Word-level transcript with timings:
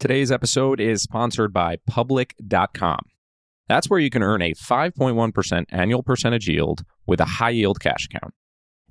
Today's 0.00 0.32
episode 0.32 0.80
is 0.80 1.02
sponsored 1.02 1.52
by 1.52 1.76
Public.com. 1.86 3.00
That's 3.68 3.90
where 3.90 4.00
you 4.00 4.08
can 4.08 4.22
earn 4.22 4.40
a 4.40 4.54
5.1% 4.54 5.64
annual 5.68 6.02
percentage 6.02 6.48
yield 6.48 6.84
with 7.06 7.20
a 7.20 7.26
high 7.26 7.50
yield 7.50 7.80
cash 7.80 8.06
account. 8.06 8.32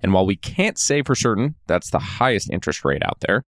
And 0.04 0.14
while 0.14 0.28
we 0.28 0.36
can't 0.36 0.78
say 0.78 1.02
for 1.02 1.16
certain 1.16 1.56
that's 1.66 1.90
the 1.90 1.98
highest 1.98 2.52
interest 2.52 2.86
rate 2.86 3.02
out 3.04 3.22
there, 3.22 3.42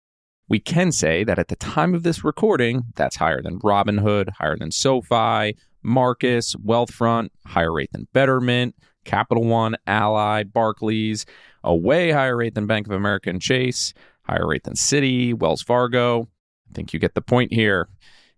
we 0.47 0.61
can 0.61 0.93
say 0.93 1.25
that 1.25 1.37
at 1.37 1.49
the 1.49 1.57
time 1.57 1.93
of 1.93 2.03
this 2.03 2.23
recording, 2.23 2.83
that's 2.95 3.17
higher 3.17 3.41
than 3.41 3.59
Robinhood, 3.59 4.29
higher 4.37 4.55
than 4.57 4.71
SoFi, 4.71 5.57
Marcus, 5.83 6.55
Wealthfront, 6.55 7.27
higher 7.45 7.73
rate 7.73 7.91
than 7.91 8.07
Betterment, 8.13 8.73
Capital 9.03 9.43
One, 9.43 9.75
Ally, 9.85 10.43
Barclays, 10.43 11.25
a 11.65 11.75
way 11.75 12.11
higher 12.11 12.37
rate 12.37 12.55
than 12.55 12.67
Bank 12.67 12.87
of 12.87 12.93
America 12.93 13.29
and 13.29 13.41
Chase, 13.41 13.93
higher 14.23 14.47
rate 14.47 14.63
than 14.63 14.75
Citi, 14.75 15.33
Wells 15.33 15.61
Fargo, 15.61 16.29
I 16.69 16.73
think 16.73 16.93
you 16.93 16.99
get 16.99 17.15
the 17.15 17.21
point 17.21 17.53
here. 17.53 17.89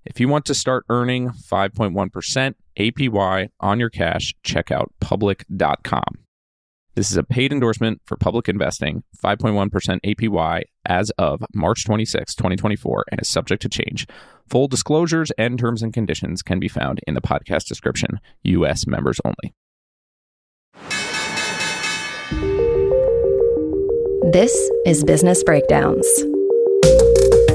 If 0.05 0.20
you 0.20 0.27
want 0.27 0.45
to 0.45 0.55
start 0.55 0.86
earning 0.89 1.30
5.1% 1.30 2.55
APY 2.77 3.49
on 3.59 3.80
your 3.80 3.89
cash, 3.89 4.34
check 4.44 4.72
out 4.72 4.91
public.com. 4.99 6.03
This 6.95 7.09
is 7.09 7.17
a 7.17 7.23
paid 7.23 7.53
endorsement 7.53 8.02
for 8.05 8.17
public 8.17 8.49
investing, 8.49 9.03
5.1% 9.23 9.99
APY 10.02 10.63
as 10.86 11.09
of 11.12 11.44
March 11.53 11.86
26, 11.86 12.36
2024, 12.36 13.05
and 13.12 13.22
is 13.22 13.30
subject 13.30 13.62
to 13.62 13.70
change. 13.70 14.08
Full 14.50 14.67
disclosures 14.67 15.31
and 15.38 15.58
terms 15.58 15.84
and 15.84 15.94
conditions 15.94 16.41
can 16.41 16.59
be 16.59 16.67
found 16.67 17.00
in 17.08 17.13
the 17.13 17.22
podcast 17.22 17.67
description. 17.67 18.20
U.S. 18.44 18.86
members 18.88 19.22
only. 19.23 19.53
This 24.34 24.53
is 24.86 25.03
Business 25.03 25.44
Breakdowns 25.44 26.08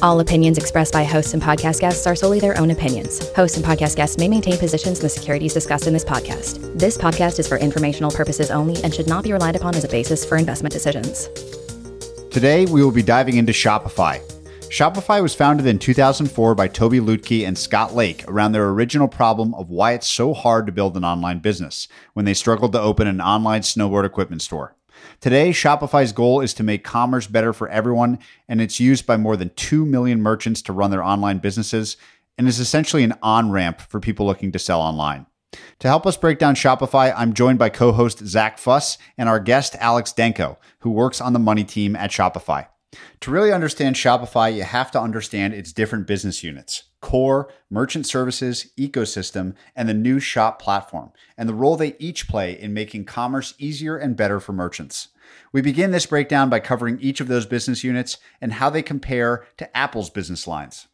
All 0.00 0.20
opinions 0.20 0.58
expressed 0.58 0.92
by 0.92 1.02
hosts 1.02 1.34
and 1.34 1.42
podcast 1.42 1.80
guests 1.80 2.06
are 2.06 2.14
solely 2.14 2.38
their 2.38 2.56
own 2.56 2.70
opinions. 2.70 3.32
Hosts 3.34 3.56
and 3.56 3.66
podcast 3.66 3.96
guests 3.96 4.16
may 4.16 4.28
maintain 4.28 4.56
positions 4.56 5.00
in 5.00 5.02
the 5.02 5.08
securities 5.08 5.54
discussed 5.54 5.88
in 5.88 5.92
this 5.92 6.04
podcast. 6.04 6.78
This 6.78 6.96
podcast 6.96 7.40
is 7.40 7.48
for 7.48 7.58
informational 7.58 8.12
purposes 8.12 8.52
only 8.52 8.80
and 8.84 8.94
should 8.94 9.08
not 9.08 9.24
be 9.24 9.32
relied 9.32 9.56
upon 9.56 9.74
as 9.74 9.82
a 9.82 9.88
basis 9.88 10.24
for 10.24 10.36
investment 10.36 10.72
decisions. 10.72 11.28
Today, 12.30 12.64
we 12.66 12.84
will 12.84 12.92
be 12.92 13.02
diving 13.02 13.38
into 13.38 13.52
Shopify. 13.52 14.20
Shopify 14.68 15.20
was 15.20 15.34
founded 15.34 15.66
in 15.66 15.80
2004 15.80 16.54
by 16.54 16.68
Tobi 16.68 17.00
Lütke 17.00 17.44
and 17.44 17.58
Scott 17.58 17.92
Lake 17.92 18.24
around 18.28 18.52
their 18.52 18.68
original 18.68 19.08
problem 19.08 19.52
of 19.54 19.68
why 19.68 19.94
it's 19.94 20.06
so 20.06 20.32
hard 20.32 20.66
to 20.66 20.72
build 20.72 20.96
an 20.96 21.04
online 21.04 21.40
business 21.40 21.88
when 22.12 22.24
they 22.24 22.34
struggled 22.34 22.70
to 22.72 22.80
open 22.80 23.08
an 23.08 23.20
online 23.20 23.62
snowboard 23.62 24.04
equipment 24.04 24.42
store. 24.42 24.76
Today, 25.20 25.50
Shopify's 25.50 26.12
goal 26.12 26.40
is 26.40 26.54
to 26.54 26.62
make 26.62 26.84
commerce 26.84 27.26
better 27.26 27.52
for 27.52 27.68
everyone, 27.68 28.20
and 28.48 28.60
it's 28.60 28.78
used 28.78 29.04
by 29.04 29.16
more 29.16 29.36
than 29.36 29.50
2 29.56 29.84
million 29.84 30.22
merchants 30.22 30.62
to 30.62 30.72
run 30.72 30.92
their 30.92 31.02
online 31.02 31.38
businesses 31.38 31.96
and 32.36 32.46
is 32.46 32.60
essentially 32.60 33.02
an 33.02 33.14
on 33.20 33.50
ramp 33.50 33.80
for 33.80 33.98
people 33.98 34.26
looking 34.26 34.52
to 34.52 34.60
sell 34.60 34.80
online. 34.80 35.26
To 35.80 35.88
help 35.88 36.06
us 36.06 36.16
break 36.16 36.38
down 36.38 36.54
Shopify, 36.54 37.12
I'm 37.16 37.32
joined 37.32 37.58
by 37.58 37.68
co 37.68 37.90
host 37.90 38.24
Zack 38.26 38.58
Fuss 38.58 38.96
and 39.16 39.28
our 39.28 39.40
guest 39.40 39.74
Alex 39.80 40.14
Danco, 40.16 40.56
who 40.80 40.90
works 40.90 41.20
on 41.20 41.32
the 41.32 41.40
money 41.40 41.64
team 41.64 41.96
at 41.96 42.10
Shopify. 42.10 42.68
To 43.22 43.30
really 43.32 43.52
understand 43.52 43.96
Shopify, 43.96 44.54
you 44.54 44.62
have 44.62 44.92
to 44.92 45.00
understand 45.00 45.52
its 45.52 45.72
different 45.72 46.06
business 46.06 46.44
units 46.44 46.84
core, 47.00 47.48
merchant 47.70 48.06
services, 48.06 48.70
ecosystem, 48.78 49.54
and 49.76 49.88
the 49.88 49.94
new 49.94 50.18
shop 50.18 50.60
platform, 50.60 51.12
and 51.36 51.48
the 51.48 51.54
role 51.54 51.76
they 51.76 51.96
each 51.98 52.28
play 52.28 52.58
in 52.58 52.74
making 52.74 53.04
commerce 53.04 53.54
easier 53.58 53.96
and 53.96 54.16
better 54.16 54.40
for 54.40 54.52
merchants. 54.52 55.08
We 55.52 55.60
begin 55.60 55.90
this 55.90 56.06
breakdown 56.06 56.48
by 56.48 56.60
covering 56.60 56.98
each 57.00 57.20
of 57.20 57.28
those 57.28 57.46
business 57.46 57.84
units 57.84 58.18
and 58.40 58.54
how 58.54 58.70
they 58.70 58.82
compare 58.82 59.46
to 59.58 59.76
Apple's 59.76 60.10
business 60.10 60.46
lines. 60.46 60.88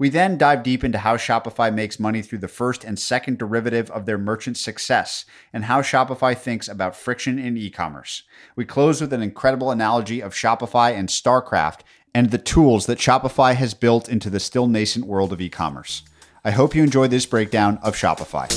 We 0.00 0.08
then 0.08 0.38
dive 0.38 0.62
deep 0.62 0.82
into 0.82 0.96
how 0.96 1.18
Shopify 1.18 1.74
makes 1.74 2.00
money 2.00 2.22
through 2.22 2.38
the 2.38 2.48
first 2.48 2.84
and 2.84 2.98
second 2.98 3.36
derivative 3.36 3.90
of 3.90 4.06
their 4.06 4.16
merchant 4.16 4.56
success 4.56 5.26
and 5.52 5.66
how 5.66 5.82
Shopify 5.82 6.34
thinks 6.34 6.68
about 6.68 6.96
friction 6.96 7.38
in 7.38 7.58
e 7.58 7.68
commerce. 7.68 8.22
We 8.56 8.64
close 8.64 9.02
with 9.02 9.12
an 9.12 9.22
incredible 9.22 9.70
analogy 9.70 10.22
of 10.22 10.32
Shopify 10.32 10.94
and 10.94 11.10
StarCraft 11.10 11.80
and 12.14 12.30
the 12.30 12.38
tools 12.38 12.86
that 12.86 12.98
Shopify 12.98 13.54
has 13.54 13.74
built 13.74 14.08
into 14.08 14.30
the 14.30 14.40
still 14.40 14.66
nascent 14.66 15.06
world 15.06 15.32
of 15.32 15.40
e 15.40 15.48
commerce. 15.48 16.02
I 16.44 16.50
hope 16.50 16.74
you 16.74 16.82
enjoyed 16.82 17.10
this 17.10 17.26
breakdown 17.26 17.78
of 17.82 17.94
Shopify. 17.94 18.50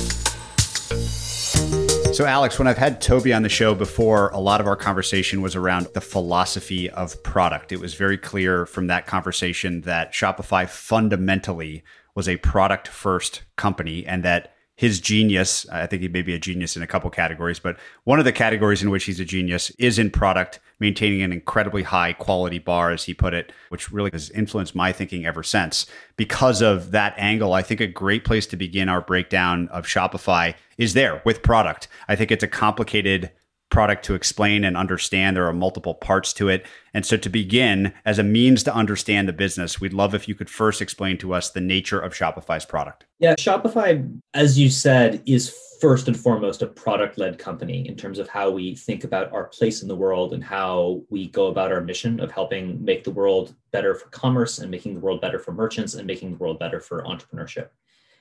So, 2.14 2.25
Alex, 2.25 2.59
when 2.59 2.68
I've 2.68 2.78
had 2.78 3.02
Tobi 3.02 3.36
on 3.36 3.41
the 3.41 3.50
show 3.50 3.74
before, 3.74 4.30
a 4.30 4.40
lot 4.40 4.62
of 4.62 4.68
our 4.68 4.75
conversation 4.75 5.41
was 5.41 5.56
around 5.56 5.88
the 5.96 6.02
philosophy 6.02 6.90
of 6.91 7.22
product. 7.24 7.72
It 7.72 7.80
was 7.80 7.96
very 7.96 8.19
clear 8.19 8.68
from 8.68 8.86
that 8.88 9.08
conversation 9.08 9.81
that 9.81 10.14
Shopify 10.14 10.70
fundamentally 10.70 11.84
was 12.14 12.30
a 12.30 12.38
product 12.38 12.88
first 12.88 13.41
company 13.56 14.06
and 14.06 14.24
that 14.24 14.53
his 14.83 14.99
genius, 14.99 15.66
I 15.69 15.88
think 15.88 16.01
he 16.01 16.09
may 16.09 16.23
be 16.23 16.33
a 16.33 16.39
genius 16.39 16.75
in 16.75 16.83
a 16.83 16.88
couple 16.88 17.09
categories, 17.09 17.57
but 17.57 17.77
one 18.03 18.19
of 18.19 18.25
the 18.25 18.33
categories 18.33 18.83
in 18.83 18.89
which 18.89 19.05
he's 19.05 19.21
a 19.21 19.23
genius 19.23 19.69
is 19.79 19.97
in 19.97 20.11
product, 20.11 20.59
maintaining 20.77 21.21
an 21.21 21.31
incredibly 21.31 21.83
high 21.83 22.11
quality 22.11 22.59
bar, 22.59 22.91
as 22.91 23.05
he 23.05 23.13
put 23.13 23.33
it, 23.33 23.53
which 23.69 23.93
really 23.93 24.09
has 24.11 24.29
influenced 24.31 24.75
my 24.75 24.91
thinking 24.91 25.25
ever 25.25 25.41
since. 25.41 25.85
Because 26.17 26.61
of 26.61 26.91
that 26.91 27.13
angle, 27.16 27.53
I 27.53 27.61
think 27.61 27.79
a 27.79 27.88
great 27.88 28.25
place 28.25 28.45
to 28.47 28.57
begin 28.57 28.89
our 28.89 28.99
breakdown 28.99 29.69
of 29.69 29.85
Shopify 29.85 30.53
is 30.77 30.93
there 30.93 31.22
with 31.23 31.43
product. 31.43 31.88
I 32.09 32.17
think 32.17 32.29
it's 32.29 32.43
a 32.43 32.47
complicated 32.49 33.31
product 33.73 34.06
to 34.06 34.13
explain 34.13 34.63
and 34.63 34.78
understand. 34.78 35.35
There 35.35 35.47
are 35.47 35.53
multiple 35.53 35.95
parts 35.95 36.31
to 36.34 36.47
it. 36.47 36.66
And 36.94 37.03
so, 37.03 37.17
to 37.17 37.28
begin, 37.28 37.91
as 38.06 38.19
a 38.19 38.23
means 38.23 38.61
to 38.63 38.73
understand 38.73 39.28
the 39.28 39.34
business, 39.34 39.81
we'd 39.81 39.94
love 39.94 40.13
if 40.13 40.28
you 40.28 40.35
could 40.35 40.50
first 40.50 40.79
explain 40.79 41.17
to 41.17 41.34
us 41.34 41.50
the 41.50 41.59
nature 41.59 42.00
of 42.00 42.13
Shopify's 42.13 42.66
product. 42.66 43.07
Yeah, 43.17 43.34
Shopify, 43.34 44.07
as 44.35 44.59
you 44.59 44.69
said, 44.69 45.23
is 45.25 45.57
first 45.81 46.07
and 46.07 46.17
foremost 46.17 46.61
a 46.61 46.67
product 46.67 47.17
led 47.17 47.39
company 47.39 47.88
in 47.88 47.95
terms 47.95 48.19
of 48.19 48.29
how 48.29 48.51
we 48.51 48.75
think 48.75 49.03
about 49.03 49.34
our 49.34 49.45
place 49.45 49.81
in 49.81 49.88
the 49.88 49.95
world 49.95 50.34
and 50.34 50.44
how 50.44 51.01
we 51.09 51.28
go 51.29 51.47
about 51.47 51.72
our 51.72 51.81
mission 51.81 52.19
of 52.19 52.31
helping 52.31 52.81
make 52.85 53.03
the 53.03 53.11
world 53.11 53.55
better 53.72 53.95
for 53.95 54.07
commerce 54.09 54.59
and 54.59 54.69
making 54.69 54.94
the 54.94 55.00
world 55.00 55.19
better 55.19 55.40
for 55.40 55.51
merchants 55.51 55.95
and 55.95 56.05
making 56.05 56.31
the 56.31 56.38
world 56.38 56.59
better 56.59 56.79
for 56.79 57.03
entrepreneurship. 57.03 57.69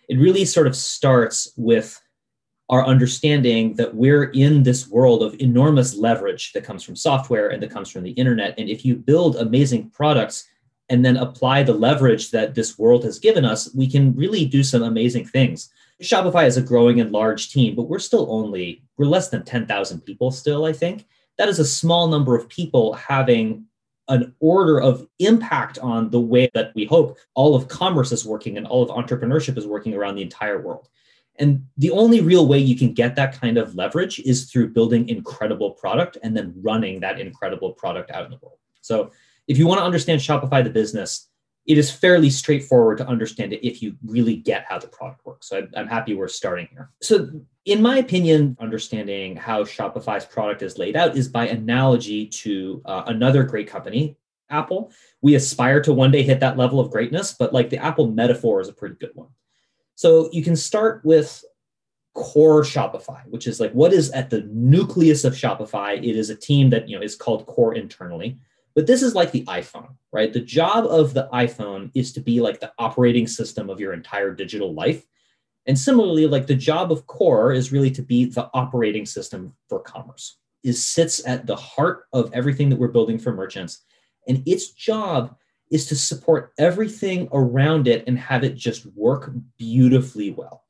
It 0.08 0.19
really 0.19 0.46
sort 0.46 0.66
of 0.66 0.74
starts 0.74 1.52
with 1.58 2.00
our 2.72 2.86
understanding 2.86 3.74
that 3.74 3.94
we're 3.94 4.30
in 4.30 4.62
this 4.62 4.88
world 4.88 5.22
of 5.22 5.38
enormous 5.38 5.94
leverage 5.94 6.54
that 6.54 6.64
comes 6.64 6.82
from 6.82 6.96
software 6.96 7.50
and 7.50 7.62
that 7.62 7.70
comes 7.70 7.90
from 7.90 8.02
the 8.02 8.12
internet. 8.12 8.54
And 8.56 8.70
if 8.70 8.82
you 8.82 8.96
build 8.96 9.36
amazing 9.36 9.90
products 9.90 10.48
and 10.88 11.04
then 11.04 11.18
apply 11.18 11.64
the 11.64 11.74
leverage 11.74 12.30
that 12.30 12.54
this 12.54 12.78
world 12.78 13.04
has 13.04 13.18
given 13.18 13.44
us, 13.44 13.74
we 13.74 13.86
can 13.86 14.16
really 14.16 14.46
do 14.46 14.62
some 14.62 14.82
amazing 14.82 15.26
things. 15.26 15.68
Shopify 16.02 16.46
is 16.46 16.56
a 16.56 16.62
growing 16.62 16.98
and 16.98 17.12
large 17.12 17.52
team, 17.52 17.76
but 17.76 17.90
we're 17.90 17.98
still 17.98 18.26
only, 18.30 18.82
we're 18.96 19.04
less 19.04 19.28
than 19.28 19.44
10,000 19.44 20.00
people 20.00 20.30
still, 20.30 20.64
I 20.64 20.72
think. 20.72 21.06
That 21.36 21.50
is 21.50 21.58
a 21.58 21.66
small 21.66 22.08
number 22.08 22.34
of 22.34 22.48
people 22.48 22.94
having 22.94 23.66
an 24.08 24.34
order 24.40 24.80
of 24.80 25.06
impact 25.18 25.78
on 25.78 26.08
the 26.08 26.20
way 26.20 26.50
that 26.54 26.72
we 26.74 26.86
hope 26.86 27.18
all 27.34 27.54
of 27.54 27.68
commerce 27.68 28.12
is 28.12 28.24
working 28.24 28.56
and 28.56 28.66
all 28.66 28.82
of 28.82 28.88
entrepreneurship 28.88 29.58
is 29.58 29.66
working 29.66 29.92
around 29.92 30.14
the 30.14 30.22
entire 30.22 30.60
world. 30.62 30.88
And 31.38 31.67
the 31.79 31.90
only 31.90 32.20
real 32.20 32.46
way 32.46 32.58
you 32.58 32.76
can 32.76 32.93
get 32.93 33.17
that 33.17 33.40
kind 33.40 33.56
of 33.56 33.75
leverage 33.75 34.20
is 34.20 34.50
through 34.50 34.70
building 34.70 35.08
incredible 35.08 35.73
product 35.73 36.19
and 36.23 36.37
then 36.37 36.55
running 36.56 37.00
that 37.00 37.20
incredible 37.20 37.73
product 37.73 38.11
out 38.11 38.25
in 38.25 38.31
the 38.31 38.38
world. 38.43 38.58
So 38.82 39.11
if 39.49 39.58
you 39.58 39.67
want 39.67 39.81
to 39.81 39.84
understand 39.84 40.20
Shopify 40.20 40.62
the 40.62 40.70
business, 40.70 41.29
it 41.67 41.79
is 41.79 41.90
fairly 41.90 42.29
straightforward 42.29 42.99
to 42.99 43.06
understand 43.06 43.52
it 43.52 43.67
if 43.67 43.82
you 43.82 43.96
really 44.05 44.37
get 44.37 44.64
how 44.69 44.79
the 44.79 44.88
product 44.88 45.25
works. 45.25 45.49
So 45.49 45.67
I'm 45.76 45.87
happy 45.87 46.14
we're 46.14 46.29
starting 46.29 46.69
here. 46.70 46.90
So, 47.00 47.31
in 47.64 47.81
my 47.81 47.99
opinion, 47.99 48.56
understanding 48.61 49.37
how 49.37 49.62
Shopify's 49.62 50.25
product 50.25 50.62
is 50.62 50.76
laid 50.76 50.96
out 50.96 51.17
is 51.17 51.28
by 51.28 51.46
analogy 51.46 52.26
to 52.26 52.82
uh, 52.85 53.05
another 53.06 53.44
great 53.44 53.69
company, 53.69 54.17
Apple. 54.50 54.90
We 55.20 55.37
aspire 55.37 55.81
to 55.82 55.93
one 55.93 56.11
day 56.11 56.25
hit 56.25 56.40
that 56.40 56.56
level 56.58 56.81
of 56.81 56.90
greatness, 56.90 57.35
but 57.38 57.52
like 57.52 57.70
the 57.70 57.78
Apple 57.78 58.08
metaphor 58.08 58.61
is 58.61 58.69
a 58.69 58.73
pretty 58.73 58.96
good 58.96 59.12
one. 59.14 59.28
So 59.94 60.30
you 60.32 60.42
can 60.42 60.56
start 60.56 61.04
with 61.04 61.44
core 62.14 62.62
Shopify, 62.62 63.22
which 63.28 63.46
is 63.46 63.60
like 63.60 63.72
what 63.72 63.92
is 63.92 64.10
at 64.10 64.30
the 64.30 64.42
nucleus 64.50 65.24
of 65.24 65.34
Shopify. 65.34 65.96
It 65.96 66.16
is 66.16 66.30
a 66.30 66.36
team 66.36 66.70
that 66.70 66.88
you 66.88 66.96
know 66.96 67.02
is 67.02 67.16
called 67.16 67.46
core 67.46 67.74
internally. 67.74 68.38
But 68.74 68.86
this 68.86 69.02
is 69.02 69.14
like 69.14 69.32
the 69.32 69.44
iPhone, 69.44 69.94
right? 70.12 70.32
The 70.32 70.40
job 70.40 70.86
of 70.86 71.12
the 71.12 71.28
iPhone 71.32 71.90
is 71.94 72.12
to 72.14 72.20
be 72.20 72.40
like 72.40 72.60
the 72.60 72.72
operating 72.78 73.26
system 73.26 73.68
of 73.68 73.80
your 73.80 73.92
entire 73.92 74.34
digital 74.34 74.72
life. 74.72 75.04
And 75.66 75.78
similarly, 75.78 76.26
like 76.26 76.46
the 76.46 76.54
job 76.54 76.90
of 76.90 77.06
core 77.06 77.52
is 77.52 77.70
really 77.70 77.90
to 77.90 78.02
be 78.02 78.24
the 78.24 78.50
operating 78.54 79.06
system 79.06 79.54
for 79.68 79.80
commerce. 79.80 80.38
Is 80.64 80.84
sits 80.84 81.26
at 81.26 81.46
the 81.46 81.56
heart 81.56 82.04
of 82.12 82.30
everything 82.32 82.70
that 82.70 82.78
we're 82.78 82.88
building 82.88 83.18
for 83.18 83.32
merchants. 83.32 83.82
And 84.28 84.42
its 84.46 84.70
job 84.70 85.36
is 85.72 85.86
to 85.86 85.96
support 85.96 86.52
everything 86.58 87.28
around 87.32 87.88
it 87.88 88.04
and 88.06 88.19
have 88.19 88.44
it 88.44 88.54
just 88.54 88.86
work 88.94 89.32
beautifully 89.58 90.30
well. 90.30 90.64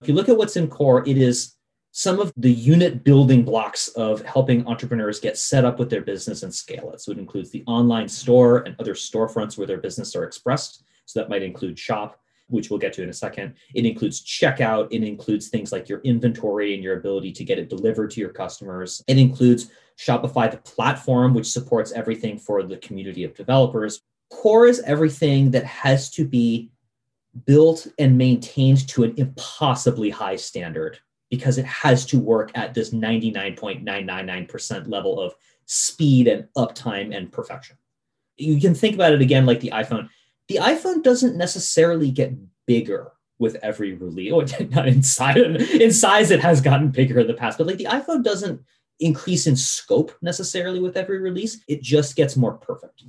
If 0.00 0.08
you 0.08 0.14
look 0.14 0.28
at 0.28 0.36
what's 0.36 0.56
in 0.56 0.68
core, 0.68 1.06
it 1.06 1.18
is 1.18 1.56
some 1.90 2.20
of 2.20 2.32
the 2.36 2.52
unit 2.52 3.02
building 3.02 3.42
blocks 3.42 3.88
of 3.88 4.22
helping 4.22 4.66
entrepreneurs 4.66 5.18
get 5.18 5.36
set 5.36 5.64
up 5.64 5.78
with 5.78 5.90
their 5.90 6.02
business 6.02 6.42
and 6.42 6.54
scale 6.54 6.92
it. 6.92 7.00
So 7.00 7.10
it 7.10 7.18
includes 7.18 7.50
the 7.50 7.64
online 7.66 8.08
store 8.08 8.58
and 8.58 8.76
other 8.78 8.94
storefronts 8.94 9.58
where 9.58 9.66
their 9.66 9.78
business 9.78 10.14
are 10.14 10.24
expressed. 10.24 10.84
So 11.06 11.18
that 11.18 11.30
might 11.30 11.42
include 11.42 11.78
shop, 11.78 12.20
which 12.48 12.70
we'll 12.70 12.78
get 12.78 12.92
to 12.94 13.02
in 13.02 13.08
a 13.08 13.14
second. 13.14 13.54
It 13.74 13.86
includes 13.86 14.24
checkout. 14.24 14.88
It 14.90 15.02
includes 15.02 15.48
things 15.48 15.72
like 15.72 15.88
your 15.88 16.00
inventory 16.00 16.74
and 16.74 16.84
your 16.84 16.98
ability 16.98 17.32
to 17.32 17.44
get 17.44 17.58
it 17.58 17.70
delivered 17.70 18.10
to 18.12 18.20
your 18.20 18.30
customers. 18.30 19.02
It 19.08 19.18
includes 19.18 19.70
Shopify, 19.98 20.50
the 20.50 20.58
platform, 20.58 21.32
which 21.32 21.50
supports 21.50 21.92
everything 21.92 22.38
for 22.38 22.62
the 22.62 22.76
community 22.76 23.24
of 23.24 23.34
developers. 23.34 24.02
Core 24.30 24.66
is 24.66 24.80
everything 24.80 25.50
that 25.52 25.64
has 25.64 26.10
to 26.10 26.24
be 26.24 26.70
built 27.44 27.86
and 27.98 28.16
maintained 28.16 28.88
to 28.88 29.04
an 29.04 29.14
impossibly 29.16 30.10
high 30.10 30.36
standard 30.36 30.98
because 31.30 31.58
it 31.58 31.66
has 31.66 32.06
to 32.06 32.18
work 32.18 32.50
at 32.54 32.72
this 32.74 32.90
99.999% 32.90 34.88
level 34.88 35.20
of 35.20 35.34
speed 35.66 36.28
and 36.28 36.46
uptime 36.56 37.14
and 37.16 37.30
perfection. 37.32 37.76
You 38.36 38.60
can 38.60 38.74
think 38.74 38.94
about 38.94 39.12
it 39.12 39.20
again 39.20 39.46
like 39.46 39.60
the 39.60 39.70
iPhone. 39.70 40.08
The 40.48 40.56
iPhone 40.56 41.02
doesn't 41.02 41.36
necessarily 41.36 42.10
get 42.10 42.34
bigger 42.66 43.12
with 43.38 43.56
every 43.56 43.94
release. 43.94 44.32
Oh, 44.32 44.40
not 44.70 44.88
in 44.88 45.02
size. 45.02 45.36
In 45.36 45.92
size, 45.92 46.30
it 46.30 46.40
has 46.40 46.60
gotten 46.60 46.90
bigger 46.90 47.20
in 47.20 47.26
the 47.26 47.34
past, 47.34 47.58
but 47.58 47.66
like 47.66 47.78
the 47.78 47.84
iPhone 47.84 48.22
doesn't 48.22 48.62
increase 49.00 49.46
in 49.46 49.56
scope 49.56 50.12
necessarily 50.22 50.80
with 50.80 50.96
every 50.96 51.18
release. 51.18 51.58
It 51.68 51.82
just 51.82 52.16
gets 52.16 52.36
more 52.36 52.54
perfect. 52.54 53.02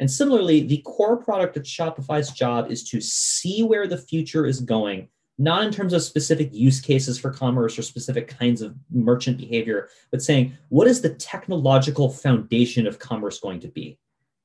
And 0.00 0.10
similarly, 0.10 0.62
the 0.62 0.78
core 0.78 1.16
product 1.16 1.56
of 1.56 1.62
Shopify's 1.62 2.32
job 2.32 2.70
is 2.70 2.82
to 2.90 3.00
see 3.00 3.62
where 3.62 3.86
the 3.86 3.98
future 3.98 4.46
is 4.46 4.60
going 4.60 5.08
not 5.40 5.64
in 5.64 5.72
terms 5.72 5.94
of 5.94 6.02
specific 6.02 6.52
use 6.52 6.82
cases 6.82 7.18
for 7.18 7.30
commerce 7.30 7.78
or 7.78 7.82
specific 7.82 8.28
kinds 8.28 8.60
of 8.60 8.76
merchant 8.90 9.38
behavior, 9.38 9.88
but 10.10 10.20
saying, 10.20 10.52
what 10.68 10.86
is 10.86 11.00
the 11.00 11.14
technological 11.14 12.10
foundation 12.10 12.86
of 12.86 12.98
commerce 12.98 13.40
going 13.40 13.58
to 13.58 13.68
be? 13.68 13.98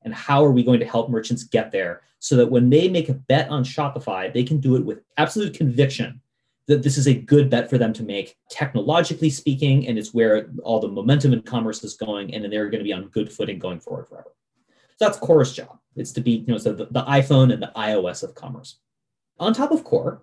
And 0.04 0.14
how 0.14 0.42
are 0.42 0.52
we 0.52 0.64
going 0.64 0.80
to 0.80 0.86
help 0.86 1.10
merchants 1.10 1.44
get 1.44 1.70
there 1.70 2.00
so 2.18 2.34
that 2.36 2.50
when 2.50 2.70
they 2.70 2.88
make 2.88 3.10
a 3.10 3.14
bet 3.14 3.50
on 3.50 3.62
Shopify, 3.62 4.32
they 4.32 4.42
can 4.42 4.58
do 4.58 4.74
it 4.74 4.86
with 4.86 5.02
absolute 5.18 5.52
conviction 5.52 6.22
that 6.66 6.82
this 6.82 6.96
is 6.96 7.06
a 7.06 7.14
good 7.14 7.50
bet 7.50 7.68
for 7.68 7.76
them 7.76 7.92
to 7.92 8.02
make, 8.02 8.34
technologically 8.50 9.28
speaking, 9.28 9.86
and 9.86 9.98
it's 9.98 10.14
where 10.14 10.48
all 10.62 10.80
the 10.80 10.88
momentum 10.88 11.34
in 11.34 11.42
commerce 11.42 11.84
is 11.84 11.94
going, 11.94 12.34
and 12.34 12.42
then 12.42 12.50
they're 12.50 12.70
going 12.70 12.80
to 12.80 12.84
be 12.84 12.92
on 12.94 13.08
good 13.08 13.30
footing 13.30 13.58
going 13.58 13.80
forward 13.80 14.08
forever. 14.08 14.32
So 14.96 15.06
that's 15.06 15.18
Core's 15.18 15.52
job. 15.52 15.78
It's 15.94 16.12
to 16.12 16.20
be, 16.20 16.44
you 16.46 16.52
know, 16.52 16.58
so 16.58 16.72
the, 16.72 16.86
the 16.86 17.04
iPhone 17.04 17.52
and 17.52 17.62
the 17.62 17.72
iOS 17.76 18.22
of 18.22 18.34
commerce. 18.34 18.78
On 19.38 19.52
top 19.52 19.70
of 19.70 19.84
Core, 19.84 20.22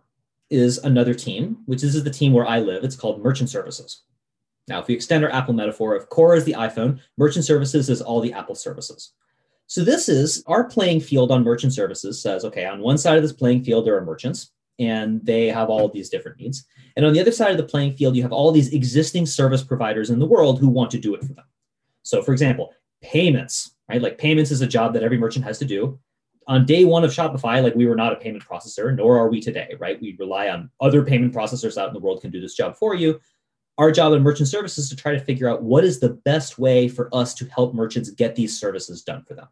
is 0.53 0.77
another 0.79 1.15
team, 1.15 1.57
which 1.65 1.83
is 1.83 2.01
the 2.03 2.09
team 2.09 2.31
where 2.31 2.45
I 2.45 2.59
live. 2.59 2.83
It's 2.83 2.95
called 2.95 3.23
Merchant 3.23 3.49
Services. 3.49 4.03
Now, 4.67 4.79
if 4.79 4.87
we 4.87 4.93
extend 4.93 5.23
our 5.23 5.31
Apple 5.31 5.53
metaphor, 5.53 5.95
if 5.95 6.07
Core 6.09 6.35
is 6.35 6.45
the 6.45 6.53
iPhone, 6.53 6.99
Merchant 7.17 7.43
Services 7.43 7.89
is 7.89 8.01
all 8.01 8.21
the 8.21 8.33
Apple 8.33 8.53
services. 8.53 9.13
So 9.65 9.83
this 9.83 10.07
is 10.07 10.43
our 10.45 10.65
playing 10.65 11.01
field 11.01 11.31
on 11.31 11.43
Merchant 11.43 11.73
Services 11.73 12.21
says, 12.21 12.45
okay, 12.45 12.65
on 12.65 12.81
one 12.81 12.99
side 12.99 13.17
of 13.17 13.23
this 13.23 13.33
playing 13.33 13.63
field, 13.63 13.87
there 13.87 13.97
are 13.97 14.05
merchants 14.05 14.51
and 14.79 15.25
they 15.25 15.47
have 15.47 15.69
all 15.69 15.89
these 15.89 16.09
different 16.09 16.39
needs. 16.39 16.65
And 16.95 17.05
on 17.05 17.13
the 17.13 17.19
other 17.19 17.31
side 17.31 17.51
of 17.51 17.57
the 17.57 17.63
playing 17.63 17.95
field, 17.95 18.15
you 18.15 18.21
have 18.21 18.33
all 18.33 18.51
these 18.51 18.73
existing 18.73 19.25
service 19.25 19.63
providers 19.63 20.11
in 20.11 20.19
the 20.19 20.25
world 20.25 20.59
who 20.59 20.67
want 20.67 20.91
to 20.91 20.99
do 20.99 21.15
it 21.15 21.21
for 21.21 21.33
them. 21.33 21.45
So 22.03 22.21
for 22.21 22.31
example, 22.31 22.73
payments, 23.01 23.72
right? 23.89 24.01
Like 24.01 24.17
payments 24.17 24.51
is 24.51 24.61
a 24.61 24.67
job 24.67 24.93
that 24.93 25.03
every 25.03 25.17
merchant 25.17 25.45
has 25.45 25.59
to 25.59 25.65
do 25.65 25.99
on 26.47 26.65
day 26.65 26.85
one 26.85 27.03
of 27.03 27.11
Shopify, 27.11 27.61
like 27.61 27.75
we 27.75 27.85
were 27.85 27.95
not 27.95 28.13
a 28.13 28.17
payment 28.17 28.43
processor, 28.43 28.95
nor 28.95 29.17
are 29.17 29.29
we 29.29 29.41
today, 29.41 29.75
right? 29.79 30.01
We 30.01 30.15
rely 30.19 30.49
on 30.49 30.69
other 30.79 31.03
payment 31.03 31.33
processors 31.33 31.77
out 31.77 31.87
in 31.87 31.93
the 31.93 31.99
world 31.99 32.21
can 32.21 32.31
do 32.31 32.41
this 32.41 32.55
job 32.55 32.75
for 32.75 32.95
you. 32.95 33.19
Our 33.77 33.91
job 33.91 34.13
in 34.13 34.21
merchant 34.21 34.49
services 34.49 34.85
is 34.85 34.89
to 34.91 34.95
try 34.95 35.13
to 35.13 35.19
figure 35.19 35.49
out 35.49 35.63
what 35.63 35.83
is 35.83 35.99
the 35.99 36.09
best 36.25 36.59
way 36.59 36.87
for 36.87 37.09
us 37.13 37.33
to 37.35 37.45
help 37.45 37.73
merchants 37.73 38.09
get 38.11 38.35
these 38.35 38.59
services 38.59 39.03
done 39.03 39.23
for 39.23 39.33
them. 39.33 39.47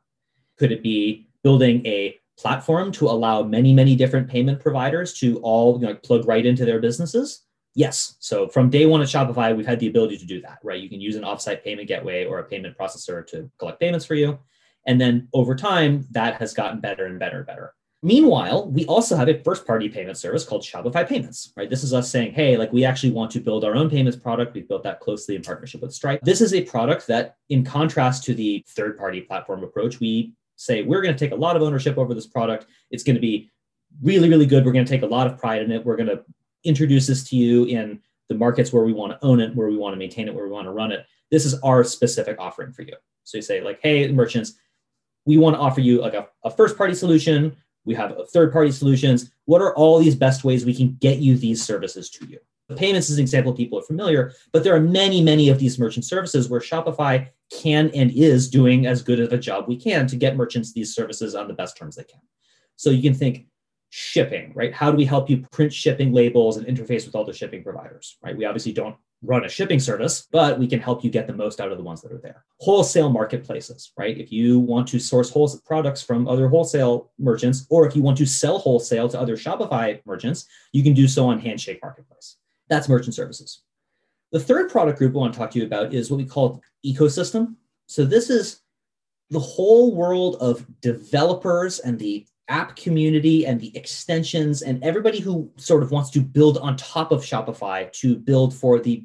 Could 0.57 0.71
it 0.71 0.83
be 0.83 1.27
building 1.43 1.85
a 1.85 2.15
platform 2.37 2.91
to 2.93 3.07
allow 3.07 3.41
many, 3.41 3.73
many 3.73 3.95
different 3.95 4.29
payment 4.29 4.59
providers 4.59 5.13
to 5.19 5.39
all 5.39 5.79
you 5.79 5.87
know, 5.87 5.95
plug 5.95 6.27
right 6.27 6.45
into 6.45 6.65
their 6.65 6.79
businesses? 6.79 7.43
Yes. 7.73 8.15
So 8.19 8.47
from 8.47 8.69
day 8.69 8.85
one 8.85 9.01
at 9.01 9.07
Shopify, 9.07 9.55
we've 9.55 9.65
had 9.65 9.79
the 9.79 9.87
ability 9.87 10.17
to 10.17 10.25
do 10.25 10.41
that, 10.41 10.59
right? 10.63 10.81
You 10.81 10.89
can 10.89 10.99
use 10.99 11.15
an 11.15 11.23
offsite 11.23 11.63
payment 11.63 11.87
gateway 11.87 12.25
or 12.25 12.39
a 12.39 12.43
payment 12.43 12.77
processor 12.77 13.25
to 13.27 13.49
collect 13.59 13.79
payments 13.79 14.05
for 14.05 14.15
you. 14.15 14.39
And 14.87 14.99
then 14.99 15.29
over 15.33 15.55
time, 15.55 16.05
that 16.11 16.35
has 16.35 16.53
gotten 16.53 16.81
better 16.81 17.05
and 17.05 17.17
better 17.17 17.37
and 17.37 17.45
better. 17.45 17.73
Meanwhile, 18.03 18.71
we 18.71 18.85
also 18.87 19.15
have 19.15 19.29
a 19.29 19.43
first 19.43 19.65
party 19.67 19.87
payment 19.87 20.17
service 20.17 20.43
called 20.43 20.63
Shopify 20.63 21.07
Payments, 21.07 21.53
right? 21.55 21.69
This 21.69 21.83
is 21.83 21.93
us 21.93 22.09
saying, 22.09 22.33
hey, 22.33 22.57
like 22.57 22.73
we 22.73 22.83
actually 22.83 23.11
want 23.11 23.29
to 23.31 23.39
build 23.39 23.63
our 23.63 23.75
own 23.75 23.91
payments 23.91 24.17
product. 24.17 24.55
We've 24.55 24.67
built 24.67 24.81
that 24.83 24.99
closely 24.99 25.35
in 25.35 25.43
partnership 25.43 25.81
with 25.81 25.93
Stripe. 25.93 26.19
This 26.23 26.41
is 26.41 26.55
a 26.55 26.63
product 26.63 27.05
that, 27.07 27.35
in 27.49 27.63
contrast 27.63 28.23
to 28.23 28.33
the 28.33 28.65
third 28.69 28.97
party 28.97 29.21
platform 29.21 29.63
approach, 29.63 29.99
we 29.99 30.33
say 30.55 30.81
we're 30.81 31.03
going 31.03 31.15
to 31.15 31.19
take 31.25 31.31
a 31.31 31.39
lot 31.39 31.55
of 31.55 31.61
ownership 31.61 31.99
over 31.99 32.15
this 32.15 32.25
product. 32.25 32.65
It's 32.89 33.03
going 33.03 33.15
to 33.17 33.21
be 33.21 33.51
really, 34.01 34.29
really 34.29 34.47
good. 34.47 34.65
We're 34.65 34.73
going 34.73 34.85
to 34.85 34.91
take 34.91 35.03
a 35.03 35.07
lot 35.07 35.27
of 35.27 35.37
pride 35.37 35.61
in 35.61 35.71
it. 35.71 35.85
We're 35.85 35.95
going 35.95 36.09
to 36.09 36.23
introduce 36.63 37.07
this 37.07 37.23
to 37.29 37.35
you 37.35 37.65
in 37.65 37.99
the 38.29 38.35
markets 38.35 38.71
where 38.71 38.83
we 38.83 38.93
want 38.93 39.11
to 39.11 39.25
own 39.25 39.39
it, 39.39 39.55
where 39.55 39.67
we 39.67 39.77
want 39.77 39.93
to 39.93 39.97
maintain 39.97 40.27
it, 40.27 40.33
where 40.33 40.45
we 40.45 40.51
want 40.51 40.65
to 40.65 40.71
run 40.71 40.91
it. 40.91 41.05
This 41.31 41.45
is 41.45 41.59
our 41.61 41.83
specific 41.83 42.37
offering 42.39 42.71
for 42.71 42.83
you. 42.83 42.93
So 43.23 43.37
you 43.37 43.41
say, 43.41 43.61
like, 43.61 43.79
hey, 43.81 44.11
merchants, 44.11 44.53
we 45.25 45.37
want 45.37 45.55
to 45.55 45.59
offer 45.59 45.81
you 45.81 46.01
like 46.01 46.13
a, 46.13 46.27
a 46.43 46.49
first 46.49 46.77
party 46.77 46.93
solution. 46.93 47.55
We 47.85 47.95
have 47.95 48.15
third 48.31 48.51
party 48.51 48.71
solutions. 48.71 49.31
What 49.45 49.61
are 49.61 49.75
all 49.75 49.99
these 49.99 50.15
best 50.15 50.43
ways 50.43 50.65
we 50.65 50.75
can 50.75 50.97
get 50.99 51.19
you 51.19 51.37
these 51.37 51.63
services 51.63 52.09
to 52.11 52.25
you? 52.25 52.39
Payments 52.77 53.09
is 53.09 53.17
an 53.17 53.21
example 53.21 53.53
people 53.53 53.79
are 53.79 53.83
familiar, 53.83 54.33
but 54.53 54.63
there 54.63 54.73
are 54.73 54.79
many, 54.79 55.21
many 55.21 55.49
of 55.49 55.59
these 55.59 55.77
merchant 55.77 56.05
services 56.05 56.47
where 56.47 56.61
Shopify 56.61 57.27
can 57.51 57.91
and 57.93 58.11
is 58.11 58.49
doing 58.49 58.85
as 58.85 59.01
good 59.01 59.19
of 59.19 59.33
a 59.33 59.37
job 59.37 59.65
we 59.67 59.75
can 59.75 60.07
to 60.07 60.15
get 60.15 60.37
merchants 60.37 60.71
these 60.71 60.95
services 60.95 61.35
on 61.35 61.47
the 61.47 61.53
best 61.53 61.75
terms 61.75 61.97
they 61.97 62.03
can. 62.03 62.21
So 62.77 62.89
you 62.89 63.01
can 63.01 63.13
think 63.13 63.47
shipping, 63.91 64.53
right? 64.55 64.73
How 64.73 64.89
do 64.89 64.97
we 64.97 65.05
help 65.05 65.29
you 65.29 65.45
print 65.51 65.71
shipping 65.71 66.13
labels 66.13 66.57
and 66.57 66.65
interface 66.65 67.05
with 67.05 67.13
all 67.13 67.25
the 67.25 67.33
shipping 67.33 67.61
providers, 67.61 68.17
right? 68.23 68.35
We 68.35 68.45
obviously 68.45 68.71
don't 68.71 68.95
run 69.21 69.43
a 69.43 69.49
shipping 69.49 69.79
service, 69.79 70.27
but 70.31 70.57
we 70.57 70.65
can 70.65 70.79
help 70.79 71.03
you 71.03 71.09
get 71.09 71.27
the 71.27 71.33
most 71.33 71.59
out 71.59 71.71
of 71.71 71.77
the 71.77 71.83
ones 71.83 72.01
that 72.01 72.11
are 72.11 72.17
there. 72.17 72.45
Wholesale 72.61 73.09
marketplaces, 73.09 73.91
right? 73.97 74.17
If 74.17 74.31
you 74.31 74.59
want 74.59 74.87
to 74.87 74.99
source 74.99 75.29
wholesale 75.29 75.61
products 75.65 76.01
from 76.01 76.27
other 76.27 76.47
wholesale 76.47 77.11
merchants, 77.19 77.67
or 77.69 77.85
if 77.85 77.95
you 77.95 78.01
want 78.01 78.17
to 78.17 78.25
sell 78.25 78.57
wholesale 78.57 79.09
to 79.09 79.19
other 79.19 79.35
Shopify 79.35 79.99
merchants, 80.05 80.45
you 80.71 80.83
can 80.83 80.93
do 80.93 81.07
so 81.07 81.27
on 81.27 81.37
Handshake 81.37 81.79
Marketplace. 81.83 82.37
That's 82.69 82.89
merchant 82.89 83.13
services. 83.13 83.61
The 84.31 84.39
third 84.39 84.71
product 84.71 84.97
group 84.97 85.13
I 85.13 85.19
want 85.19 85.33
to 85.33 85.39
talk 85.39 85.51
to 85.51 85.59
you 85.59 85.65
about 85.65 85.93
is 85.93 86.09
what 86.09 86.17
we 86.17 86.25
call 86.25 86.61
ecosystem. 86.85 87.55
So 87.87 88.05
this 88.05 88.29
is 88.29 88.61
the 89.29 89.39
whole 89.39 89.93
world 89.93 90.37
of 90.39 90.65
developers 90.81 91.79
and 91.79 91.99
the 91.99 92.25
app 92.51 92.75
community 92.75 93.45
and 93.45 93.59
the 93.59 93.75
extensions 93.77 94.61
and 94.61 94.83
everybody 94.83 95.19
who 95.19 95.49
sort 95.55 95.81
of 95.81 95.91
wants 95.91 96.09
to 96.11 96.19
build 96.19 96.57
on 96.57 96.75
top 96.75 97.11
of 97.11 97.23
Shopify 97.23 97.91
to 97.93 98.17
build 98.17 98.53
for 98.53 98.79
the 98.79 99.03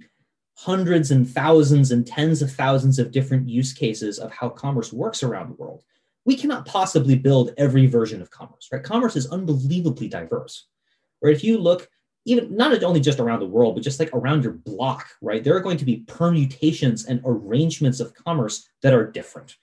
hundreds 0.56 1.12
and 1.12 1.28
thousands 1.28 1.92
and 1.92 2.06
tens 2.06 2.42
of 2.42 2.50
thousands 2.50 2.98
of 2.98 3.12
different 3.12 3.48
use 3.48 3.72
cases 3.72 4.18
of 4.18 4.32
how 4.32 4.48
commerce 4.48 4.92
works 4.92 5.22
around 5.22 5.48
the 5.48 5.54
world. 5.54 5.84
We 6.24 6.34
cannot 6.34 6.66
possibly 6.66 7.14
build 7.14 7.54
every 7.56 7.86
version 7.86 8.20
of 8.20 8.30
commerce, 8.30 8.68
right? 8.72 8.82
Commerce 8.82 9.14
is 9.14 9.30
unbelievably 9.30 10.08
diverse, 10.08 10.66
right? 11.22 11.34
If 11.34 11.44
you 11.44 11.58
look 11.58 11.88
even 12.24 12.56
not 12.56 12.82
only 12.82 12.98
just 12.98 13.20
around 13.20 13.38
the 13.38 13.46
world, 13.46 13.76
but 13.76 13.84
just 13.84 14.00
like 14.00 14.10
around 14.12 14.42
your 14.42 14.54
block, 14.54 15.06
right? 15.22 15.44
There 15.44 15.54
are 15.54 15.60
going 15.60 15.76
to 15.76 15.84
be 15.84 15.98
permutations 16.08 17.06
and 17.06 17.20
arrangements 17.24 18.00
of 18.00 18.12
commerce 18.14 18.68
that 18.82 18.92
are 18.92 19.08
different 19.08 19.56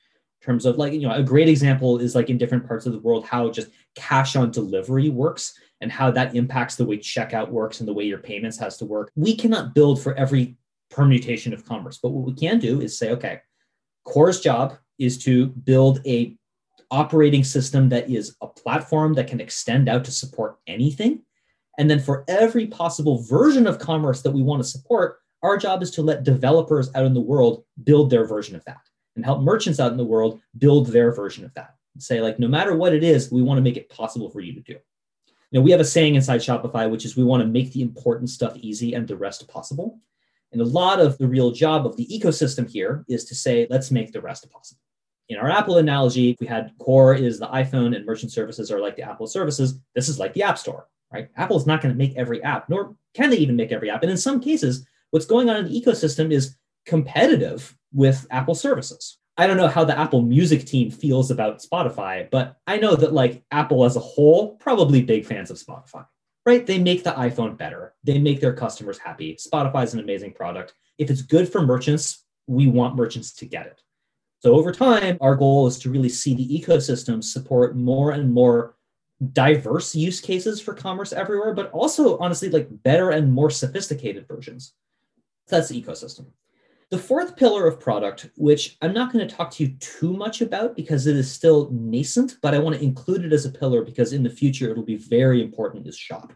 terms 0.44 0.66
of 0.66 0.78
like 0.78 0.94
you 0.94 1.02
know 1.02 1.14
a 1.14 1.24
great 1.24 1.50
example 1.50 2.00
is 2.00 2.16
like 2.16 2.30
in 2.30 2.38
different 2.38 2.68
parts 2.68 2.86
of 2.86 2.92
the 2.92 3.00
world 3.00 3.26
how 3.26 3.50
just 3.50 3.70
cash 3.96 4.36
on 4.36 4.52
delivery 4.52 5.10
works 5.10 5.58
and 5.82 5.92
how 5.92 6.12
that 6.12 6.36
impacts 6.36 6.76
the 6.76 6.86
way 6.86 6.98
checkout 6.98 7.50
works 7.50 7.80
and 7.80 7.88
the 7.88 7.94
way 7.94 8.04
your 8.04 8.20
payments 8.20 8.58
has 8.58 8.78
to 8.78 8.86
work. 8.86 9.12
We 9.16 9.36
cannot 9.36 9.74
build 9.76 10.02
for 10.02 10.14
every 10.16 10.58
permutation 10.90 11.54
of 11.54 11.66
commerce 11.66 11.98
but 12.02 12.10
what 12.10 12.26
we 12.26 12.34
can 12.34 12.60
do 12.60 12.82
is 12.82 12.98
say 12.98 13.10
okay 13.12 13.42
core's 14.04 14.40
job 14.40 14.78
is 15.00 15.18
to 15.24 15.48
build 15.48 16.00
a 16.06 16.38
operating 16.94 17.44
system 17.44 17.90
that 17.90 18.08
is 18.08 18.36
a 18.42 18.48
platform 18.48 19.16
that 19.16 19.28
can 19.28 19.42
extend 19.42 19.90
out 19.90 20.06
to 20.06 20.12
support 20.12 20.58
anything. 20.68 21.22
And 21.80 21.90
then 21.90 22.00
for 22.00 22.24
every 22.28 22.68
possible 22.68 23.24
version 23.24 23.66
of 23.66 23.80
commerce 23.80 24.22
that 24.22 24.32
we 24.32 24.44
want 24.44 24.62
to 24.62 24.70
support 24.70 25.18
our 25.42 25.58
job 25.58 25.82
is 25.82 25.90
to 25.92 26.04
let 26.04 26.24
developers 26.24 26.92
out 26.94 27.06
in 27.06 27.16
the 27.16 27.20
world 27.20 27.64
build 27.84 28.12
their 28.12 28.28
version 28.28 28.56
of 28.56 28.64
that 28.66 28.78
and 29.16 29.26
help 29.26 29.42
merchants 29.42 29.80
out 29.80 29.92
in 29.92 29.98
the 29.98 30.04
world 30.04 30.42
build 30.58 30.88
their 30.88 31.12
version 31.12 31.46
of 31.46 31.54
that. 31.54 31.76
Say, 32.00 32.22
like, 32.22 32.40
no 32.40 32.48
matter 32.48 32.76
what 32.76 32.94
it 32.94 33.04
is, 33.04 33.32
we 33.32 33.44
want 33.44 33.60
to 33.60 33.62
make 33.62 33.78
it 33.78 33.90
possible 33.90 34.30
for 34.30 34.40
you 34.40 34.54
to 34.54 34.62
do. 34.62 34.74
You 34.74 35.60
know, 35.60 35.62
we 35.62 35.72
have 35.72 35.80
a 35.80 35.86
saying 35.86 36.16
inside 36.16 36.40
Shopify, 36.40 36.90
which 36.90 37.06
is 37.06 37.16
we 37.16 37.24
want 37.24 37.44
to 37.44 37.48
make 37.48 37.72
the 37.72 37.84
important 37.84 38.32
stuff 38.32 38.58
easy 38.58 38.94
and 38.94 39.08
the 39.08 39.16
rest 39.16 39.48
possible. 39.48 40.00
And 40.52 40.62
a 40.62 40.66
lot 40.66 41.00
of 41.00 41.18
the 41.20 41.28
real 41.28 41.52
job 41.52 41.86
of 41.86 41.96
the 41.96 42.08
ecosystem 42.08 42.68
here 42.70 43.06
is 43.08 43.26
to 43.26 43.36
say, 43.36 43.68
let's 43.70 43.92
make 43.92 44.12
the 44.12 44.22
rest 44.22 44.50
possible. 44.52 44.82
In 45.30 45.38
our 45.38 45.50
Apple 45.50 45.78
analogy, 45.78 46.36
we 46.40 46.48
had 46.48 46.72
core 46.80 47.14
is 47.14 47.40
the 47.40 47.48
iPhone 47.48 47.96
and 47.96 48.06
merchant 48.06 48.32
services 48.32 48.72
are 48.72 48.80
like 48.80 48.96
the 48.96 49.04
Apple 49.04 49.28
services, 49.28 49.80
this 49.96 50.10
is 50.10 50.20
like 50.20 50.34
the 50.34 50.44
App 50.44 50.58
Store, 50.58 50.88
right? 51.12 51.30
Apple 51.38 51.58
is 51.58 51.66
not 51.66 51.82
going 51.82 51.94
to 51.94 51.98
make 51.98 52.16
every 52.16 52.44
app, 52.44 52.70
nor 52.70 52.96
can 53.14 53.30
they 53.30 53.38
even 53.38 53.56
make 53.56 53.72
every 53.72 53.90
app. 53.90 54.02
And 54.02 54.12
in 54.12 54.18
some 54.18 54.40
cases, 54.40 54.86
what's 55.12 55.26
going 55.26 55.50
on 55.50 55.58
in 55.58 55.66
the 55.66 55.82
ecosystem 55.82 56.32
is 56.32 56.56
competitive 56.86 57.76
with 57.94 58.26
Apple 58.32 58.56
services. 58.56 59.18
I 59.38 59.48
don't 59.48 59.58
know 59.58 59.68
how 59.68 59.84
the 59.84 59.98
Apple 59.98 60.22
Music 60.22 60.66
team 60.66 60.92
feels 60.92 61.32
about 61.32 61.62
Spotify, 61.62 62.30
but 62.30 62.58
I 62.68 62.78
know 62.78 62.96
that 62.96 63.14
like 63.14 63.44
Apple 63.52 63.84
as 63.84 63.96
a 63.96 64.02
whole, 64.02 64.56
probably 64.58 65.02
big 65.02 65.26
fans 65.26 65.50
of 65.50 65.58
Spotify, 65.58 66.06
right? 66.46 66.66
They 66.66 66.78
make 66.78 67.04
the 67.04 67.14
iPhone 67.14 67.58
better. 67.58 67.96
They 68.04 68.20
make 68.20 68.42
their 68.42 68.54
customers 68.54 69.00
happy. 69.00 69.36
Spotify 69.36 69.84
is 69.84 69.94
an 69.94 70.00
amazing 70.02 70.34
product. 70.34 70.74
If 71.00 71.10
it's 71.10 71.24
good 71.24 71.52
for 71.52 71.66
merchants, 71.66 72.26
we 72.46 72.68
want 72.68 72.96
merchants 72.96 73.34
to 73.36 73.46
get 73.46 73.66
it. 73.66 73.82
So 74.40 74.54
over 74.54 74.72
time, 74.72 75.18
our 75.22 75.36
goal 75.36 75.66
is 75.68 75.80
to 75.80 75.90
really 75.90 76.10
see 76.10 76.36
the 76.36 76.62
ecosystem 76.62 77.24
support 77.24 77.76
more 77.76 78.12
and 78.12 78.32
more 78.32 78.76
diverse 79.32 79.96
use 79.96 80.20
cases 80.20 80.60
for 80.60 80.74
commerce 80.74 81.14
everywhere, 81.14 81.54
but 81.54 81.72
also 81.72 82.18
honestly 82.18 82.50
like 82.50 82.68
better 82.84 83.12
and 83.12 83.32
more 83.32 83.50
sophisticated 83.50 84.28
versions. 84.28 84.74
That's 85.48 85.70
the 85.70 85.82
ecosystem. 85.82 86.26
The 86.92 86.98
fourth 86.98 87.36
pillar 87.36 87.68
of 87.68 87.80
product, 87.80 88.30
which 88.36 88.78
I'm 88.82 88.94
not 88.94 89.12
going 89.12 89.28
to 89.28 89.36
talk 89.36 89.52
to 89.52 89.64
you 89.64 89.76
too 89.80 90.14
much 90.14 90.42
about 90.42 90.76
because 90.76 91.08
it 91.08 91.16
is 91.16 91.32
still 91.32 91.70
nascent, 91.72 92.38
but 92.42 92.54
I 92.54 92.60
want 92.60 92.76
to 92.76 92.84
include 92.84 93.26
it 93.26 93.34
as 93.34 93.46
a 93.46 93.52
pillar 93.52 93.84
because 93.84 94.14
in 94.14 94.24
the 94.24 94.30
future 94.30 94.70
it'll 94.70 94.84
be 94.84 94.98
very 94.98 95.42
important, 95.42 95.88
is 95.88 95.98
shop. 95.98 96.34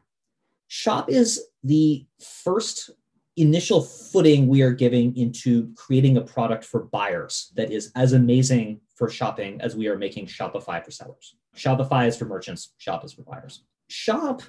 Shop 0.67 1.09
is 1.09 1.47
the 1.63 2.05
first 2.19 2.89
initial 3.37 3.81
footing 3.81 4.47
we 4.47 4.63
are 4.63 4.71
giving 4.71 5.15
into 5.15 5.71
creating 5.75 6.17
a 6.17 6.21
product 6.21 6.65
for 6.65 6.83
buyers 6.85 7.51
that 7.55 7.71
is 7.71 7.91
as 7.95 8.13
amazing 8.13 8.81
for 8.95 9.09
shopping 9.09 9.61
as 9.61 9.75
we 9.75 9.87
are 9.87 9.97
making 9.97 10.25
Shopify 10.25 10.83
for 10.83 10.91
sellers. 10.91 11.35
Shopify 11.55 12.07
is 12.07 12.17
for 12.17 12.25
merchants, 12.25 12.73
Shop 12.77 13.05
is 13.05 13.13
for 13.13 13.21
buyers. 13.21 13.63
Shop 13.89 14.41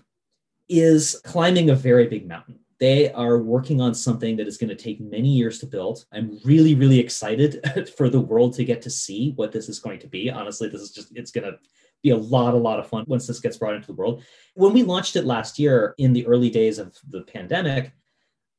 is 0.68 1.20
climbing 1.24 1.70
a 1.70 1.74
very 1.74 2.06
big 2.06 2.26
mountain 2.26 2.58
they 2.80 3.10
are 3.12 3.38
working 3.38 3.80
on 3.80 3.94
something 3.94 4.36
that 4.36 4.46
is 4.46 4.56
going 4.56 4.68
to 4.68 4.76
take 4.76 5.00
many 5.00 5.28
years 5.28 5.58
to 5.58 5.66
build. 5.66 6.04
I'm 6.12 6.38
really, 6.44 6.74
really 6.74 7.00
excited 7.00 7.60
for 7.96 8.08
the 8.08 8.20
world 8.20 8.54
to 8.54 8.64
get 8.64 8.82
to 8.82 8.90
see 8.90 9.32
what 9.36 9.52
this 9.52 9.68
is 9.68 9.80
going 9.80 9.98
to 10.00 10.06
be. 10.06 10.30
Honestly, 10.30 10.68
this 10.68 10.82
is 10.82 10.92
just, 10.92 11.16
it's 11.16 11.32
going 11.32 11.50
to 11.50 11.58
be 12.02 12.10
a 12.10 12.16
lot, 12.16 12.54
a 12.54 12.56
lot 12.56 12.78
of 12.78 12.86
fun 12.86 13.04
once 13.08 13.26
this 13.26 13.40
gets 13.40 13.56
brought 13.56 13.74
into 13.74 13.88
the 13.88 13.94
world. 13.94 14.22
When 14.54 14.72
we 14.72 14.84
launched 14.84 15.16
it 15.16 15.24
last 15.24 15.58
year 15.58 15.94
in 15.98 16.12
the 16.12 16.26
early 16.26 16.50
days 16.50 16.78
of 16.78 16.96
the 17.08 17.22
pandemic, 17.22 17.92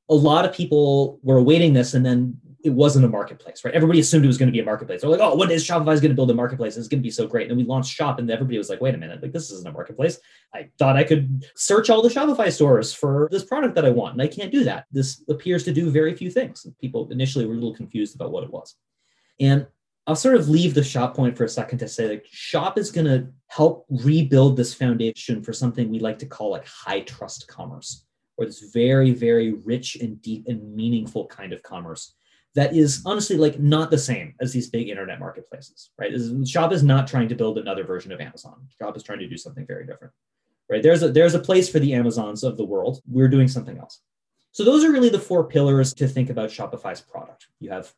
a 0.10 0.16
lot 0.16 0.44
of 0.44 0.54
people 0.54 1.20
were 1.24 1.38
awaiting 1.38 1.72
this 1.74 1.94
and 1.94 2.06
then 2.06 2.38
it 2.64 2.72
wasn't 2.72 3.06
a 3.06 3.08
marketplace, 3.08 3.64
right? 3.64 3.74
Everybody 3.74 4.00
assumed 4.00 4.26
it 4.26 4.28
was 4.28 4.38
going 4.38 4.48
to 4.48 4.54
be 4.54 4.60
a 4.60 4.66
marketplace. 4.66 5.02
They're 5.02 5.10
like, 5.10 5.22
oh, 5.22 5.36
what 5.36 5.52
is 5.52 5.66
Shopify 5.66 5.94
is 5.94 6.02
going 6.02 6.12
to 6.12 6.16
build 6.16 6.30
a 6.32 6.34
marketplace? 6.34 6.76
It's 6.76 6.88
going 6.88 7.00
to 7.00 7.08
be 7.08 7.12
so 7.12 7.26
great. 7.26 7.48
And 7.48 7.58
we 7.58 7.64
launched 7.64 7.96
Shop, 7.96 8.20
and 8.20 8.30
everybody 8.30 8.58
was 8.58 8.70
like, 8.70 8.82
wait 8.82 8.96
a 8.96 8.98
minute, 8.98 9.22
like 9.22 9.32
this 9.32 9.50
isn't 9.52 9.68
a 9.68 9.72
marketplace. 9.72 10.20
I 10.54 10.70
thought 10.78 10.98
I 10.98 11.04
could 11.04 11.46
search 11.56 11.90
all 11.90 12.02
the 12.02 12.10
Shopify 12.10 12.52
stores 12.52 12.94
for 12.94 13.30
this 13.32 13.46
product 13.46 13.76
that 13.76 13.86
I 13.86 13.92
want, 13.92 14.14
and 14.14 14.22
I 14.22 14.28
can't 14.28 14.52
do 14.52 14.64
that. 14.66 14.86
This 14.92 15.24
appears 15.30 15.64
to 15.66 15.74
do 15.74 15.90
very 15.90 16.16
few 16.16 16.30
things. 16.30 16.68
People 16.82 17.08
initially 17.12 17.46
were 17.46 17.54
a 17.54 17.58
little 17.58 17.76
confused 17.76 18.16
about 18.16 18.32
what 18.32 18.44
it 18.44 18.52
was. 18.52 18.76
And 19.40 19.68
I'll 20.10 20.16
sort 20.16 20.36
of 20.36 20.50
leave 20.50 20.74
the 20.74 20.84
shop 20.84 21.16
point 21.16 21.38
for 21.38 21.44
a 21.44 21.50
second 21.50 21.78
to 21.80 21.88
say 21.88 22.10
like 22.10 22.26
shop 22.32 22.80
is 22.80 22.92
going 22.92 23.06
to 23.06 23.28
help 23.48 23.86
rebuild 23.90 24.58
this 24.58 24.74
foundation 24.74 25.44
for 25.44 25.54
something 25.54 25.88
we 25.88 26.00
like 26.00 26.18
to 26.20 26.26
call 26.26 26.50
like 26.50 26.66
high 26.66 27.02
trust 27.02 27.48
commerce 27.48 28.06
or 28.36 28.48
this 28.48 28.72
very 28.74 29.12
very 29.12 29.54
rich 29.54 29.98
and 29.98 30.20
deep 30.24 30.48
and 30.48 30.76
meaningful 30.76 31.28
kind 31.28 31.54
of 31.54 31.62
commerce 31.62 32.16
that 32.60 32.76
is 32.76 33.02
honestly 33.06 33.38
like 33.38 33.58
not 33.58 33.90
the 33.90 33.98
same 33.98 34.36
as 34.42 34.52
these 34.52 34.70
big 34.70 34.90
internet 34.90 35.18
marketplaces, 35.18 35.92
right? 35.98 36.12
Shop 36.46 36.74
is 36.74 36.84
not 36.84 37.08
trying 37.08 37.30
to 37.30 37.36
build 37.36 37.58
another 37.58 37.86
version 37.86 38.12
of 38.12 38.20
Amazon. 38.20 38.68
Shop 38.78 38.98
is 38.98 39.04
trying 39.04 39.20
to 39.20 39.30
do 39.30 39.38
something 39.38 39.66
very 39.66 39.86
different, 39.86 40.12
right? 40.70 40.84
There's 40.84 41.02
a 41.02 41.10
there's 41.10 41.36
a 41.36 41.40
place 41.40 41.70
for 41.70 41.80
the 41.80 41.94
Amazons 41.94 42.44
of 42.44 42.58
the 42.58 42.66
world. 42.66 43.00
We're 43.08 43.30
doing 43.30 43.48
something 43.48 43.78
else. 43.78 44.02
So 44.52 44.66
those 44.66 44.84
are 44.84 44.92
really 44.92 45.08
the 45.08 45.18
four 45.18 45.46
pillars 45.46 45.94
to 45.94 46.06
think 46.06 46.30
about 46.30 46.50
Shopify's 46.50 47.00
product. 47.00 47.48
You 47.62 47.70
have 47.70 47.94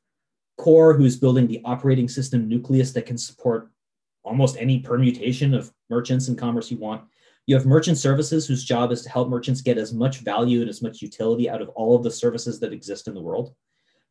Core, 0.59 0.93
who's 0.93 1.17
building 1.17 1.47
the 1.47 1.61
operating 1.65 2.07
system 2.07 2.47
nucleus 2.47 2.91
that 2.91 3.07
can 3.07 3.17
support 3.17 3.71
almost 4.21 4.57
any 4.59 4.77
permutation 4.77 5.55
of 5.55 5.73
merchants 5.89 6.27
and 6.27 6.37
commerce 6.37 6.69
you 6.69 6.77
want. 6.77 7.01
You 7.47 7.55
have 7.55 7.65
merchant 7.65 7.97
services, 7.97 8.45
whose 8.45 8.63
job 8.63 8.91
is 8.91 9.01
to 9.01 9.09
help 9.09 9.27
merchants 9.27 9.61
get 9.61 9.79
as 9.79 9.91
much 9.91 10.19
value 10.19 10.61
and 10.61 10.69
as 10.69 10.83
much 10.83 11.01
utility 11.01 11.49
out 11.49 11.63
of 11.63 11.69
all 11.69 11.95
of 11.95 12.03
the 12.03 12.11
services 12.11 12.59
that 12.59 12.73
exist 12.73 13.07
in 13.07 13.15
the 13.15 13.21
world. 13.21 13.55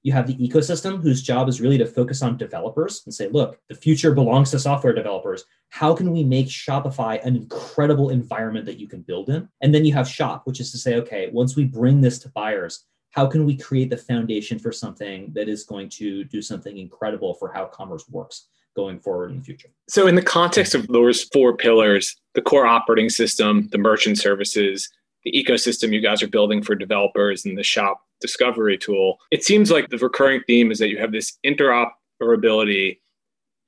You 0.03 0.13
have 0.13 0.27
the 0.27 0.37
ecosystem 0.37 1.03
whose 1.03 1.23
job 1.23 1.49
is 1.49 1.61
really 1.61 1.79
to 1.79 1.87
focus 1.87 2.23
on 2.23 2.37
developers 2.39 3.03
and 3.05 3.15
say, 3.15 3.29
look, 3.29 3.59
the 3.69 3.75
future 3.75 4.15
belongs 4.15 4.51
to 4.51 4.59
software 4.59 4.95
developers. 4.95 5.45
How 5.69 5.95
can 5.95 6.11
we 6.11 6.25
make 6.25 6.47
Shopify 6.47 7.25
an 7.25 7.37
incredible 7.37 8.11
environment 8.11 8.65
that 8.67 8.79
you 8.79 8.89
can 8.89 9.03
build 9.03 9.29
in? 9.29 9.49
And 9.61 9.75
then 9.75 9.85
you 9.85 9.93
have 9.93 10.09
shop, 10.09 10.47
which 10.47 10.59
is 10.59 10.73
to 10.73 10.79
say, 10.79 10.97
okay, 10.97 11.29
once 11.33 11.55
we 11.55 11.65
bring 11.65 12.01
this 12.01 12.19
to 12.21 12.31
buyers, 12.31 12.87
how 13.11 13.27
can 13.27 13.45
we 13.45 13.57
create 13.57 13.91
the 13.91 13.97
foundation 13.97 14.59
for 14.59 14.73
something 14.73 15.33
that 15.35 15.49
is 15.49 15.65
going 15.65 15.89
to 15.91 16.25
do 16.25 16.41
something 16.41 16.79
incredible 16.79 17.35
for 17.35 17.53
how 17.53 17.67
commerce 17.67 18.09
works 18.09 18.47
going 18.77 19.01
forward 19.01 19.33
in 19.33 19.39
the 19.39 19.43
future? 19.43 19.69
So, 19.89 20.07
in 20.07 20.15
the 20.15 20.23
context 20.23 20.75
of 20.75 20.87
those 20.87 21.25
four 21.25 21.57
pillars, 21.57 22.17
the 22.35 22.43
core 22.43 22.67
operating 22.67 23.11
system, 23.11 23.69
the 23.73 23.79
merchant 23.79 24.19
services, 24.19 24.89
the 25.25 25.33
ecosystem 25.33 25.93
you 25.93 26.01
guys 26.01 26.23
are 26.23 26.29
building 26.29 26.63
for 26.63 26.75
developers, 26.75 27.45
and 27.45 27.57
the 27.57 27.63
shop 27.63 28.03
discovery 28.21 28.79
tool. 28.79 29.19
It 29.31 29.45
seems 29.45 29.71
like 29.71 29.89
the 29.89 29.99
recurring 29.99 30.43
theme 30.47 30.71
is 30.71 30.79
that 30.79 30.89
you 30.89 30.99
have 30.99 31.13
this 31.13 31.39
interoperability 31.45 32.99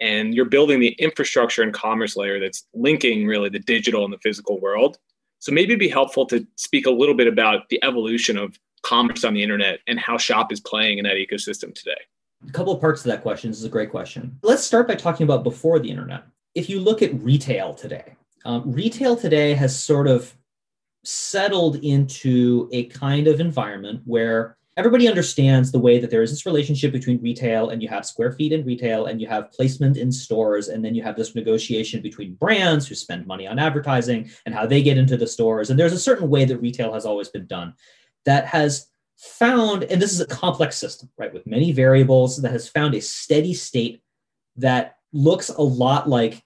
and 0.00 0.34
you're 0.34 0.44
building 0.44 0.80
the 0.80 0.94
infrastructure 0.98 1.62
and 1.62 1.72
commerce 1.72 2.16
layer 2.16 2.40
that's 2.40 2.66
linking 2.74 3.26
really 3.26 3.48
the 3.48 3.60
digital 3.60 4.04
and 4.04 4.12
the 4.12 4.18
physical 4.18 4.60
world. 4.60 4.98
So 5.38 5.52
maybe 5.52 5.72
it'd 5.72 5.80
be 5.80 5.88
helpful 5.88 6.26
to 6.26 6.46
speak 6.56 6.86
a 6.86 6.90
little 6.90 7.14
bit 7.14 7.26
about 7.26 7.68
the 7.68 7.82
evolution 7.84 8.36
of 8.36 8.58
commerce 8.82 9.24
on 9.24 9.34
the 9.34 9.42
internet 9.42 9.78
and 9.86 9.98
how 9.98 10.18
Shop 10.18 10.52
is 10.52 10.60
playing 10.60 10.98
in 10.98 11.04
that 11.04 11.16
ecosystem 11.16 11.74
today. 11.74 11.96
A 12.48 12.52
couple 12.52 12.72
of 12.72 12.80
parts 12.80 13.02
to 13.02 13.08
that 13.08 13.22
question. 13.22 13.50
This 13.50 13.58
is 13.58 13.64
a 13.64 13.68
great 13.68 13.90
question. 13.90 14.36
Let's 14.42 14.64
start 14.64 14.88
by 14.88 14.96
talking 14.96 15.24
about 15.24 15.44
before 15.44 15.78
the 15.78 15.88
internet. 15.88 16.24
If 16.54 16.68
you 16.68 16.80
look 16.80 17.00
at 17.00 17.14
retail 17.22 17.72
today, 17.72 18.16
um, 18.44 18.72
retail 18.72 19.16
today 19.16 19.54
has 19.54 19.78
sort 19.78 20.08
of 20.08 20.36
settled 21.04 21.76
into 21.76 22.68
a 22.72 22.84
kind 22.86 23.26
of 23.26 23.40
environment 23.40 24.02
where 24.04 24.56
everybody 24.76 25.08
understands 25.08 25.70
the 25.70 25.78
way 25.78 25.98
that 25.98 26.10
there 26.10 26.22
is 26.22 26.30
this 26.30 26.46
relationship 26.46 26.92
between 26.92 27.20
retail 27.20 27.70
and 27.70 27.82
you 27.82 27.88
have 27.88 28.06
square 28.06 28.32
feet 28.32 28.52
in 28.52 28.64
retail 28.64 29.06
and 29.06 29.20
you 29.20 29.26
have 29.26 29.50
placement 29.52 29.96
in 29.96 30.10
stores 30.10 30.68
and 30.68 30.84
then 30.84 30.94
you 30.94 31.02
have 31.02 31.16
this 31.16 31.34
negotiation 31.34 32.00
between 32.00 32.34
brands 32.34 32.86
who 32.86 32.94
spend 32.94 33.26
money 33.26 33.46
on 33.46 33.58
advertising 33.58 34.30
and 34.46 34.54
how 34.54 34.64
they 34.64 34.82
get 34.82 34.96
into 34.96 35.16
the 35.16 35.26
stores. 35.26 35.68
And 35.68 35.78
there's 35.78 35.92
a 35.92 35.98
certain 35.98 36.30
way 36.30 36.44
that 36.46 36.58
retail 36.58 36.92
has 36.94 37.04
always 37.04 37.28
been 37.28 37.46
done 37.46 37.74
that 38.24 38.46
has 38.46 38.88
found 39.18 39.84
and 39.84 40.02
this 40.02 40.12
is 40.12 40.20
a 40.20 40.26
complex 40.26 40.76
system 40.76 41.08
right 41.16 41.32
with 41.32 41.46
many 41.46 41.70
variables 41.70 42.42
that 42.42 42.50
has 42.50 42.68
found 42.68 42.94
a 42.94 43.00
steady 43.00 43.54
state 43.54 44.02
that 44.56 44.96
looks 45.12 45.48
a 45.48 45.62
lot 45.62 46.08
like 46.08 46.42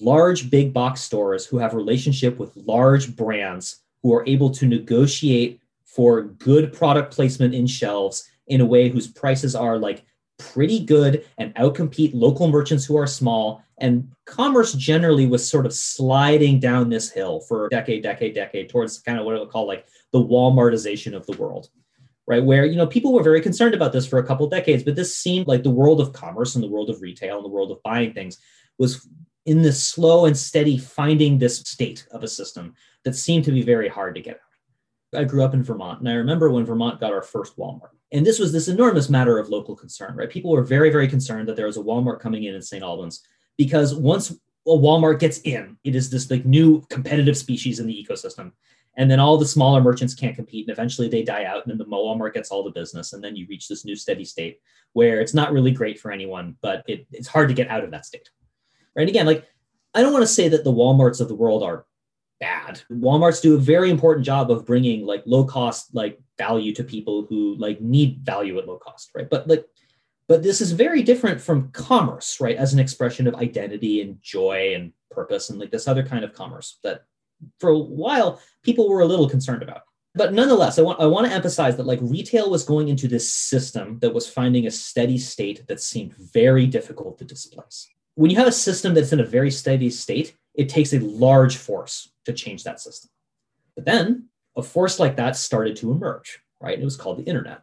large 0.00 0.48
big 0.48 0.72
box 0.72 1.02
stores 1.02 1.44
who 1.44 1.58
have 1.58 1.74
relationship 1.74 2.38
with 2.38 2.56
large 2.56 3.14
brands 3.14 3.83
who 4.04 4.14
are 4.14 4.24
able 4.28 4.50
to 4.50 4.66
negotiate 4.66 5.58
for 5.86 6.22
good 6.22 6.72
product 6.72 7.12
placement 7.12 7.54
in 7.54 7.66
shelves 7.66 8.28
in 8.46 8.60
a 8.60 8.64
way 8.64 8.88
whose 8.90 9.08
prices 9.08 9.56
are 9.56 9.78
like 9.78 10.04
pretty 10.38 10.84
good 10.84 11.24
and 11.38 11.54
outcompete 11.54 12.10
local 12.12 12.48
merchants 12.48 12.84
who 12.84 12.98
are 12.98 13.06
small. 13.06 13.62
And 13.78 14.12
commerce 14.26 14.74
generally 14.74 15.26
was 15.26 15.48
sort 15.48 15.64
of 15.64 15.72
sliding 15.72 16.60
down 16.60 16.90
this 16.90 17.10
hill 17.10 17.40
for 17.40 17.68
decade, 17.70 18.02
decade, 18.02 18.34
decade 18.34 18.68
towards 18.68 18.98
kind 18.98 19.18
of 19.18 19.24
what 19.24 19.36
I 19.36 19.38
would 19.38 19.48
call 19.48 19.66
like 19.66 19.86
the 20.12 20.22
Walmartization 20.22 21.16
of 21.16 21.24
the 21.26 21.38
world, 21.38 21.70
right? 22.26 22.44
Where, 22.44 22.66
you 22.66 22.76
know, 22.76 22.86
people 22.86 23.14
were 23.14 23.22
very 23.22 23.40
concerned 23.40 23.74
about 23.74 23.94
this 23.94 24.06
for 24.06 24.18
a 24.18 24.26
couple 24.26 24.46
decades, 24.50 24.82
but 24.82 24.96
this 24.96 25.16
seemed 25.16 25.46
like 25.46 25.62
the 25.62 25.70
world 25.70 26.00
of 26.02 26.12
commerce 26.12 26.56
and 26.56 26.62
the 26.62 26.68
world 26.68 26.90
of 26.90 27.00
retail 27.00 27.36
and 27.36 27.44
the 27.44 27.48
world 27.48 27.70
of 27.70 27.82
buying 27.82 28.12
things 28.12 28.38
was 28.76 29.08
in 29.46 29.62
this 29.62 29.82
slow 29.82 30.26
and 30.26 30.36
steady 30.36 30.76
finding 30.76 31.38
this 31.38 31.58
state 31.60 32.06
of 32.10 32.22
a 32.22 32.28
system 32.28 32.74
that 33.04 33.14
seemed 33.14 33.44
to 33.44 33.52
be 33.52 33.62
very 33.62 33.88
hard 33.88 34.14
to 34.14 34.20
get 34.20 34.36
out. 34.36 35.20
I 35.20 35.24
grew 35.24 35.44
up 35.44 35.54
in 35.54 35.62
Vermont, 35.62 36.00
and 36.00 36.08
I 36.08 36.14
remember 36.14 36.50
when 36.50 36.66
Vermont 36.66 37.00
got 37.00 37.12
our 37.12 37.22
first 37.22 37.56
Walmart. 37.56 37.90
And 38.12 38.26
this 38.26 38.38
was 38.38 38.52
this 38.52 38.68
enormous 38.68 39.08
matter 39.08 39.38
of 39.38 39.48
local 39.48 39.76
concern, 39.76 40.14
right? 40.16 40.30
People 40.30 40.50
were 40.50 40.62
very, 40.62 40.90
very 40.90 41.08
concerned 41.08 41.48
that 41.48 41.56
there 41.56 41.66
was 41.66 41.76
a 41.76 41.82
Walmart 41.82 42.20
coming 42.20 42.44
in 42.44 42.54
in 42.54 42.62
St. 42.62 42.82
Albans 42.82 43.22
because 43.56 43.94
once 43.94 44.30
a 44.30 44.70
Walmart 44.70 45.18
gets 45.18 45.40
in, 45.40 45.76
it 45.84 45.94
is 45.94 46.10
this 46.10 46.30
like 46.30 46.44
new 46.44 46.80
competitive 46.90 47.36
species 47.36 47.80
in 47.80 47.86
the 47.86 48.06
ecosystem. 48.08 48.52
And 48.96 49.10
then 49.10 49.18
all 49.18 49.36
the 49.36 49.46
smaller 49.46 49.80
merchants 49.80 50.14
can't 50.14 50.36
compete, 50.36 50.68
and 50.68 50.72
eventually 50.72 51.08
they 51.08 51.22
die 51.22 51.44
out, 51.44 51.66
and 51.66 51.70
then 51.70 51.78
the 51.78 51.84
Walmart 51.84 52.34
gets 52.34 52.50
all 52.50 52.62
the 52.62 52.70
business, 52.70 53.12
and 53.12 53.22
then 53.22 53.34
you 53.34 53.44
reach 53.48 53.66
this 53.66 53.84
new 53.84 53.96
steady 53.96 54.24
state 54.24 54.60
where 54.92 55.20
it's 55.20 55.34
not 55.34 55.52
really 55.52 55.72
great 55.72 55.98
for 55.98 56.12
anyone, 56.12 56.56
but 56.62 56.84
it, 56.86 57.04
it's 57.10 57.26
hard 57.26 57.48
to 57.48 57.54
get 57.54 57.68
out 57.68 57.82
of 57.82 57.90
that 57.90 58.06
state. 58.06 58.30
Right? 58.94 59.08
Again, 59.08 59.26
like 59.26 59.48
I 59.94 60.02
don't 60.02 60.12
want 60.12 60.22
to 60.22 60.28
say 60.32 60.48
that 60.48 60.62
the 60.62 60.72
WalMarts 60.72 61.20
of 61.20 61.26
the 61.26 61.34
world 61.34 61.64
are 61.64 61.86
bad. 62.44 62.82
Walmarts 62.90 63.40
do 63.40 63.54
a 63.54 63.58
very 63.58 63.90
important 63.90 64.26
job 64.26 64.50
of 64.50 64.66
bringing 64.66 65.06
like 65.06 65.22
low 65.24 65.44
cost 65.44 65.94
like 65.94 66.20
value 66.36 66.74
to 66.74 66.84
people 66.84 67.26
who 67.28 67.56
like 67.56 67.80
need 67.80 68.20
value 68.22 68.58
at 68.58 68.68
low 68.68 68.76
cost, 68.76 69.10
right? 69.14 69.28
But 69.30 69.48
like 69.48 69.64
but 70.28 70.42
this 70.42 70.60
is 70.60 70.72
very 70.72 71.02
different 71.02 71.40
from 71.40 71.70
commerce, 71.72 72.40
right? 72.40 72.56
As 72.56 72.72
an 72.72 72.80
expression 72.80 73.26
of 73.26 73.34
identity 73.34 74.00
and 74.02 74.20
joy 74.22 74.74
and 74.74 74.92
purpose 75.10 75.50
and 75.50 75.58
like 75.58 75.70
this 75.70 75.88
other 75.88 76.02
kind 76.02 76.24
of 76.24 76.34
commerce 76.34 76.78
that 76.82 77.04
for 77.60 77.70
a 77.70 77.78
while 77.78 78.40
people 78.62 78.88
were 78.88 79.00
a 79.00 79.06
little 79.06 79.28
concerned 79.28 79.62
about. 79.62 79.82
But 80.14 80.32
nonetheless, 80.32 80.78
I 80.78 80.82
want, 80.82 81.00
I 81.00 81.06
want 81.06 81.26
to 81.26 81.32
emphasize 81.32 81.76
that 81.76 81.86
like 81.86 81.98
retail 82.00 82.50
was 82.50 82.64
going 82.64 82.88
into 82.88 83.08
this 83.08 83.32
system 83.32 83.98
that 84.00 84.14
was 84.14 84.28
finding 84.28 84.66
a 84.66 84.70
steady 84.70 85.18
state 85.18 85.66
that 85.66 85.80
seemed 85.80 86.14
very 86.14 86.66
difficult 86.66 87.18
to 87.18 87.24
displace. 87.24 87.88
When 88.14 88.30
you 88.30 88.36
have 88.36 88.46
a 88.46 88.52
system 88.52 88.94
that's 88.94 89.12
in 89.12 89.20
a 89.20 89.26
very 89.26 89.50
steady 89.50 89.90
state, 89.90 90.36
it 90.54 90.68
takes 90.68 90.92
a 90.92 91.00
large 91.00 91.56
force 91.56 92.12
to 92.24 92.32
change 92.32 92.64
that 92.64 92.80
system. 92.80 93.10
But 93.74 93.84
then 93.84 94.28
a 94.56 94.62
force 94.62 95.00
like 95.00 95.16
that 95.16 95.36
started 95.36 95.76
to 95.76 95.90
emerge, 95.90 96.40
right? 96.60 96.78
It 96.78 96.84
was 96.84 96.96
called 96.96 97.18
the 97.18 97.24
internet. 97.24 97.62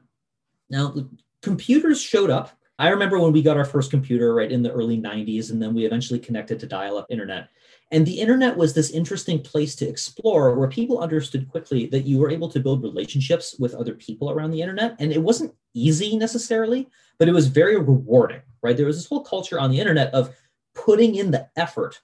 Now, 0.69 0.93
computers 1.41 2.01
showed 2.01 2.29
up. 2.29 2.51
I 2.79 2.89
remember 2.89 3.19
when 3.19 3.31
we 3.31 3.43
got 3.43 3.57
our 3.57 3.65
first 3.65 3.91
computer 3.91 4.33
right 4.33 4.51
in 4.51 4.63
the 4.63 4.71
early 4.71 4.97
90s, 4.99 5.51
and 5.51 5.61
then 5.61 5.73
we 5.73 5.85
eventually 5.85 6.19
connected 6.19 6.59
to 6.59 6.67
dial 6.67 6.97
up 6.97 7.05
internet. 7.09 7.49
And 7.91 8.05
the 8.05 8.19
internet 8.19 8.55
was 8.55 8.73
this 8.73 8.89
interesting 8.89 9.41
place 9.41 9.75
to 9.75 9.87
explore 9.87 10.55
where 10.55 10.67
people 10.67 10.99
understood 10.99 11.49
quickly 11.49 11.85
that 11.87 12.05
you 12.05 12.17
were 12.17 12.31
able 12.31 12.49
to 12.49 12.59
build 12.59 12.81
relationships 12.81 13.55
with 13.59 13.75
other 13.75 13.93
people 13.93 14.31
around 14.31 14.51
the 14.51 14.61
internet. 14.61 14.95
And 14.99 15.11
it 15.11 15.21
wasn't 15.21 15.53
easy 15.73 16.17
necessarily, 16.17 16.89
but 17.19 17.27
it 17.27 17.33
was 17.33 17.47
very 17.47 17.77
rewarding, 17.77 18.41
right? 18.63 18.75
There 18.75 18.85
was 18.85 18.97
this 18.97 19.07
whole 19.07 19.23
culture 19.23 19.59
on 19.59 19.71
the 19.71 19.79
internet 19.79 20.13
of 20.13 20.33
putting 20.73 21.15
in 21.15 21.31
the 21.31 21.49
effort 21.57 22.01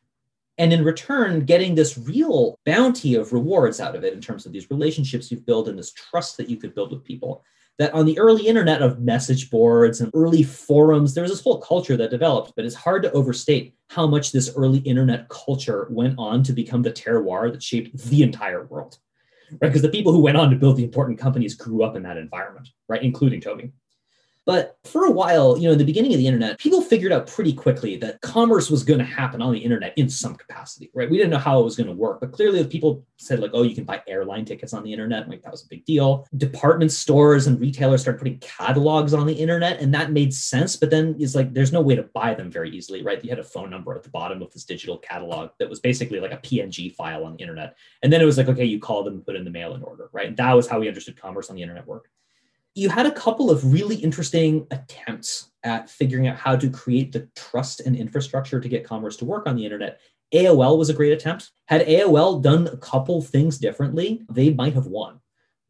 and 0.57 0.73
in 0.73 0.83
return 0.83 1.45
getting 1.45 1.75
this 1.75 1.97
real 1.97 2.59
bounty 2.65 3.15
of 3.15 3.33
rewards 3.33 3.79
out 3.79 3.95
of 3.95 4.03
it 4.03 4.13
in 4.13 4.21
terms 4.21 4.45
of 4.45 4.51
these 4.51 4.69
relationships 4.69 5.31
you've 5.31 5.45
built 5.45 5.67
and 5.67 5.77
this 5.77 5.93
trust 5.93 6.37
that 6.37 6.49
you 6.49 6.57
could 6.57 6.73
build 6.73 6.91
with 6.91 7.03
people 7.03 7.43
that 7.77 7.93
on 7.93 8.05
the 8.05 8.17
early 8.17 8.47
internet 8.47 8.81
of 8.81 8.99
message 8.99 9.51
boards 9.51 10.01
and 10.01 10.11
early 10.15 10.43
forums, 10.43 11.13
there 11.13 11.21
was 11.21 11.31
this 11.31 11.43
whole 11.43 11.59
culture 11.59 11.95
that 11.95 12.09
developed, 12.09 12.53
but 12.55 12.65
it's 12.65 12.75
hard 12.75 13.03
to 13.03 13.11
overstate 13.11 13.75
how 13.89 14.07
much 14.07 14.31
this 14.31 14.51
early 14.55 14.79
internet 14.79 15.29
culture 15.29 15.87
went 15.91 16.15
on 16.17 16.41
to 16.43 16.53
become 16.53 16.81
the 16.81 16.91
terroir 16.91 17.51
that 17.51 17.61
shaped 17.61 17.95
the 18.09 18.23
entire 18.23 18.65
world. 18.65 18.97
Right? 19.51 19.69
Because 19.69 19.83
the 19.83 19.89
people 19.89 20.11
who 20.11 20.21
went 20.21 20.37
on 20.37 20.49
to 20.49 20.55
build 20.55 20.77
the 20.77 20.83
important 20.83 21.19
companies 21.19 21.53
grew 21.53 21.83
up 21.83 21.95
in 21.95 22.03
that 22.03 22.17
environment, 22.17 22.69
right? 22.89 23.01
Including 23.01 23.41
Tobi. 23.41 23.71
But 24.47 24.77
for 24.85 25.03
a 25.03 25.11
while, 25.11 25.57
you 25.57 25.65
know, 25.65 25.73
in 25.73 25.77
the 25.77 25.83
beginning 25.83 26.13
of 26.13 26.19
the 26.19 26.25
internet, 26.25 26.57
people 26.57 26.81
figured 26.81 27.11
out 27.11 27.27
pretty 27.27 27.51
quickly 27.51 27.97
that 27.97 28.21
commerce 28.21 28.71
was 28.71 28.81
going 28.81 28.99
to 28.99 29.05
happen 29.05 29.41
on 29.41 29.51
the 29.51 29.59
internet 29.59 29.91
in 29.97 30.07
some 30.07 30.35
capacity, 30.35 30.89
right? 30.93 31.09
We 31.09 31.17
didn't 31.17 31.31
know 31.31 31.37
how 31.37 31.59
it 31.59 31.65
was 31.65 31.75
going 31.75 31.87
to 31.87 31.93
work, 31.93 32.21
but 32.21 32.31
clearly 32.31 32.65
people 32.65 33.05
said 33.17 33.41
like, 33.41 33.51
oh, 33.53 33.63
you 33.63 33.75
can 33.75 33.83
buy 33.83 34.01
airline 34.07 34.45
tickets 34.45 34.73
on 34.73 34.83
the 34.83 34.93
internet. 34.93 35.27
Like 35.27 35.41
that 35.41 35.51
was 35.51 35.65
a 35.65 35.67
big 35.67 35.83
deal. 35.83 36.25
Department 36.37 36.93
stores 36.93 37.47
and 37.47 37.59
retailers 37.59 37.99
started 37.99 38.19
putting 38.19 38.39
catalogs 38.39 39.13
on 39.13 39.27
the 39.27 39.33
internet, 39.33 39.81
and 39.81 39.93
that 39.93 40.13
made 40.13 40.33
sense. 40.33 40.77
But 40.77 40.91
then 40.91 41.17
it's 41.19 41.35
like 41.35 41.53
there's 41.53 41.73
no 41.73 41.81
way 41.81 41.95
to 41.95 42.03
buy 42.03 42.33
them 42.33 42.49
very 42.49 42.69
easily, 42.69 43.03
right? 43.03 43.21
You 43.21 43.29
had 43.29 43.39
a 43.39 43.43
phone 43.43 43.69
number 43.69 43.93
at 43.95 44.03
the 44.03 44.09
bottom 44.09 44.41
of 44.41 44.53
this 44.53 44.63
digital 44.63 44.97
catalog 44.97 45.49
that 45.59 45.69
was 45.69 45.81
basically 45.81 46.21
like 46.21 46.31
a 46.31 46.37
PNG 46.37 46.95
file 46.95 47.25
on 47.25 47.35
the 47.35 47.41
internet. 47.41 47.75
And 48.01 48.13
then 48.13 48.21
it 48.21 48.25
was 48.25 48.37
like, 48.37 48.47
okay, 48.47 48.63
you 48.63 48.79
call 48.79 49.03
them 49.03 49.15
and 49.15 49.25
put 49.25 49.35
in 49.35 49.43
the 49.43 49.51
mail 49.51 49.75
in 49.75 49.83
order, 49.83 50.09
right? 50.13 50.27
And 50.27 50.37
that 50.37 50.53
was 50.53 50.69
how 50.69 50.79
we 50.79 50.87
understood 50.87 51.19
commerce 51.19 51.49
on 51.49 51.57
the 51.57 51.61
internet 51.61 51.85
work 51.85 52.09
you 52.77 52.89
had 52.89 53.07
a 53.07 53.11
couple 53.11 53.49
of 53.49 53.73
really 53.73 53.95
interesting 53.95 54.67
attempts 54.69 55.49
at 55.63 55.89
figuring 55.89 56.27
out 56.27 56.37
how 56.37 56.55
to 56.55 56.69
create 56.69 57.11
the 57.11 57.27
trust 57.35 57.79
and 57.79 57.95
infrastructure 57.95 58.61
to 58.61 58.69
get 58.69 58.83
commerce 58.83 59.17
to 59.17 59.25
work 59.25 59.47
on 59.47 59.55
the 59.55 59.65
internet. 59.65 59.99
AOL 60.31 60.77
was 60.77 60.89
a 60.89 60.93
great 60.93 61.11
attempt. 61.11 61.49
Had 61.65 61.87
AOL 61.87 62.39
done 62.39 62.67
a 62.67 62.77
couple 62.77 63.19
things 63.23 63.57
differently, 63.57 64.21
they 64.29 64.51
might 64.51 64.75
have 64.75 64.85
won, 64.85 65.19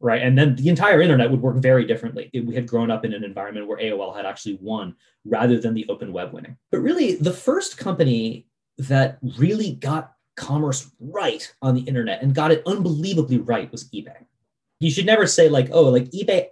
right? 0.00 0.20
And 0.20 0.36
then 0.36 0.54
the 0.56 0.68
entire 0.68 1.00
internet 1.00 1.30
would 1.30 1.40
work 1.40 1.56
very 1.56 1.86
differently. 1.86 2.28
We 2.34 2.54
had 2.54 2.66
grown 2.66 2.90
up 2.90 3.06
in 3.06 3.14
an 3.14 3.24
environment 3.24 3.68
where 3.68 3.78
AOL 3.78 4.14
had 4.14 4.26
actually 4.26 4.58
won 4.60 4.94
rather 5.24 5.58
than 5.58 5.72
the 5.72 5.86
open 5.88 6.12
web 6.12 6.34
winning. 6.34 6.58
But 6.70 6.80
really, 6.80 7.14
the 7.14 7.32
first 7.32 7.78
company 7.78 8.48
that 8.76 9.18
really 9.38 9.72
got 9.76 10.12
commerce 10.36 10.90
right 11.00 11.50
on 11.62 11.74
the 11.74 11.80
internet 11.82 12.20
and 12.20 12.34
got 12.34 12.50
it 12.50 12.62
unbelievably 12.66 13.38
right 13.38 13.72
was 13.72 13.88
eBay. 13.92 14.26
You 14.78 14.90
should 14.90 15.06
never 15.06 15.26
say, 15.26 15.48
like, 15.48 15.70
oh, 15.72 15.84
like 15.84 16.10
eBay 16.10 16.48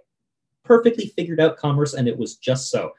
perfectly 0.67 1.07
figured 1.15 1.39
out 1.39 1.57
commerce 1.57 1.93
and 1.93 2.07
it 2.07 2.17
was 2.17 2.35
just 2.35 2.69
so. 2.69 2.91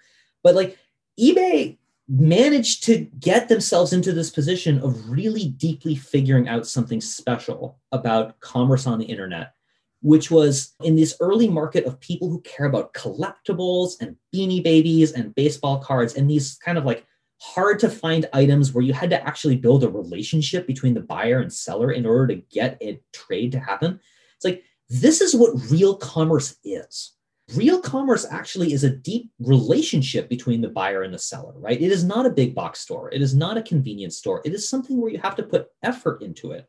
But 0.43 0.55
like 0.55 0.79
eBay 1.21 1.79
managed 2.09 2.85
to 2.85 3.07
get 3.21 3.49
themselves 3.49 3.93
into 3.93 4.13
this 4.13 4.31
position 4.31 4.81
of 4.81 5.11
really 5.11 5.49
deeply 5.51 5.95
figuring 5.95 6.49
out 6.49 6.67
something 6.67 7.01
special 7.01 7.79
about 7.93 8.41
commerce 8.41 8.87
on 8.87 8.99
the 8.99 9.05
internet, 9.05 9.53
which 10.01 10.31
was 10.31 10.75
in 10.83 10.97
this 10.97 11.17
early 11.21 11.49
market 11.49 11.85
of 11.85 12.01
people 12.01 12.31
who 12.31 12.41
care 12.41 12.67
about 12.67 12.95
collectibles 12.95 14.01
and 14.01 14.17
beanie 14.35 14.65
babies 14.65 15.13
and 15.13 15.35
baseball 15.35 15.79
cards 15.81 16.15
and 16.15 16.31
these 16.31 16.57
kind 16.65 16.79
of 16.79 16.87
like 16.87 17.05
hard 17.41 17.79
to 17.79 17.91
find 17.91 18.29
items 18.33 18.73
where 18.73 18.85
you 18.85 18.93
had 18.93 19.11
to 19.11 19.27
actually 19.27 19.57
build 19.57 19.85
a 19.85 19.89
relationship 19.89 20.67
between 20.67 20.95
the 20.95 21.01
buyer 21.01 21.41
and 21.41 21.53
seller 21.53 21.93
in 21.93 22.07
order 22.07 22.27
to 22.27 22.43
get 22.51 22.79
a 22.83 23.01
trade 23.13 23.53
to 23.53 23.61
happen. 23.61 24.01
It's 24.37 24.45
like, 24.45 24.65
this 24.89 25.21
is 25.21 25.35
what 25.35 25.71
real 25.71 25.97
commerce 25.97 26.57
is. 26.65 27.13
Real 27.55 27.81
commerce 27.81 28.27
actually 28.31 28.75
is 28.75 28.85
a 28.85 28.91
deep 28.91 29.31
relationship 29.41 30.29
between 30.29 30.61
the 30.61 30.69
buyer 30.69 31.03
and 31.03 31.15
the 31.15 31.19
seller, 31.19 31.55
right? 31.57 31.81
It 31.81 31.91
is 31.91 32.05
not 32.05 32.27
a 32.27 32.31
big 32.31 32.55
box 32.55 32.81
store. 32.81 33.11
It 33.11 33.23
is 33.23 33.35
not 33.35 33.57
a 33.57 33.63
convenience 33.63 34.19
store. 34.19 34.43
It 34.45 34.53
is 34.53 34.69
something 34.69 35.01
where 35.01 35.11
you 35.11 35.19
have 35.19 35.37
to 35.37 35.43
put 35.43 35.69
effort 35.83 36.21
into 36.23 36.53
it. 36.53 36.69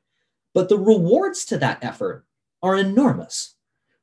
But 0.53 0.69
the 0.69 0.77
rewards 0.77 1.43
to 1.45 1.57
that 1.57 1.83
effort 1.83 2.25
are 2.63 2.77
enormous, 2.77 3.55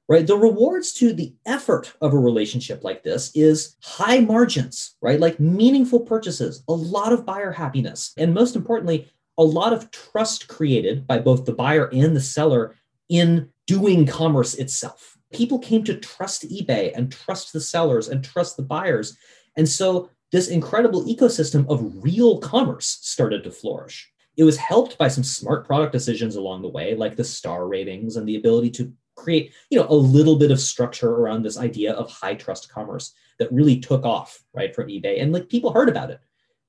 right? 0.07 0.27
The 0.27 0.37
rewards 0.37 0.93
to 0.95 1.15
the 1.15 1.35
effort 1.47 1.95
of 2.03 2.12
a 2.12 2.19
relationship 2.19 2.85
like 2.85 3.03
this 3.03 3.31
is 3.35 3.77
high 3.83 4.21
margins, 4.21 4.97
right? 5.01 5.19
Like 5.19 5.41
meaningful 5.41 6.01
purchases, 6.01 6.62
a 6.69 6.75
lot 6.75 7.12
of 7.12 7.25
buyer 7.25 7.53
happiness, 7.53 8.12
and 8.19 8.35
most 8.35 8.55
importantly, 8.55 9.11
a 9.39 9.45
lot 9.45 9.73
of 9.73 9.91
trust 9.91 10.49
created 10.49 11.07
by 11.07 11.21
both 11.21 11.47
the 11.47 11.55
buyer 11.55 11.87
and 11.87 12.15
the 12.15 12.21
seller 12.21 12.75
in 13.09 13.49
doing 13.67 14.07
commerce 14.07 14.55
itself 14.55 15.15
people 15.37 15.59
came 15.59 15.85
to 15.85 15.96
trust 15.96 16.49
eBay 16.49 16.92
and 16.94 17.12
trust 17.12 17.53
the 17.53 17.61
sellers 17.61 18.09
and 18.09 18.25
trust 18.25 18.57
the 18.57 18.62
buyers. 18.62 19.16
And 19.57 19.68
so 19.68 20.11
this 20.33 20.49
incredible 20.49 21.05
ecosystem 21.05 21.68
of 21.68 22.03
real 22.03 22.38
commerce 22.38 22.99
started 23.03 23.44
to 23.44 23.51
flourish. 23.51 24.11
It 24.37 24.44
was 24.44 24.57
helped 24.57 24.99
by 24.99 25.09
some 25.09 25.25
smart 25.25 25.66
product 25.66 25.92
decisions 25.92 26.37
along 26.37 26.62
the 26.62 26.68
way, 26.68 26.94
like 26.94 27.16
the 27.16 27.25
star 27.25 27.68
ratings 27.68 28.16
and 28.16 28.29
the 28.29 28.37
ability 28.37 28.70
to 28.72 28.92
create, 29.14 29.55
you 29.70 29.79
know, 29.79 29.87
a 29.88 29.94
little 29.94 30.37
bit 30.37 30.51
of 30.51 30.61
structure 30.61 31.11
around 31.11 31.42
this 31.42 31.59
idea 31.59 31.92
of 31.92 32.11
high 32.11 32.35
trust 32.35 32.68
commerce 32.68 33.14
that 33.38 33.53
really 33.53 33.79
took 33.79 34.05
off, 34.05 34.42
right, 34.55 34.75
from 34.75 34.88
eBay. 34.88 35.22
And 35.22 35.33
like 35.33 35.49
people 35.49 35.72
heard 35.72 35.88
about 35.88 36.11
it. 36.11 36.20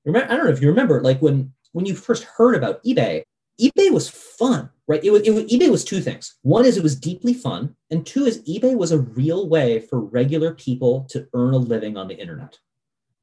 I 0.08 0.12
don't 0.12 0.46
know 0.46 0.52
if 0.52 0.62
you 0.62 0.70
remember, 0.70 1.02
like 1.02 1.22
when 1.22 1.54
when 1.74 1.86
you 1.86 1.96
first 1.96 2.24
heard 2.24 2.56
about 2.56 2.82
eBay, 2.86 3.24
eBay 3.60 3.92
was 3.92 4.10
fun 4.10 4.70
right? 4.88 5.04
It 5.04 5.12
was, 5.12 5.22
it 5.24 5.32
was, 5.32 5.44
eBay 5.46 5.70
was 5.70 5.84
two 5.84 6.02
things. 6.02 6.38
One 6.42 6.66
is 6.66 6.78
it 6.78 6.84
was 6.84 6.96
deeply 6.96 7.34
fun, 7.34 7.76
and 7.92 8.06
two 8.06 8.26
is 8.26 8.42
eBay 8.44 8.76
was 8.76 8.92
a 8.92 9.00
real 9.00 9.48
way 9.48 9.80
for 9.80 10.00
regular 10.00 10.54
people 10.54 11.06
to 11.10 11.28
earn 11.34 11.54
a 11.54 11.58
living 11.58 11.98
on 11.98 12.08
the 12.08 12.18
internet. 12.18 12.58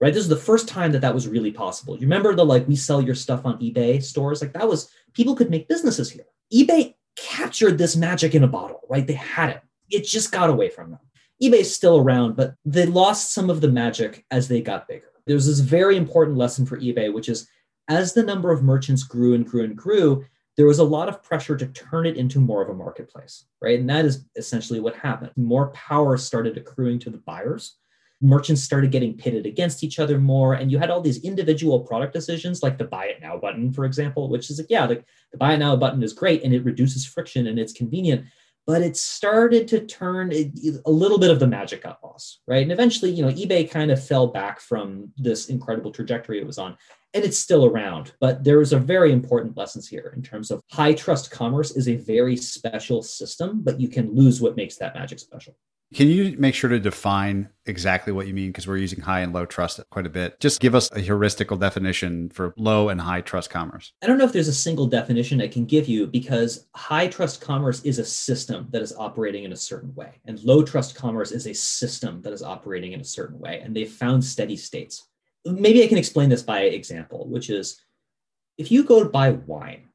Right? 0.00 0.12
This 0.12 0.22
is 0.22 0.28
the 0.28 0.36
first 0.36 0.68
time 0.68 0.92
that 0.92 1.00
that 1.00 1.14
was 1.14 1.28
really 1.28 1.52
possible. 1.52 1.94
You 1.94 2.02
remember 2.02 2.34
the 2.34 2.44
like 2.44 2.68
we 2.68 2.76
sell 2.76 3.00
your 3.00 3.14
stuff 3.14 3.46
on 3.46 3.58
eBay 3.60 4.02
stores? 4.02 4.42
Like 4.42 4.52
that 4.52 4.68
was 4.68 4.90
people 5.14 5.34
could 5.34 5.50
make 5.50 5.68
businesses 5.68 6.10
here. 6.10 6.26
eBay 6.52 6.94
captured 7.16 7.78
this 7.78 7.96
magic 7.96 8.34
in 8.34 8.44
a 8.44 8.48
bottle, 8.48 8.80
right? 8.90 9.06
They 9.06 9.14
had 9.14 9.50
it. 9.50 9.62
It 9.90 10.04
just 10.04 10.32
got 10.32 10.50
away 10.50 10.68
from 10.68 10.90
them. 10.90 11.00
eBay's 11.42 11.74
still 11.74 11.96
around, 11.96 12.36
but 12.36 12.54
they 12.64 12.86
lost 12.86 13.32
some 13.32 13.48
of 13.48 13.60
the 13.60 13.68
magic 13.68 14.26
as 14.30 14.48
they 14.48 14.60
got 14.60 14.88
bigger. 14.88 15.10
There's 15.26 15.46
this 15.46 15.60
very 15.60 15.96
important 15.96 16.36
lesson 16.36 16.66
for 16.66 16.78
eBay, 16.78 17.10
which 17.10 17.30
is 17.30 17.48
as 17.88 18.12
the 18.12 18.22
number 18.22 18.50
of 18.50 18.62
merchants 18.62 19.02
grew 19.02 19.34
and 19.34 19.46
grew 19.46 19.64
and 19.64 19.76
grew, 19.76 20.24
there 20.56 20.66
was 20.66 20.78
a 20.78 20.84
lot 20.84 21.08
of 21.08 21.22
pressure 21.22 21.56
to 21.56 21.66
turn 21.66 22.06
it 22.06 22.16
into 22.16 22.38
more 22.40 22.62
of 22.62 22.68
a 22.68 22.74
marketplace, 22.74 23.46
right? 23.60 23.78
And 23.78 23.90
that 23.90 24.04
is 24.04 24.24
essentially 24.36 24.80
what 24.80 24.94
happened. 24.94 25.32
More 25.36 25.68
power 25.68 26.16
started 26.16 26.56
accruing 26.56 27.00
to 27.00 27.10
the 27.10 27.18
buyers. 27.18 27.76
Merchants 28.20 28.62
started 28.62 28.92
getting 28.92 29.16
pitted 29.16 29.46
against 29.46 29.82
each 29.82 29.98
other 29.98 30.18
more. 30.18 30.54
And 30.54 30.70
you 30.70 30.78
had 30.78 30.90
all 30.90 31.00
these 31.00 31.24
individual 31.24 31.80
product 31.80 32.12
decisions, 32.12 32.62
like 32.62 32.78
the 32.78 32.84
buy 32.84 33.06
it 33.06 33.20
now 33.20 33.36
button, 33.36 33.72
for 33.72 33.84
example, 33.84 34.28
which 34.28 34.48
is 34.48 34.58
like, 34.58 34.70
yeah, 34.70 34.86
the, 34.86 35.04
the 35.32 35.38
buy 35.38 35.54
it 35.54 35.58
now 35.58 35.74
button 35.74 36.02
is 36.02 36.12
great 36.12 36.44
and 36.44 36.54
it 36.54 36.64
reduces 36.64 37.04
friction 37.04 37.48
and 37.48 37.58
it's 37.58 37.72
convenient. 37.72 38.24
But 38.66 38.80
it 38.80 38.96
started 38.96 39.68
to 39.68 39.84
turn 39.84 40.32
a 40.32 40.90
little 40.90 41.18
bit 41.18 41.30
of 41.30 41.38
the 41.38 41.46
magic 41.46 41.82
got 41.82 41.98
lost, 42.02 42.40
right? 42.46 42.62
And 42.62 42.72
eventually, 42.72 43.10
you 43.10 43.22
know, 43.22 43.30
eBay 43.30 43.70
kind 43.70 43.90
of 43.90 44.02
fell 44.02 44.28
back 44.28 44.58
from 44.58 45.12
this 45.18 45.50
incredible 45.50 45.90
trajectory 45.90 46.38
it 46.38 46.46
was 46.46 46.56
on 46.56 46.78
and 47.14 47.24
it's 47.24 47.38
still 47.38 47.64
around. 47.64 48.12
But 48.20 48.44
there 48.44 48.60
is 48.60 48.72
a 48.72 48.78
very 48.78 49.12
important 49.12 49.56
lessons 49.56 49.88
here 49.88 50.12
in 50.16 50.22
terms 50.22 50.50
of 50.50 50.60
high 50.70 50.92
trust 50.92 51.30
commerce 51.30 51.70
is 51.70 51.88
a 51.88 51.96
very 51.96 52.36
special 52.36 53.02
system, 53.02 53.62
but 53.62 53.80
you 53.80 53.88
can 53.88 54.14
lose 54.14 54.40
what 54.42 54.56
makes 54.56 54.76
that 54.76 54.94
magic 54.94 55.20
special. 55.20 55.56
Can 55.94 56.08
you 56.08 56.34
make 56.38 56.56
sure 56.56 56.70
to 56.70 56.80
define 56.80 57.50
exactly 57.66 58.12
what 58.12 58.26
you 58.26 58.34
mean? 58.34 58.48
Because 58.48 58.66
we're 58.66 58.78
using 58.78 59.00
high 59.00 59.20
and 59.20 59.32
low 59.32 59.46
trust 59.46 59.78
quite 59.90 60.06
a 60.06 60.10
bit. 60.10 60.40
Just 60.40 60.58
give 60.58 60.74
us 60.74 60.90
a 60.90 61.00
heuristical 61.00 61.56
definition 61.56 62.30
for 62.30 62.52
low 62.56 62.88
and 62.88 63.00
high 63.00 63.20
trust 63.20 63.50
commerce. 63.50 63.92
I 64.02 64.08
don't 64.08 64.18
know 64.18 64.24
if 64.24 64.32
there's 64.32 64.48
a 64.48 64.54
single 64.54 64.86
definition 64.86 65.40
I 65.40 65.46
can 65.46 65.66
give 65.66 65.86
you 65.86 66.08
because 66.08 66.66
high 66.74 67.06
trust 67.06 67.40
commerce 67.40 67.80
is 67.82 68.00
a 68.00 68.04
system 68.04 68.66
that 68.70 68.82
is 68.82 68.92
operating 68.96 69.44
in 69.44 69.52
a 69.52 69.56
certain 69.56 69.94
way, 69.94 70.14
and 70.24 70.42
low 70.42 70.64
trust 70.64 70.96
commerce 70.96 71.30
is 71.30 71.46
a 71.46 71.54
system 71.54 72.22
that 72.22 72.32
is 72.32 72.42
operating 72.42 72.92
in 72.92 73.00
a 73.00 73.04
certain 73.04 73.38
way. 73.38 73.60
And 73.62 73.76
they've 73.76 73.88
found 73.88 74.24
steady 74.24 74.56
states. 74.56 75.06
Maybe 75.44 75.82
I 75.82 75.86
can 75.86 75.98
explain 75.98 76.28
this 76.28 76.42
by 76.42 76.60
example, 76.60 77.26
which 77.28 77.50
is 77.50 77.80
if 78.56 78.70
you 78.70 78.84
go 78.84 79.02
to 79.02 79.08
buy 79.08 79.32
wine, 79.32 79.88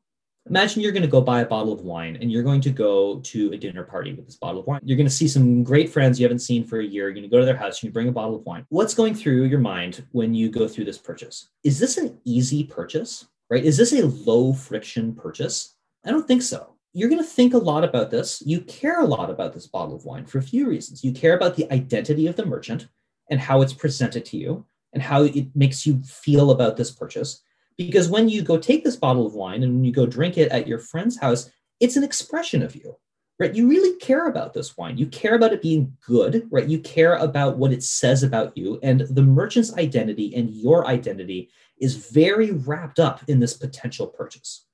Imagine 0.49 0.81
you're 0.81 0.91
going 0.91 1.03
to 1.03 1.07
go 1.07 1.21
buy 1.21 1.41
a 1.41 1.45
bottle 1.45 1.71
of 1.71 1.81
wine 1.81 2.17
and 2.19 2.31
you're 2.31 2.43
going 2.43 2.61
to 2.61 2.71
go 2.71 3.19
to 3.19 3.51
a 3.51 3.57
dinner 3.57 3.83
party 3.83 4.13
with 4.13 4.25
this 4.25 4.35
bottle 4.35 4.61
of 4.61 4.67
wine. 4.67 4.81
You're 4.83 4.97
going 4.97 5.07
to 5.07 5.13
see 5.13 5.27
some 5.27 5.63
great 5.63 5.91
friends 5.91 6.19
you 6.19 6.25
haven't 6.25 6.39
seen 6.39 6.63
for 6.63 6.79
a 6.79 6.83
year. 6.83 7.05
You're 7.05 7.13
going 7.13 7.23
to 7.23 7.29
go 7.29 7.39
to 7.39 7.45
their 7.45 7.55
house 7.55 7.81
and 7.81 7.89
you 7.89 7.93
bring 7.93 8.07
a 8.07 8.11
bottle 8.11 8.35
of 8.35 8.45
wine. 8.45 8.65
What's 8.69 8.95
going 8.95 9.13
through 9.13 9.43
your 9.43 9.59
mind 9.59 10.03
when 10.11 10.33
you 10.33 10.49
go 10.49 10.67
through 10.67 10.85
this 10.85 10.97
purchase? 10.97 11.49
Is 11.63 11.77
this 11.77 11.97
an 11.97 12.19
easy 12.25 12.63
purchase? 12.63 13.27
Right? 13.51 13.63
Is 13.63 13.77
this 13.77 13.93
a 13.93 14.07
low 14.07 14.53
friction 14.53 15.13
purchase? 15.13 15.75
I 16.03 16.09
don't 16.09 16.27
think 16.27 16.41
so. 16.41 16.73
You're 16.93 17.09
going 17.09 17.21
to 17.21 17.27
think 17.27 17.53
a 17.53 17.59
lot 17.59 17.83
about 17.83 18.09
this. 18.09 18.41
You 18.43 18.61
care 18.61 19.01
a 19.01 19.05
lot 19.05 19.29
about 19.29 19.53
this 19.53 19.67
bottle 19.67 19.95
of 19.95 20.05
wine 20.05 20.25
for 20.25 20.39
a 20.39 20.43
few 20.43 20.67
reasons. 20.67 21.03
You 21.03 21.11
care 21.11 21.35
about 21.35 21.55
the 21.55 21.71
identity 21.71 22.25
of 22.25 22.35
the 22.35 22.45
merchant 22.45 22.87
and 23.29 23.39
how 23.39 23.61
it's 23.61 23.73
presented 23.73 24.25
to 24.25 24.37
you 24.37 24.65
and 24.93 25.01
how 25.01 25.23
it 25.23 25.55
makes 25.55 25.85
you 25.85 26.01
feel 26.03 26.51
about 26.51 26.77
this 26.77 26.91
purchase. 26.91 27.41
Because 27.77 28.09
when 28.09 28.27
you 28.27 28.41
go 28.41 28.57
take 28.57 28.83
this 28.83 28.95
bottle 28.95 29.25
of 29.25 29.33
wine 29.33 29.63
and 29.63 29.73
when 29.73 29.83
you 29.85 29.91
go 29.91 30.05
drink 30.05 30.37
it 30.37 30.51
at 30.51 30.67
your 30.67 30.79
friend's 30.79 31.17
house, 31.17 31.49
it's 31.79 31.95
an 31.95 32.03
expression 32.03 32.61
of 32.61 32.75
you, 32.75 32.97
right? 33.39 33.55
You 33.55 33.69
really 33.69 33.97
care 33.99 34.27
about 34.27 34.53
this 34.53 34.75
wine. 34.77 34.97
You 34.97 35.07
care 35.07 35.35
about 35.35 35.53
it 35.53 35.61
being 35.61 35.95
good, 36.05 36.47
right? 36.51 36.67
You 36.67 36.79
care 36.79 37.15
about 37.15 37.57
what 37.57 37.71
it 37.71 37.83
says 37.83 38.23
about 38.23 38.57
you. 38.57 38.79
And 38.83 39.01
the 39.01 39.23
merchant's 39.23 39.73
identity 39.77 40.35
and 40.35 40.49
your 40.49 40.87
identity 40.87 41.49
is 41.79 41.95
very 41.95 42.51
wrapped 42.51 42.99
up 42.99 43.21
in 43.29 43.39
this 43.39 43.55
potential 43.55 44.07
purchase, 44.07 44.65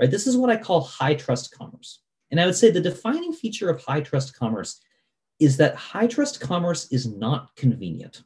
right? 0.00 0.10
This 0.10 0.26
is 0.26 0.36
what 0.36 0.50
I 0.50 0.56
call 0.56 0.80
high 0.80 1.14
trust 1.14 1.56
commerce. 1.56 2.00
And 2.32 2.40
I 2.40 2.46
would 2.46 2.56
say 2.56 2.70
the 2.70 2.80
defining 2.80 3.32
feature 3.32 3.70
of 3.70 3.82
high 3.84 4.00
trust 4.00 4.36
commerce 4.36 4.80
is 5.38 5.56
that 5.56 5.74
high 5.74 6.06
trust 6.06 6.40
commerce 6.40 6.90
is 6.90 7.06
not 7.06 7.54
convenient. 7.56 8.22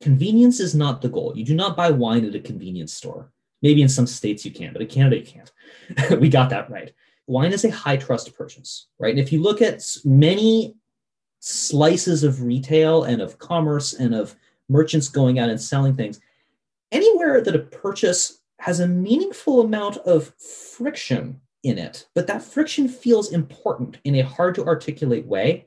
Convenience 0.00 0.60
is 0.60 0.74
not 0.74 1.02
the 1.02 1.08
goal. 1.08 1.32
You 1.36 1.44
do 1.44 1.54
not 1.54 1.76
buy 1.76 1.90
wine 1.90 2.24
at 2.24 2.34
a 2.34 2.40
convenience 2.40 2.92
store. 2.92 3.30
Maybe 3.62 3.82
in 3.82 3.88
some 3.88 4.06
states 4.06 4.44
you 4.44 4.50
can, 4.50 4.72
but 4.72 4.82
in 4.82 4.88
Canada 4.88 5.18
you 5.18 5.26
can't. 5.26 6.20
we 6.20 6.28
got 6.28 6.50
that 6.50 6.70
right. 6.70 6.94
Wine 7.26 7.52
is 7.52 7.64
a 7.64 7.70
high 7.70 7.96
trust 7.96 8.34
purchase, 8.34 8.86
right? 8.98 9.10
And 9.10 9.20
if 9.20 9.32
you 9.32 9.42
look 9.42 9.60
at 9.60 9.84
many 10.04 10.74
slices 11.40 12.24
of 12.24 12.42
retail 12.42 13.04
and 13.04 13.20
of 13.20 13.38
commerce 13.38 13.92
and 13.94 14.14
of 14.14 14.34
merchants 14.68 15.08
going 15.08 15.38
out 15.38 15.50
and 15.50 15.60
selling 15.60 15.94
things, 15.94 16.20
anywhere 16.90 17.40
that 17.42 17.54
a 17.54 17.60
purchase 17.60 18.40
has 18.58 18.80
a 18.80 18.88
meaningful 18.88 19.60
amount 19.60 19.98
of 19.98 20.34
friction 20.38 21.40
in 21.62 21.78
it, 21.78 22.06
but 22.14 22.26
that 22.26 22.42
friction 22.42 22.88
feels 22.88 23.32
important 23.32 23.98
in 24.04 24.14
a 24.16 24.22
hard 24.22 24.54
to 24.54 24.66
articulate 24.66 25.26
way, 25.26 25.66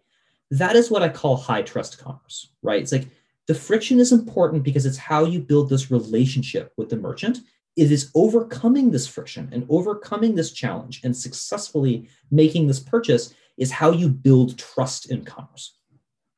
that 0.51 0.75
is 0.75 0.91
what 0.91 1.03
I 1.03 1.09
call 1.09 1.37
high 1.37 1.61
trust 1.61 1.97
commerce, 1.97 2.49
right? 2.61 2.81
It's 2.81 2.91
like 2.91 3.07
the 3.47 3.55
friction 3.55 3.99
is 3.99 4.11
important 4.11 4.63
because 4.63 4.85
it's 4.85 4.97
how 4.97 5.25
you 5.25 5.39
build 5.39 5.69
this 5.69 5.91
relationship 5.91 6.71
with 6.77 6.89
the 6.89 6.95
merchant 6.95 7.39
it 7.75 7.91
is 7.91 8.11
overcoming 8.13 8.91
this 8.91 9.07
friction 9.07 9.49
and 9.51 9.65
overcoming 9.69 10.35
this 10.35 10.51
challenge 10.51 11.01
and 11.03 11.15
successfully 11.15 12.07
making 12.29 12.67
this 12.67 12.79
purchase 12.79 13.33
is 13.57 13.71
how 13.71 13.91
you 13.91 14.09
build 14.09 14.57
trust 14.57 15.11
in 15.11 15.25
commerce. 15.25 15.77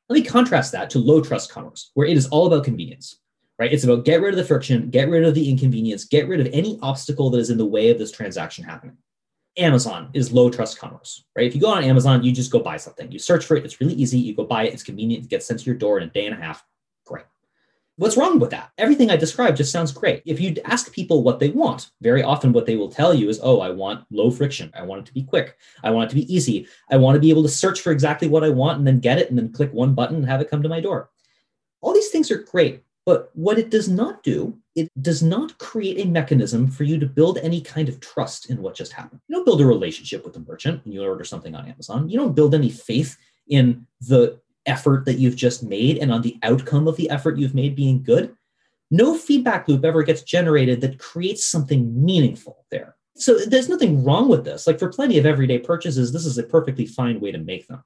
Let 0.08 0.20
me 0.20 0.24
contrast 0.24 0.72
that 0.72 0.88
to 0.90 0.98
low 0.98 1.20
trust 1.20 1.50
commerce, 1.50 1.90
where 1.94 2.06
it 2.06 2.16
is 2.16 2.28
all 2.28 2.46
about 2.46 2.64
convenience, 2.64 3.20
right? 3.58 3.72
It's 3.72 3.84
about 3.84 4.04
get 4.04 4.20
rid 4.20 4.32
of 4.32 4.38
the 4.38 4.44
friction, 4.44 4.88
get 4.88 5.08
rid 5.08 5.24
of 5.24 5.34
the 5.34 5.48
inconvenience, 5.48 6.04
get 6.04 6.28
rid 6.28 6.40
of 6.40 6.48
any 6.52 6.78
obstacle 6.80 7.28
that 7.30 7.38
is 7.38 7.50
in 7.50 7.58
the 7.58 7.66
way 7.66 7.90
of 7.90 7.98
this 7.98 8.12
transaction 8.12 8.64
happening. 8.64 8.96
Amazon 9.58 10.10
is 10.12 10.32
low 10.32 10.50
trust 10.50 10.78
commerce, 10.78 11.24
right? 11.34 11.46
If 11.46 11.54
you 11.54 11.60
go 11.60 11.70
on 11.70 11.82
Amazon, 11.82 12.22
you 12.22 12.30
just 12.30 12.52
go 12.52 12.60
buy 12.60 12.76
something. 12.76 13.10
You 13.10 13.18
search 13.18 13.44
for 13.44 13.56
it, 13.56 13.64
it's 13.64 13.80
really 13.80 13.94
easy. 13.94 14.18
You 14.18 14.34
go 14.34 14.44
buy 14.44 14.64
it, 14.64 14.74
it's 14.74 14.82
convenient, 14.82 15.24
it 15.24 15.30
gets 15.30 15.46
sent 15.46 15.60
to 15.60 15.66
your 15.66 15.74
door 15.74 15.98
in 15.98 16.08
a 16.08 16.12
day 16.12 16.26
and 16.26 16.34
a 16.34 16.38
half. 16.38 16.64
What's 17.98 18.18
wrong 18.18 18.38
with 18.38 18.50
that? 18.50 18.72
Everything 18.76 19.10
I 19.10 19.16
described 19.16 19.56
just 19.56 19.72
sounds 19.72 19.90
great. 19.90 20.22
If 20.26 20.38
you 20.38 20.54
ask 20.66 20.92
people 20.92 21.22
what 21.22 21.38
they 21.40 21.48
want, 21.48 21.90
very 22.02 22.22
often 22.22 22.52
what 22.52 22.66
they 22.66 22.76
will 22.76 22.90
tell 22.90 23.14
you 23.14 23.30
is, 23.30 23.40
oh, 23.42 23.60
I 23.60 23.70
want 23.70 24.04
low 24.10 24.30
friction. 24.30 24.70
I 24.76 24.82
want 24.82 25.00
it 25.00 25.06
to 25.06 25.14
be 25.14 25.22
quick. 25.22 25.56
I 25.82 25.90
want 25.90 26.06
it 26.06 26.10
to 26.10 26.26
be 26.26 26.34
easy. 26.34 26.68
I 26.90 26.98
want 26.98 27.14
to 27.14 27.20
be 27.20 27.30
able 27.30 27.42
to 27.44 27.48
search 27.48 27.80
for 27.80 27.92
exactly 27.92 28.28
what 28.28 28.44
I 28.44 28.50
want 28.50 28.76
and 28.76 28.86
then 28.86 29.00
get 29.00 29.18
it 29.18 29.30
and 29.30 29.38
then 29.38 29.50
click 29.50 29.72
one 29.72 29.94
button 29.94 30.16
and 30.16 30.26
have 30.26 30.42
it 30.42 30.50
come 30.50 30.62
to 30.62 30.68
my 30.68 30.80
door. 30.80 31.08
All 31.80 31.94
these 31.94 32.10
things 32.10 32.30
are 32.30 32.42
great. 32.42 32.82
But 33.06 33.30
what 33.34 33.58
it 33.58 33.70
does 33.70 33.88
not 33.88 34.24
do, 34.24 34.58
it 34.74 34.90
does 35.00 35.22
not 35.22 35.56
create 35.58 36.04
a 36.04 36.10
mechanism 36.10 36.68
for 36.68 36.82
you 36.82 36.98
to 36.98 37.06
build 37.06 37.38
any 37.38 37.60
kind 37.60 37.88
of 37.88 38.00
trust 38.00 38.50
in 38.50 38.60
what 38.60 38.74
just 38.74 38.92
happened. 38.92 39.20
You 39.28 39.36
don't 39.36 39.44
build 39.44 39.60
a 39.60 39.66
relationship 39.66 40.24
with 40.24 40.34
the 40.34 40.40
merchant 40.40 40.84
when 40.84 40.92
you 40.92 41.02
order 41.02 41.22
something 41.22 41.54
on 41.54 41.68
Amazon. 41.68 42.10
You 42.10 42.18
don't 42.18 42.34
build 42.34 42.52
any 42.52 42.68
faith 42.68 43.16
in 43.46 43.86
the 44.00 44.40
effort 44.66 45.04
that 45.04 45.18
you've 45.18 45.36
just 45.36 45.62
made 45.62 45.98
and 45.98 46.12
on 46.12 46.22
the 46.22 46.38
outcome 46.42 46.88
of 46.88 46.96
the 46.96 47.08
effort 47.10 47.38
you've 47.38 47.54
made 47.54 47.76
being 47.76 48.02
good, 48.02 48.34
no 48.90 49.16
feedback 49.16 49.68
loop 49.68 49.84
ever 49.84 50.02
gets 50.02 50.22
generated 50.22 50.80
that 50.80 50.98
creates 50.98 51.44
something 51.44 52.04
meaningful 52.04 52.64
there. 52.70 52.96
So 53.16 53.38
there's 53.38 53.68
nothing 53.68 54.04
wrong 54.04 54.28
with 54.28 54.44
this. 54.44 54.66
Like 54.66 54.78
for 54.78 54.88
plenty 54.88 55.18
of 55.18 55.26
everyday 55.26 55.58
purchases, 55.58 56.12
this 56.12 56.26
is 56.26 56.38
a 56.38 56.42
perfectly 56.42 56.86
fine 56.86 57.18
way 57.20 57.32
to 57.32 57.38
make 57.38 57.66
them. 57.66 57.82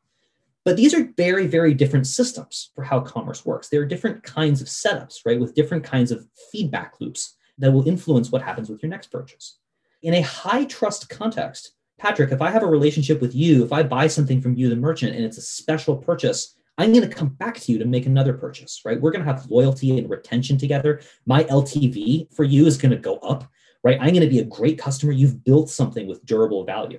But 0.64 0.76
these 0.76 0.92
are 0.92 1.10
very, 1.16 1.46
very 1.46 1.72
different 1.72 2.06
systems 2.06 2.70
for 2.74 2.84
how 2.84 3.00
commerce 3.00 3.46
works. 3.46 3.68
There 3.68 3.80
are 3.80 3.86
different 3.86 4.22
kinds 4.22 4.60
of 4.60 4.68
setups, 4.68 5.20
right, 5.24 5.40
with 5.40 5.54
different 5.54 5.84
kinds 5.84 6.10
of 6.10 6.26
feedback 6.52 6.94
loops 7.00 7.36
that 7.58 7.72
will 7.72 7.88
influence 7.88 8.30
what 8.30 8.42
happens 8.42 8.68
with 8.68 8.82
your 8.82 8.90
next 8.90 9.10
purchase. 9.10 9.58
In 10.02 10.14
a 10.14 10.20
high 10.22 10.64
trust 10.64 11.08
context, 11.08 11.72
Patrick, 11.98 12.32
if 12.32 12.42
I 12.42 12.50
have 12.50 12.62
a 12.62 12.66
relationship 12.66 13.20
with 13.20 13.34
you, 13.34 13.64
if 13.64 13.72
I 13.72 13.82
buy 13.82 14.06
something 14.06 14.40
from 14.40 14.54
you, 14.56 14.68
the 14.68 14.76
merchant, 14.76 15.14
and 15.14 15.24
it's 15.24 15.38
a 15.38 15.42
special 15.42 15.96
purchase, 15.96 16.56
I'm 16.80 16.94
going 16.94 17.06
to 17.06 17.14
come 17.14 17.28
back 17.28 17.60
to 17.60 17.72
you 17.72 17.78
to 17.78 17.84
make 17.84 18.06
another 18.06 18.32
purchase, 18.32 18.80
right? 18.86 18.98
We're 18.98 19.10
going 19.10 19.22
to 19.22 19.30
have 19.30 19.50
loyalty 19.50 19.98
and 19.98 20.08
retention 20.08 20.56
together. 20.56 21.02
My 21.26 21.44
LTV 21.44 22.34
for 22.34 22.42
you 22.42 22.64
is 22.64 22.78
going 22.78 22.92
to 22.92 22.96
go 22.96 23.18
up, 23.18 23.46
right? 23.84 23.98
I'm 24.00 24.14
going 24.14 24.22
to 24.22 24.30
be 24.30 24.38
a 24.38 24.44
great 24.44 24.78
customer. 24.78 25.12
You've 25.12 25.44
built 25.44 25.68
something 25.68 26.06
with 26.06 26.24
durable 26.24 26.64
value. 26.64 26.98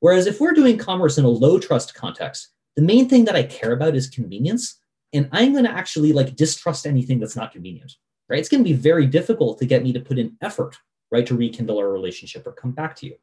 Whereas 0.00 0.26
if 0.26 0.40
we're 0.40 0.54
doing 0.54 0.78
commerce 0.78 1.18
in 1.18 1.26
a 1.26 1.28
low 1.28 1.58
trust 1.58 1.94
context, 1.94 2.54
the 2.74 2.80
main 2.80 3.06
thing 3.06 3.26
that 3.26 3.36
I 3.36 3.42
care 3.42 3.72
about 3.72 3.94
is 3.94 4.08
convenience. 4.08 4.80
And 5.12 5.28
I'm 5.30 5.52
going 5.52 5.64
to 5.64 5.70
actually 5.70 6.14
like 6.14 6.34
distrust 6.34 6.86
anything 6.86 7.20
that's 7.20 7.36
not 7.36 7.52
convenient, 7.52 7.92
right? 8.30 8.38
It's 8.38 8.48
going 8.48 8.64
to 8.64 8.70
be 8.70 8.72
very 8.72 9.06
difficult 9.06 9.58
to 9.58 9.66
get 9.66 9.82
me 9.82 9.92
to 9.92 10.00
put 10.00 10.18
in 10.18 10.38
effort, 10.40 10.78
right, 11.10 11.26
to 11.26 11.36
rekindle 11.36 11.76
our 11.76 11.92
relationship 11.92 12.46
or 12.46 12.52
come 12.52 12.72
back 12.72 12.96
to 12.96 13.06
you. 13.06 13.16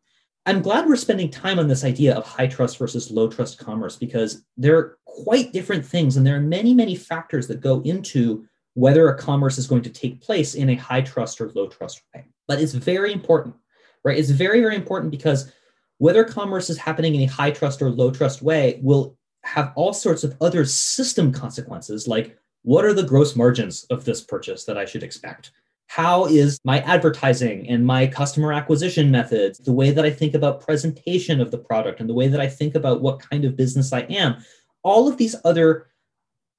I'm 0.45 0.61
glad 0.61 0.87
we're 0.87 0.95
spending 0.95 1.29
time 1.29 1.59
on 1.59 1.67
this 1.67 1.83
idea 1.83 2.15
of 2.15 2.25
high 2.25 2.47
trust 2.47 2.77
versus 2.77 3.11
low 3.11 3.27
trust 3.27 3.59
commerce 3.59 3.95
because 3.95 4.43
they're 4.57 4.97
quite 5.05 5.53
different 5.53 5.85
things. 5.85 6.17
And 6.17 6.25
there 6.25 6.37
are 6.37 6.41
many, 6.41 6.73
many 6.73 6.95
factors 6.95 7.47
that 7.47 7.61
go 7.61 7.81
into 7.81 8.45
whether 8.73 9.09
a 9.09 9.17
commerce 9.17 9.57
is 9.57 9.67
going 9.67 9.81
to 9.83 9.89
take 9.89 10.21
place 10.21 10.55
in 10.55 10.69
a 10.69 10.75
high 10.75 11.01
trust 11.01 11.41
or 11.41 11.51
low 11.51 11.67
trust 11.67 12.01
way. 12.13 12.25
But 12.47 12.61
it's 12.61 12.73
very 12.73 13.11
important, 13.11 13.55
right? 14.03 14.17
It's 14.17 14.29
very, 14.29 14.61
very 14.61 14.75
important 14.75 15.11
because 15.11 15.51
whether 15.97 16.23
commerce 16.23 16.69
is 16.69 16.77
happening 16.77 17.15
in 17.15 17.21
a 17.21 17.31
high 17.31 17.51
trust 17.51 17.81
or 17.81 17.89
low 17.89 18.09
trust 18.09 18.41
way 18.41 18.79
will 18.81 19.17
have 19.43 19.73
all 19.75 19.93
sorts 19.93 20.23
of 20.23 20.35
other 20.41 20.65
system 20.65 21.31
consequences 21.31 22.07
like 22.07 22.37
what 22.63 22.85
are 22.85 22.93
the 22.93 23.03
gross 23.03 23.35
margins 23.35 23.85
of 23.85 24.05
this 24.05 24.21
purchase 24.21 24.65
that 24.65 24.77
I 24.77 24.85
should 24.85 25.03
expect? 25.03 25.51
How 25.89 26.25
is 26.25 26.59
my 26.63 26.81
advertising 26.81 27.67
and 27.67 27.83
my 27.83 28.05
customer 28.05 28.53
acquisition 28.53 29.09
methods, 29.09 29.57
the 29.57 29.73
way 29.73 29.89
that 29.89 30.05
I 30.05 30.11
think 30.11 30.35
about 30.35 30.61
presentation 30.61 31.41
of 31.41 31.49
the 31.49 31.57
product 31.57 31.99
and 31.99 32.07
the 32.07 32.13
way 32.13 32.27
that 32.27 32.39
I 32.39 32.47
think 32.47 32.75
about 32.75 33.01
what 33.01 33.27
kind 33.27 33.43
of 33.43 33.57
business 33.57 33.91
I 33.91 34.01
am, 34.01 34.37
all 34.83 35.07
of 35.07 35.17
these 35.17 35.35
other 35.43 35.87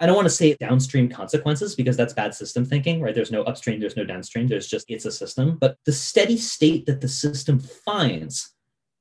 I 0.00 0.06
don't 0.06 0.16
want 0.16 0.26
to 0.26 0.34
say 0.34 0.56
downstream 0.58 1.10
consequences 1.10 1.74
because 1.74 1.94
that's 1.94 2.14
bad 2.14 2.34
system 2.34 2.64
thinking, 2.64 3.02
right? 3.02 3.14
There's 3.14 3.30
no 3.30 3.42
upstream, 3.42 3.80
there's 3.80 3.98
no 3.98 4.04
downstream, 4.04 4.48
there's 4.48 4.66
just 4.66 4.90
it's 4.90 5.04
a 5.04 5.12
system. 5.12 5.58
But 5.60 5.76
the 5.84 5.92
steady 5.92 6.38
state 6.38 6.86
that 6.86 7.02
the 7.02 7.08
system 7.08 7.60
finds 7.60 8.54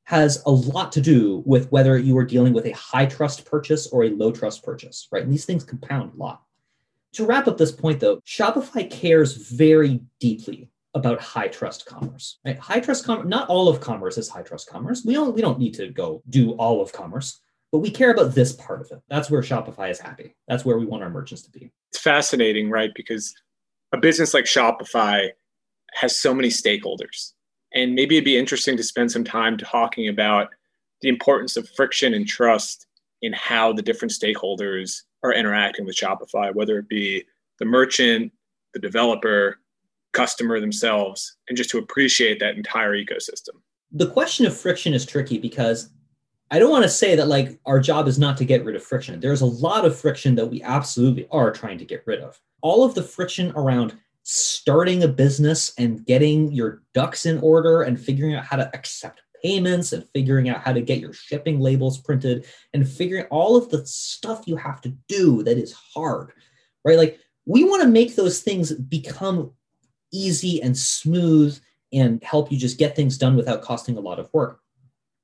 has 0.04 0.44
a 0.46 0.52
lot 0.52 0.92
to 0.92 1.02
do 1.02 1.42
with 1.46 1.72
whether 1.72 1.98
you 1.98 2.18
are 2.18 2.26
dealing 2.26 2.54
with 2.54 2.66
a 2.66 2.72
high 2.72 3.06
trust 3.06 3.46
purchase 3.46 3.88
or 3.88 4.04
a 4.04 4.10
low 4.10 4.32
trust 4.32 4.62
purchase, 4.62 5.08
right? 5.12 5.24
And 5.24 5.32
these 5.32 5.46
things 5.46 5.64
compound 5.64 6.12
a 6.14 6.18
lot. 6.18 6.44
To 7.14 7.26
wrap 7.26 7.48
up 7.48 7.58
this 7.58 7.72
point, 7.72 8.00
though, 8.00 8.18
Shopify 8.18 8.90
cares 8.90 9.34
very 9.52 10.02
deeply 10.20 10.70
about 10.94 11.20
high 11.22 11.48
trust 11.48 11.86
commerce. 11.86 12.40
Right? 12.46 12.58
High 12.58 12.80
trust 12.80 13.06
commerce, 13.06 13.28
not 13.28 13.50
all 13.50 13.68
of 13.68 13.80
commerce 13.80 14.18
is 14.18 14.30
high 14.30 14.42
trust 14.42 14.70
commerce. 14.70 15.04
We 15.06 15.14
don't 15.14 15.34
we 15.34 15.42
don't 15.42 15.60
need 15.60 15.74
to 15.76 15.90
go 15.90 16.22
do 16.30 16.52
all 16.54 16.82
of 16.82 16.92
commerce, 16.92 17.42
but 17.72 17.80
we 17.80 17.90
care 17.90 18.12
about 18.12 18.36
this 18.36 18.54
part 18.54 18.82
of 18.82 18.92
it. 18.92 19.02
That's 19.10 19.30
where 19.30 19.42
Shopify 19.42 19.90
is 19.90 20.00
happy. 20.00 20.36
That's 20.48 20.66
where 20.66 20.78
we 20.78 20.86
want 20.86 21.04
our 21.04 21.10
merchants 21.10 21.44
to 21.44 21.52
be. 21.52 21.72
It's 21.92 22.02
fascinating, 22.02 22.70
right? 22.70 22.92
Because 22.96 23.34
a 23.92 23.98
business 23.98 24.34
like 24.34 24.46
Shopify 24.46 25.30
has 25.94 26.20
so 26.20 26.34
many 26.34 26.50
stakeholders. 26.50 27.34
And 27.74 27.94
maybe 27.94 28.16
it'd 28.16 28.26
be 28.26 28.38
interesting 28.38 28.78
to 28.78 28.84
spend 28.84 29.12
some 29.12 29.24
time 29.24 29.58
talking 29.58 30.08
about 30.08 30.50
the 31.02 31.10
importance 31.10 31.56
of 31.56 31.70
friction 31.70 32.14
and 32.14 32.28
trust 32.28 32.88
in 33.22 33.34
how 33.34 33.74
the 33.74 33.82
different 33.82 34.12
stakeholders 34.12 35.04
are 35.24 35.34
interacting 35.34 35.86
with 35.86 35.96
Shopify, 35.96 36.54
whether 36.54 36.78
it 36.78 36.88
be 36.88 37.24
the 37.60 37.66
merchant, 37.66 38.32
the 38.74 38.80
developer, 38.80 39.60
customer 40.14 40.60
themselves, 40.60 41.38
and 41.48 41.58
just 41.58 41.70
to 41.72 41.78
appreciate 41.78 42.40
that 42.40 42.56
entire 42.56 42.94
ecosystem. 42.94 43.62
The 43.92 44.10
question 44.10 44.46
of 44.46 44.58
friction 44.58 44.94
is 44.94 45.06
tricky 45.06 45.38
because 45.38 45.90
I 46.52 46.60
don't 46.60 46.72
want 46.72 46.84
to 46.84 46.90
say 46.90 47.16
that 47.16 47.28
like 47.28 47.60
our 47.66 47.80
job 47.80 48.08
is 48.08 48.18
not 48.18 48.38
to 48.38 48.46
get 48.46 48.66
rid 48.66 48.76
of 48.76 48.84
friction. 48.84 49.20
There's 49.20 49.42
a 49.42 49.46
lot 49.46 49.86
of 49.86 49.98
friction 49.98 50.36
that 50.36 50.48
we 50.48 50.62
absolutely 50.64 51.28
are 51.32 51.52
trying 51.52 51.78
to 51.78 51.86
get 51.86 52.04
rid 52.06 52.22
of. 52.22 52.40
All 52.62 52.84
of 52.84 52.96
the 52.96 53.04
friction 53.04 53.52
around 53.56 53.96
starting 54.24 55.04
a 55.04 55.08
business 55.08 55.74
and 55.78 56.06
getting 56.06 56.52
your 56.52 56.82
ducks 56.94 57.26
in 57.26 57.40
order 57.40 57.84
and 57.84 58.00
figuring 58.00 58.36
out 58.36 58.46
how 58.46 58.58
to 58.58 58.70
accept 58.76 59.22
payments 59.42 59.94
and 59.94 60.08
figuring 60.10 60.50
out 60.50 60.62
how 60.62 60.74
to 60.74 60.82
get 60.82 61.00
your 61.00 61.14
shipping 61.14 61.60
labels 61.60 61.98
printed 61.98 62.46
and 62.74 62.88
figuring 62.88 63.26
all 63.26 63.56
of 63.56 63.70
the 63.70 63.86
stuff 63.86 64.44
you 64.48 64.56
have 64.56 64.82
to 64.82 64.90
do 65.08 65.44
that 65.44 65.58
is 65.58 65.74
hard, 65.74 66.32
right? 66.84 66.98
Like 66.98 67.20
we 67.46 67.64
want 67.64 67.82
to 67.82 67.88
make 67.88 68.16
those 68.16 68.42
things 68.42 68.72
become 68.72 69.52
easy 70.12 70.62
and 70.62 70.78
smooth 70.78 71.60
and 71.92 72.24
help 72.24 72.52
you 72.52 72.58
just 72.58 72.78
get 72.78 72.96
things 72.96 73.18
done 73.18 73.36
without 73.36 73.62
costing 73.62 73.98
a 73.98 74.02
lot 74.02 74.20
of 74.20 74.30
work. 74.34 74.60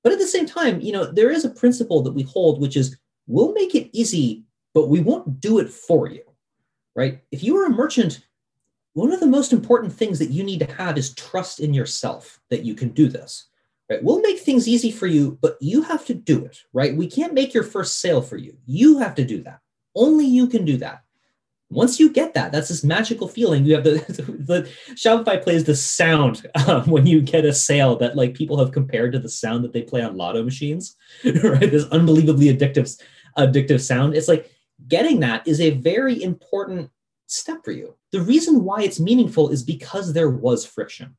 But 0.04 0.14
at 0.14 0.20
the 0.20 0.28
same 0.28 0.46
time, 0.46 0.82
you 0.82 0.92
know, 0.92 1.06
there 1.06 1.32
is 1.32 1.46
a 1.46 1.50
principle 1.50 2.02
that 2.04 2.14
we 2.14 2.24
hold, 2.24 2.62
which 2.62 2.78
is 2.78 2.98
we'll 3.28 3.54
make 3.54 3.76
it 3.76 3.90
easy, 3.92 4.44
but 4.74 4.90
we 4.90 5.02
won't 5.02 5.40
do 5.40 5.60
it 5.60 5.70
for 5.70 6.08
you, 6.10 6.22
right? 6.96 7.22
If 7.32 7.44
you 7.44 7.58
are 7.58 7.66
a 7.66 7.72
merchant, 7.72 8.26
one 8.94 9.12
of 9.12 9.20
the 9.20 9.26
most 9.26 9.52
important 9.52 9.92
things 9.92 10.20
that 10.20 10.30
you 10.30 10.44
need 10.44 10.60
to 10.60 10.74
have 10.74 10.98
is 10.98 11.14
trust 11.16 11.60
in 11.60 11.74
yourself 11.74 12.40
that 12.50 12.64
you 12.64 12.76
can 12.76 12.90
do 12.90 13.08
this 13.08 13.48
right? 13.90 14.04
We'll 14.04 14.22
make 14.22 14.40
things 14.40 14.68
easy 14.68 14.92
for 14.92 15.08
you, 15.08 15.38
but 15.42 15.58
you 15.62 15.84
have 15.84 16.06
to 16.06 16.14
do 16.14 16.44
it, 16.46 16.60
right? 16.74 16.96
We 16.96 17.08
can't 17.08 17.34
make 17.34 17.54
your 17.54 17.64
first 17.64 18.00
sale 18.00 18.22
for 18.22 18.38
you. 18.38 18.58
You 18.66 19.00
have 19.00 19.16
to 19.16 19.26
do 19.26 19.44
that. 19.44 19.60
Only 19.96 20.26
you 20.26 20.48
can 20.48 20.66
do 20.66 20.78
that. 20.78 21.04
Once 21.72 22.00
you 22.00 22.12
get 22.12 22.34
that, 22.36 22.52
that's 22.52 22.70
this 22.70 22.84
magical 22.84 23.28
feeling. 23.28 23.66
You 23.66 23.76
have 23.76 23.84
the, 23.84 23.94
the 24.46 24.70
Shopify 24.94 25.42
plays 25.42 25.64
the 25.64 25.76
sound 25.76 26.46
um, 26.68 26.84
when 26.90 27.08
you 27.08 27.22
get 27.22 27.46
a 27.46 27.54
sale 27.54 27.96
that 27.98 28.16
like 28.16 28.34
people 28.34 28.58
have 28.60 28.72
compared 28.72 29.12
to 29.14 29.20
the 29.20 29.30
sound 29.30 29.64
that 29.64 29.74
they 29.74 29.82
play 29.82 30.02
on 30.02 30.16
lotto 30.16 30.44
machines, 30.44 30.96
right? 31.24 31.72
This 31.72 31.86
unbelievably 31.86 32.56
addictive, 32.56 33.02
addictive 33.38 33.82
sound. 33.82 34.16
It's 34.16 34.28
like 34.28 34.52
getting 34.88 35.20
that 35.22 35.48
is 35.48 35.60
a 35.60 35.72
very 35.72 36.22
important 36.22 36.90
step 37.28 37.64
for 37.64 37.72
you. 37.72 37.96
The 38.12 38.22
reason 38.22 38.64
why 38.64 38.84
it's 38.84 39.00
meaningful 39.00 39.50
is 39.50 39.64
because 39.64 40.14
there 40.14 40.30
was 40.30 40.66
friction 40.66 41.16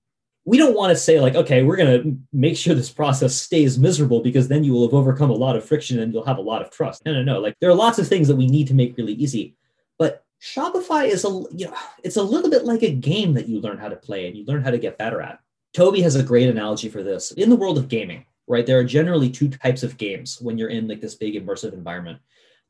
we 0.47 0.57
don't 0.57 0.77
want 0.77 0.91
to 0.91 0.97
say 0.97 1.21
like 1.21 1.35
okay 1.35 1.63
we're 1.63 1.77
going 1.77 2.03
to 2.03 2.19
make 2.33 2.57
sure 2.57 2.75
this 2.75 2.91
process 2.91 3.35
stays 3.35 3.79
miserable 3.79 4.21
because 4.23 4.49
then 4.49 4.65
you 4.65 4.73
will 4.73 4.87
have 4.87 4.95
overcome 4.95 5.31
a 5.31 5.35
lot 5.35 5.57
of 5.57 5.65
friction 5.65 5.99
and 5.99 6.15
you'll 6.15 6.25
have 6.25 6.39
a 6.39 6.43
lot 6.43 6.63
of 6.63 6.71
trust. 6.71 7.05
No 7.05 7.13
no 7.13 7.23
no 7.23 7.41
like 7.41 7.57
there 7.61 7.69
are 7.69 7.75
lots 7.75 7.99
of 7.99 8.09
things 8.09 8.29
that 8.29 8.37
we 8.37 8.47
need 8.47 8.69
to 8.69 8.75
make 8.75 8.97
really 8.97 9.13
easy 9.15 9.57
but 9.99 10.25
shopify 10.41 11.07
is 11.07 11.25
a 11.25 11.29
you 11.55 11.67
know 11.67 11.75
it's 12.03 12.17
a 12.17 12.23
little 12.23 12.49
bit 12.49 12.65
like 12.65 12.83
a 12.83 12.91
game 12.91 13.35
that 13.35 13.49
you 13.49 13.61
learn 13.61 13.77
how 13.77 13.89
to 13.89 13.97
play 13.97 14.27
and 14.27 14.37
you 14.37 14.45
learn 14.47 14.63
how 14.63 14.71
to 14.71 14.79
get 14.79 14.97
better 14.97 15.21
at. 15.21 15.41
Tobi 15.77 16.03
has 16.03 16.15
a 16.15 16.23
great 16.23 16.49
analogy 16.49 16.89
for 16.89 17.03
this. 17.03 17.33
In 17.33 17.51
the 17.51 17.57
world 17.57 17.77
of 17.77 17.89
gaming 17.89 18.25
right 18.47 18.65
there 18.65 18.79
are 18.79 18.85
generally 18.85 19.29
two 19.29 19.49
types 19.49 19.83
of 19.83 19.99
games 19.99 20.41
when 20.41 20.57
you're 20.57 20.71
in 20.71 20.87
like 20.87 21.01
this 21.01 21.17
big 21.17 21.35
immersive 21.35 21.75
environment. 21.75 22.21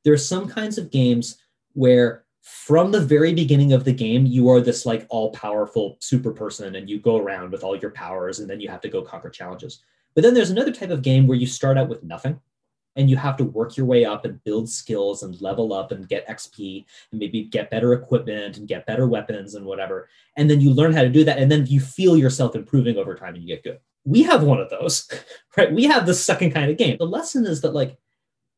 There 0.04 0.14
are 0.14 0.18
some 0.18 0.48
kinds 0.48 0.78
of 0.78 0.90
games 0.90 1.38
where 1.74 2.24
from 2.46 2.92
the 2.92 3.00
very 3.00 3.34
beginning 3.34 3.72
of 3.72 3.82
the 3.82 3.92
game, 3.92 4.24
you 4.24 4.48
are 4.48 4.60
this 4.60 4.86
like 4.86 5.04
all 5.08 5.32
powerful 5.32 5.96
super 5.98 6.30
person 6.30 6.76
and 6.76 6.88
you 6.88 7.00
go 7.00 7.16
around 7.16 7.50
with 7.50 7.64
all 7.64 7.76
your 7.76 7.90
powers 7.90 8.38
and 8.38 8.48
then 8.48 8.60
you 8.60 8.68
have 8.68 8.80
to 8.82 8.88
go 8.88 9.02
conquer 9.02 9.30
challenges. 9.30 9.82
But 10.14 10.22
then 10.22 10.32
there's 10.32 10.50
another 10.50 10.70
type 10.70 10.90
of 10.90 11.02
game 11.02 11.26
where 11.26 11.36
you 11.36 11.48
start 11.48 11.76
out 11.76 11.88
with 11.88 12.04
nothing 12.04 12.38
and 12.94 13.10
you 13.10 13.16
have 13.16 13.36
to 13.38 13.44
work 13.44 13.76
your 13.76 13.84
way 13.84 14.04
up 14.04 14.24
and 14.24 14.42
build 14.44 14.70
skills 14.70 15.24
and 15.24 15.40
level 15.42 15.72
up 15.72 15.90
and 15.90 16.08
get 16.08 16.28
XP 16.28 16.84
and 17.10 17.18
maybe 17.18 17.42
get 17.42 17.68
better 17.68 17.94
equipment 17.94 18.58
and 18.58 18.68
get 18.68 18.86
better 18.86 19.08
weapons 19.08 19.56
and 19.56 19.66
whatever. 19.66 20.08
And 20.36 20.48
then 20.48 20.60
you 20.60 20.72
learn 20.72 20.92
how 20.92 21.02
to 21.02 21.08
do 21.08 21.24
that. 21.24 21.38
And 21.38 21.50
then 21.50 21.66
you 21.66 21.80
feel 21.80 22.16
yourself 22.16 22.54
improving 22.54 22.96
over 22.96 23.16
time 23.16 23.34
and 23.34 23.42
you 23.42 23.56
get 23.56 23.64
good. 23.64 23.80
We 24.04 24.22
have 24.22 24.44
one 24.44 24.60
of 24.60 24.70
those, 24.70 25.10
right? 25.56 25.72
We 25.72 25.82
have 25.86 26.06
the 26.06 26.14
second 26.14 26.52
kind 26.52 26.70
of 26.70 26.76
game. 26.76 26.96
The 26.96 27.06
lesson 27.06 27.44
is 27.44 27.60
that 27.62 27.74
like 27.74 27.98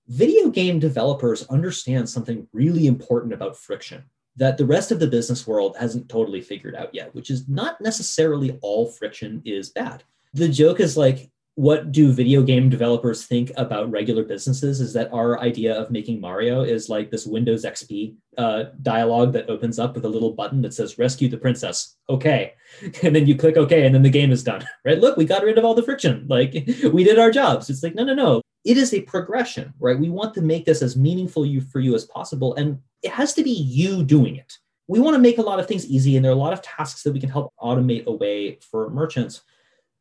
video 0.09 0.49
game 0.49 0.79
developers 0.79 1.47
understand 1.49 2.09
something 2.09 2.47
really 2.53 2.87
important 2.87 3.33
about 3.33 3.57
friction 3.57 4.03
that 4.37 4.57
the 4.57 4.67
rest 4.67 4.91
of 4.93 5.01
the 5.01 5.07
business 5.07 5.47
world 5.47 5.77
hasn't 5.79 6.09
totally 6.09 6.41
figured 6.41 6.75
out 6.75 6.95
yet, 6.95 7.15
which 7.15 7.29
is 7.29 7.49
not 7.49 7.81
necessarily 7.81 8.59
all 8.63 8.87
friction 8.87 9.43
is 9.45 9.71
bad. 9.71 10.05
The 10.33 10.49
joke 10.49 10.81
is 10.81 10.97
like, 10.97 11.31
what 11.59 11.91
do 11.91 12.13
video 12.13 12.41
game 12.41 12.71
developers 12.71 13.27
think 13.27 13.51
about 13.57 13.91
regular 13.91 14.23
businesses 14.23 14.81
is 14.81 14.93
that 14.93 15.13
our 15.13 15.41
idea 15.41 15.75
of 15.75 15.91
making 15.91 16.21
Mario 16.21 16.63
is 16.63 16.89
like 16.89 17.11
this 17.11 17.27
Windows 17.27 17.65
XP 17.65 18.15
uh, 18.37 18.67
dialogue 18.83 19.33
that 19.33 19.51
opens 19.51 19.81
up 19.81 19.97
with 19.97 20.05
a 20.05 20.09
little 20.09 20.31
button 20.31 20.63
that 20.63 20.73
says 20.73 20.99
rescue 20.99 21.29
the 21.29 21.37
princess. 21.37 21.97
Okay. 22.09 22.55
And 23.03 23.17
then 23.17 23.27
you 23.27 23.35
click 23.35 23.57
OK, 23.57 23.85
and 23.85 23.93
then 23.93 24.05
the 24.05 24.09
game 24.09 24.31
is 24.31 24.45
done. 24.45 24.65
Right? 24.85 25.01
Look, 25.01 25.17
we 25.17 25.25
got 25.25 25.43
rid 25.43 25.59
of 25.59 25.65
all 25.65 25.75
the 25.75 25.83
friction. 25.83 26.27
Like 26.29 26.53
we 26.93 27.03
did 27.03 27.19
our 27.19 27.33
jobs. 27.33 27.69
It's 27.69 27.83
like, 27.83 27.97
no, 27.97 28.05
no, 28.05 28.15
no 28.15 28.41
it 28.65 28.77
is 28.77 28.95
a 28.95 29.01
progression, 29.01 29.73
right? 29.81 29.99
We 29.99 30.11
want 30.11 30.35
to 30.35 30.43
make 30.43 30.65
this 30.65 30.81
as 30.81 30.97
meaningful 30.97 31.45
you, 31.45 31.61
for 31.61 31.81
you 31.81 31.97
as 31.97 32.05
possible. 32.05 32.55
And 32.55 32.79
it 33.03 33.11
has 33.11 33.35
to 33.35 33.43
be 33.43 33.51
you 33.51 34.05
doing 34.05 34.37
it. 34.37 34.53
We 34.87 35.01
want 35.01 35.15
to 35.15 35.21
make 35.21 35.39
a 35.39 35.43
lot 35.43 35.59
of 35.59 35.67
things 35.67 35.87
easy, 35.87 36.15
and 36.15 36.25
there 36.25 36.31
are 36.31 36.41
a 36.41 36.45
lot 36.47 36.53
of 36.53 36.63
tasks 36.63 37.03
that 37.03 37.13
we 37.13 37.19
can 37.19 37.31
help 37.31 37.53
automate 37.61 38.07
away 38.07 38.59
for 38.71 38.91
merchants. 38.91 39.43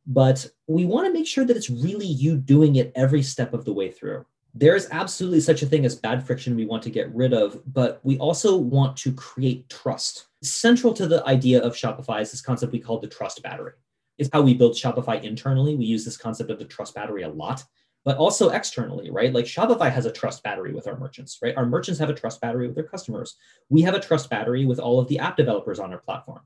But 0.07 0.47
we 0.67 0.85
want 0.85 1.07
to 1.07 1.13
make 1.13 1.27
sure 1.27 1.45
that 1.45 1.57
it's 1.57 1.69
really 1.69 2.05
you 2.05 2.37
doing 2.37 2.77
it 2.77 2.91
every 2.95 3.21
step 3.21 3.53
of 3.53 3.65
the 3.65 3.73
way 3.73 3.91
through. 3.91 4.25
There 4.53 4.75
is 4.75 4.87
absolutely 4.91 5.41
such 5.41 5.61
a 5.61 5.65
thing 5.65 5.85
as 5.85 5.95
bad 5.95 6.25
friction 6.25 6.55
we 6.55 6.65
want 6.65 6.81
to 6.83 6.89
get 6.89 7.13
rid 7.13 7.33
of, 7.33 7.61
but 7.73 7.99
we 8.03 8.17
also 8.17 8.57
want 8.57 8.97
to 8.97 9.11
create 9.13 9.69
trust. 9.69 10.27
Central 10.41 10.93
to 10.93 11.07
the 11.07 11.25
idea 11.27 11.61
of 11.61 11.73
Shopify 11.73 12.21
is 12.21 12.31
this 12.31 12.41
concept 12.41 12.71
we 12.71 12.79
call 12.79 12.99
the 12.99 13.07
trust 13.07 13.43
battery. 13.43 13.73
It's 14.17 14.29
how 14.33 14.41
we 14.41 14.55
build 14.55 14.73
Shopify 14.73 15.21
internally. 15.21 15.75
We 15.75 15.85
use 15.85 16.05
this 16.05 16.17
concept 16.17 16.49
of 16.49 16.57
the 16.57 16.65
trust 16.65 16.95
battery 16.95 17.23
a 17.23 17.29
lot 17.29 17.63
but 18.07 18.15
also 18.15 18.51
externally, 18.51 19.09
right? 19.09 19.33
Like 19.33 19.43
Shopify 19.43 19.91
has 19.91 20.05
a 20.05 20.11
trust 20.13 20.41
battery 20.41 20.73
with 20.73 20.87
our 20.87 20.97
merchants, 20.97 21.39
right? 21.43 21.53
Our 21.57 21.65
merchants 21.65 21.99
have 21.99 22.09
a 22.09 22.13
trust 22.13 22.39
battery 22.39 22.65
with 22.65 22.75
their 22.77 22.85
customers. 22.85 23.35
We 23.67 23.81
have 23.81 23.95
a 23.95 23.99
trust 23.99 24.29
battery 24.29 24.65
with 24.65 24.79
all 24.79 24.97
of 24.97 25.09
the 25.09 25.19
app 25.19 25.35
developers 25.35 25.77
on 25.77 25.91
our 25.91 25.99
platform. 25.99 26.39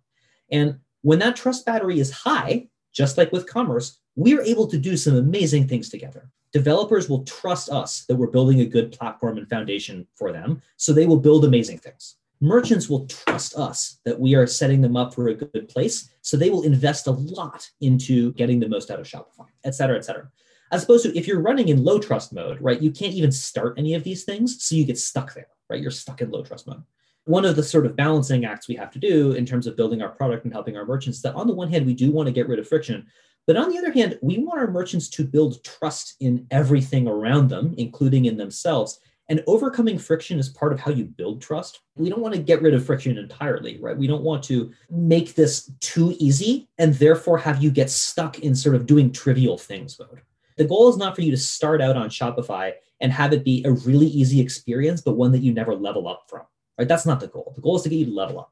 And 0.49 0.79
when 1.03 1.19
that 1.19 1.35
trust 1.35 1.67
battery 1.67 1.99
is 1.99 2.09
high, 2.09 2.69
just 2.93 3.17
like 3.17 3.31
with 3.31 3.47
commerce, 3.47 3.99
we 4.15 4.37
are 4.37 4.41
able 4.41 4.67
to 4.67 4.77
do 4.77 4.97
some 4.97 5.15
amazing 5.15 5.67
things 5.67 5.89
together. 5.89 6.29
Developers 6.53 7.09
will 7.09 7.23
trust 7.23 7.69
us 7.69 8.05
that 8.07 8.15
we're 8.15 8.27
building 8.27 8.61
a 8.61 8.65
good 8.65 8.91
platform 8.91 9.37
and 9.37 9.49
foundation 9.49 10.05
for 10.15 10.31
them, 10.31 10.61
so 10.77 10.91
they 10.91 11.05
will 11.05 11.19
build 11.19 11.45
amazing 11.45 11.77
things. 11.77 12.17
Merchants 12.41 12.89
will 12.89 13.05
trust 13.05 13.55
us 13.55 13.99
that 14.03 14.19
we 14.19 14.35
are 14.35 14.47
setting 14.47 14.81
them 14.81 14.97
up 14.97 15.13
for 15.13 15.29
a 15.29 15.35
good 15.35 15.69
place, 15.69 16.13
so 16.21 16.35
they 16.35 16.49
will 16.49 16.63
invest 16.63 17.07
a 17.07 17.11
lot 17.11 17.69
into 17.79 18.33
getting 18.33 18.59
the 18.59 18.67
most 18.67 18.91
out 18.91 18.99
of 18.99 19.07
Shopify, 19.07 19.45
et 19.63 19.75
cetera, 19.75 19.97
et 19.97 20.03
cetera 20.03 20.29
as 20.71 20.83
opposed 20.83 21.03
to 21.05 21.17
if 21.17 21.27
you're 21.27 21.41
running 21.41 21.67
in 21.67 21.83
low 21.83 21.99
trust 21.99 22.33
mode, 22.33 22.59
right? 22.61 22.81
You 22.81 22.91
can't 22.91 23.13
even 23.13 23.31
start 23.31 23.77
any 23.77 23.93
of 23.93 24.03
these 24.03 24.23
things. 24.23 24.63
So 24.63 24.75
you 24.75 24.85
get 24.85 24.97
stuck 24.97 25.33
there, 25.33 25.47
right? 25.69 25.81
You're 25.81 25.91
stuck 25.91 26.21
in 26.21 26.31
low 26.31 26.43
trust 26.43 26.65
mode. 26.65 26.83
One 27.25 27.45
of 27.45 27.55
the 27.55 27.63
sort 27.63 27.85
of 27.85 27.95
balancing 27.95 28.45
acts 28.45 28.67
we 28.67 28.75
have 28.75 28.91
to 28.91 28.99
do 28.99 29.33
in 29.33 29.45
terms 29.45 29.67
of 29.67 29.77
building 29.77 30.01
our 30.01 30.09
product 30.09 30.43
and 30.43 30.53
helping 30.53 30.75
our 30.75 30.85
merchants 30.85 31.21
that 31.21 31.35
on 31.35 31.47
the 31.47 31.53
one 31.53 31.69
hand, 31.69 31.85
we 31.85 31.93
do 31.93 32.11
want 32.11 32.27
to 32.27 32.33
get 32.33 32.47
rid 32.47 32.59
of 32.59 32.67
friction. 32.67 33.05
But 33.47 33.57
on 33.57 33.69
the 33.69 33.77
other 33.77 33.91
hand, 33.91 34.17
we 34.21 34.39
want 34.39 34.59
our 34.59 34.71
merchants 34.71 35.09
to 35.09 35.23
build 35.23 35.63
trust 35.63 36.15
in 36.19 36.47
everything 36.51 37.07
around 37.07 37.49
them, 37.49 37.73
including 37.77 38.25
in 38.25 38.37
themselves. 38.37 38.99
And 39.29 39.43
overcoming 39.47 39.97
friction 39.97 40.39
is 40.39 40.49
part 40.49 40.73
of 40.73 40.79
how 40.79 40.91
you 40.91 41.05
build 41.05 41.41
trust. 41.41 41.81
We 41.95 42.09
don't 42.09 42.21
want 42.21 42.35
to 42.35 42.41
get 42.41 42.61
rid 42.61 42.73
of 42.73 42.85
friction 42.85 43.17
entirely, 43.17 43.79
right? 43.79 43.97
We 43.97 44.07
don't 44.07 44.23
want 44.23 44.43
to 44.45 44.71
make 44.89 45.35
this 45.35 45.71
too 45.79 46.15
easy 46.19 46.67
and 46.79 46.93
therefore 46.95 47.37
have 47.37 47.63
you 47.63 47.71
get 47.71 47.89
stuck 47.89 48.39
in 48.39 48.55
sort 48.55 48.75
of 48.75 48.85
doing 48.85 49.11
trivial 49.11 49.57
things 49.57 49.97
mode. 49.97 50.21
The 50.57 50.65
goal 50.65 50.89
is 50.89 50.97
not 50.97 51.15
for 51.15 51.21
you 51.21 51.31
to 51.31 51.37
start 51.37 51.81
out 51.81 51.95
on 51.95 52.09
Shopify 52.09 52.73
and 52.99 53.11
have 53.11 53.31
it 53.33 53.45
be 53.45 53.63
a 53.65 53.71
really 53.71 54.07
easy 54.07 54.41
experience, 54.41 55.01
but 55.01 55.15
one 55.15 55.31
that 55.31 55.41
you 55.41 55.53
never 55.53 55.75
level 55.75 56.07
up 56.07 56.25
from. 56.27 56.41
Right? 56.77 56.87
That's 56.87 57.05
not 57.05 57.19
the 57.19 57.27
goal. 57.27 57.53
The 57.55 57.61
goal 57.61 57.75
is 57.75 57.83
to 57.83 57.89
get 57.89 57.97
you 57.97 58.05
to 58.05 58.13
level 58.13 58.39
up. 58.39 58.51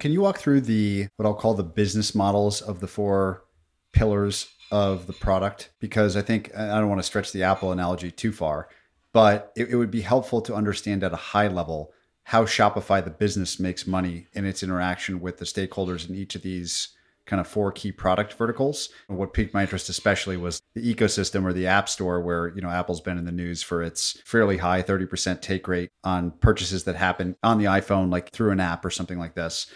Can 0.00 0.12
you 0.12 0.20
walk 0.20 0.38
through 0.38 0.62
the 0.62 1.08
what 1.16 1.26
I'll 1.26 1.34
call 1.34 1.54
the 1.54 1.62
business 1.62 2.14
models 2.14 2.60
of 2.60 2.80
the 2.80 2.88
four 2.88 3.44
pillars 3.92 4.48
of 4.70 5.06
the 5.06 5.12
product? 5.12 5.70
Because 5.78 6.16
I 6.16 6.22
think 6.22 6.54
I 6.56 6.78
don't 6.78 6.88
want 6.88 6.98
to 6.98 7.06
stretch 7.06 7.32
the 7.32 7.44
Apple 7.44 7.72
analogy 7.72 8.10
too 8.10 8.32
far, 8.32 8.68
but 9.12 9.52
it, 9.56 9.70
it 9.70 9.76
would 9.76 9.90
be 9.90 10.00
helpful 10.00 10.40
to 10.42 10.54
understand 10.54 11.04
at 11.04 11.12
a 11.12 11.16
high 11.16 11.48
level 11.48 11.92
how 12.24 12.44
Shopify 12.44 13.04
the 13.04 13.10
business 13.10 13.60
makes 13.60 13.86
money 13.86 14.26
in 14.32 14.44
its 14.44 14.62
interaction 14.62 15.20
with 15.20 15.38
the 15.38 15.44
stakeholders 15.44 16.08
in 16.08 16.14
each 16.16 16.34
of 16.34 16.42
these 16.42 16.88
kind 17.26 17.40
of 17.40 17.46
four 17.46 17.72
key 17.72 17.90
product 17.90 18.34
verticals. 18.34 18.90
What 19.06 19.32
piqued 19.32 19.54
my 19.54 19.62
interest 19.62 19.88
especially 19.88 20.36
was 20.36 20.60
the 20.74 20.94
ecosystem 20.94 21.44
or 21.44 21.52
the 21.52 21.66
app 21.66 21.88
store 21.88 22.20
where, 22.20 22.52
you 22.54 22.60
know, 22.60 22.68
Apple's 22.68 23.00
been 23.00 23.18
in 23.18 23.24
the 23.24 23.32
news 23.32 23.62
for 23.62 23.82
its 23.82 24.20
fairly 24.24 24.58
high 24.58 24.82
30% 24.82 25.40
take 25.40 25.66
rate 25.66 25.90
on 26.02 26.32
purchases 26.32 26.84
that 26.84 26.96
happen 26.96 27.36
on 27.42 27.58
the 27.58 27.64
iPhone 27.64 28.10
like 28.10 28.30
through 28.30 28.50
an 28.50 28.60
app 28.60 28.84
or 28.84 28.90
something 28.90 29.18
like 29.18 29.34
this. 29.34 29.66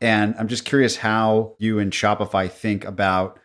And 0.00 0.34
I'm 0.38 0.48
just 0.48 0.64
curious 0.64 0.96
how 0.96 1.54
you 1.58 1.78
and 1.78 1.92
Shopify 1.92 2.50
think 2.50 2.84
about 2.84 3.38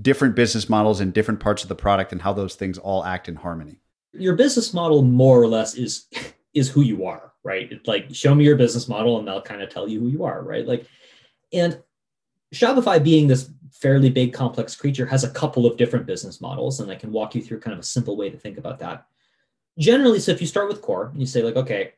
different 0.00 0.34
business 0.34 0.68
models 0.68 1.00
in 1.00 1.12
different 1.12 1.40
parts 1.40 1.62
of 1.62 1.68
the 1.68 1.74
product 1.74 2.12
and 2.12 2.22
how 2.22 2.32
those 2.32 2.54
things 2.54 2.78
all 2.78 3.04
act 3.04 3.28
in 3.28 3.36
harmony. 3.36 3.80
Your 4.12 4.34
business 4.34 4.72
model 4.72 5.02
more 5.02 5.40
or 5.40 5.48
less 5.48 5.74
is 5.74 6.06
is 6.54 6.70
who 6.70 6.82
you 6.82 7.04
are, 7.04 7.32
right? 7.42 7.70
It's 7.70 7.88
like 7.88 8.14
show 8.14 8.34
me 8.34 8.44
your 8.44 8.56
business 8.56 8.88
model 8.88 9.18
and 9.18 9.26
they'll 9.26 9.42
kind 9.42 9.60
of 9.60 9.70
tell 9.70 9.88
you 9.88 10.00
who 10.00 10.08
you 10.08 10.24
are, 10.24 10.42
right? 10.42 10.66
Like 10.66 10.86
and 11.52 11.80
Shopify 12.54 13.02
being 13.02 13.26
this 13.26 13.50
fairly 13.72 14.08
big 14.08 14.32
complex 14.32 14.76
creature 14.76 15.04
has 15.04 15.24
a 15.24 15.30
couple 15.30 15.66
of 15.66 15.76
different 15.76 16.06
business 16.06 16.40
models 16.40 16.80
and 16.80 16.90
I 16.90 16.94
can 16.94 17.12
walk 17.12 17.34
you 17.34 17.42
through 17.42 17.60
kind 17.60 17.74
of 17.74 17.80
a 17.80 17.86
simple 17.86 18.16
way 18.16 18.30
to 18.30 18.38
think 18.38 18.56
about 18.56 18.78
that. 18.78 19.06
Generally, 19.78 20.20
so 20.20 20.32
if 20.32 20.40
you 20.40 20.46
start 20.46 20.68
with 20.68 20.80
core 20.80 21.08
and 21.08 21.20
you 21.20 21.26
say 21.26 21.42
like 21.42 21.56
okay, 21.56 21.92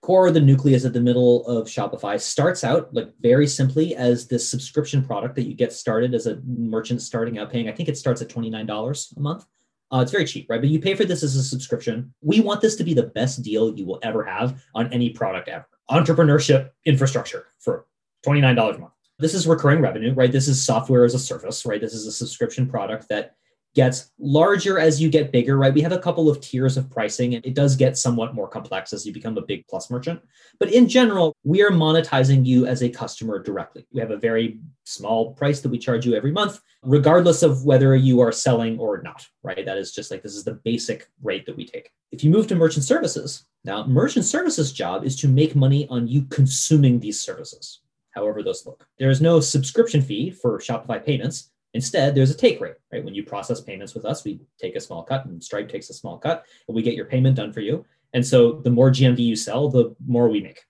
core 0.00 0.30
the 0.30 0.40
nucleus 0.40 0.84
at 0.84 0.92
the 0.92 1.00
middle 1.00 1.44
of 1.46 1.66
shopify 1.66 2.20
starts 2.20 2.62
out 2.62 2.94
like 2.94 3.12
very 3.20 3.48
simply 3.48 3.96
as 3.96 4.28
this 4.28 4.48
subscription 4.48 5.04
product 5.04 5.34
that 5.34 5.42
you 5.42 5.54
get 5.54 5.72
started 5.72 6.14
as 6.14 6.26
a 6.28 6.40
merchant 6.46 7.02
starting 7.02 7.36
out 7.38 7.50
paying 7.50 7.68
i 7.68 7.72
think 7.72 7.88
it 7.88 7.98
starts 7.98 8.22
at 8.22 8.28
$29 8.28 9.16
a 9.16 9.20
month. 9.20 9.44
Uh, 9.90 10.00
it's 10.00 10.12
very 10.12 10.24
cheap 10.24 10.48
right? 10.48 10.60
But 10.60 10.70
you 10.70 10.78
pay 10.78 10.94
for 10.94 11.04
this 11.04 11.22
as 11.22 11.34
a 11.34 11.42
subscription. 11.42 12.14
We 12.20 12.40
want 12.40 12.60
this 12.60 12.76
to 12.76 12.84
be 12.84 12.94
the 12.94 13.04
best 13.04 13.42
deal 13.42 13.76
you 13.76 13.86
will 13.86 13.98
ever 14.02 14.22
have 14.22 14.62
on 14.74 14.92
any 14.92 15.10
product 15.10 15.48
ever. 15.48 15.66
Entrepreneurship 15.90 16.70
infrastructure 16.84 17.46
for 17.58 17.86
$29 18.24 18.76
a 18.76 18.78
month 18.78 18.92
this 19.18 19.34
is 19.34 19.46
recurring 19.46 19.80
revenue 19.80 20.14
right 20.14 20.32
this 20.32 20.48
is 20.48 20.64
software 20.64 21.04
as 21.04 21.14
a 21.14 21.18
service 21.18 21.64
right 21.66 21.80
this 21.80 21.94
is 21.94 22.06
a 22.06 22.12
subscription 22.12 22.68
product 22.68 23.08
that 23.08 23.34
gets 23.74 24.10
larger 24.18 24.78
as 24.78 25.00
you 25.00 25.08
get 25.08 25.30
bigger, 25.30 25.56
right? 25.56 25.72
We 25.72 25.82
have 25.82 25.92
a 25.92 26.00
couple 26.00 26.28
of 26.28 26.40
tiers 26.40 26.76
of 26.76 26.90
pricing 26.90 27.34
and 27.34 27.46
it 27.46 27.54
does 27.54 27.76
get 27.76 27.96
somewhat 27.96 28.34
more 28.34 28.48
complex 28.48 28.92
as 28.92 29.06
you 29.06 29.12
become 29.12 29.38
a 29.38 29.42
big 29.42 29.66
plus 29.68 29.88
merchant. 29.90 30.20
But 30.58 30.72
in 30.72 30.88
general, 30.88 31.36
we 31.44 31.62
are 31.62 31.70
monetizing 31.70 32.44
you 32.44 32.66
as 32.66 32.82
a 32.82 32.88
customer 32.88 33.40
directly. 33.40 33.86
We 33.92 34.00
have 34.00 34.10
a 34.10 34.16
very 34.16 34.58
small 34.84 35.32
price 35.34 35.60
that 35.60 35.68
we 35.68 35.78
charge 35.78 36.06
you 36.06 36.14
every 36.14 36.32
month, 36.32 36.60
regardless 36.82 37.44
of 37.44 37.64
whether 37.64 37.94
you 37.94 38.20
are 38.20 38.32
selling 38.32 38.78
or 38.80 39.00
not, 39.02 39.24
right? 39.44 39.64
That 39.64 39.78
is 39.78 39.92
just 39.92 40.10
like 40.10 40.24
this 40.24 40.34
is 40.34 40.44
the 40.44 40.54
basic 40.64 41.08
rate 41.22 41.46
that 41.46 41.56
we 41.56 41.64
take. 41.64 41.92
If 42.10 42.24
you 42.24 42.30
move 42.30 42.46
to 42.48 42.56
merchant 42.56 42.84
services, 42.84 43.44
now 43.64 43.86
merchant 43.86 44.24
services 44.24 44.72
job 44.72 45.04
is 45.04 45.14
to 45.20 45.28
make 45.28 45.54
money 45.54 45.86
on 45.88 46.08
you 46.08 46.22
consuming 46.22 46.98
these 46.98 47.20
services 47.20 47.80
however 48.10 48.42
those 48.42 48.66
look. 48.66 48.86
There 48.98 49.10
is 49.10 49.20
no 49.20 49.40
subscription 49.40 50.02
fee 50.02 50.30
for 50.30 50.58
Shopify 50.58 51.04
payments. 51.04 51.50
Instead, 51.74 52.14
there's 52.14 52.30
a 52.30 52.36
take 52.36 52.60
rate, 52.60 52.76
right? 52.92 53.04
When 53.04 53.14
you 53.14 53.22
process 53.22 53.60
payments 53.60 53.94
with 53.94 54.04
us, 54.04 54.24
we 54.24 54.40
take 54.58 54.74
a 54.74 54.80
small 54.80 55.02
cut 55.02 55.26
and 55.26 55.42
Stripe 55.42 55.68
takes 55.68 55.90
a 55.90 55.94
small 55.94 56.18
cut 56.18 56.44
and 56.66 56.74
we 56.74 56.82
get 56.82 56.94
your 56.94 57.04
payment 57.04 57.36
done 57.36 57.52
for 57.52 57.60
you. 57.60 57.84
And 58.14 58.26
so 58.26 58.52
the 58.52 58.70
more 58.70 58.90
GMV 58.90 59.18
you 59.18 59.36
sell, 59.36 59.68
the 59.68 59.94
more 60.06 60.28
we 60.28 60.40
make, 60.40 60.64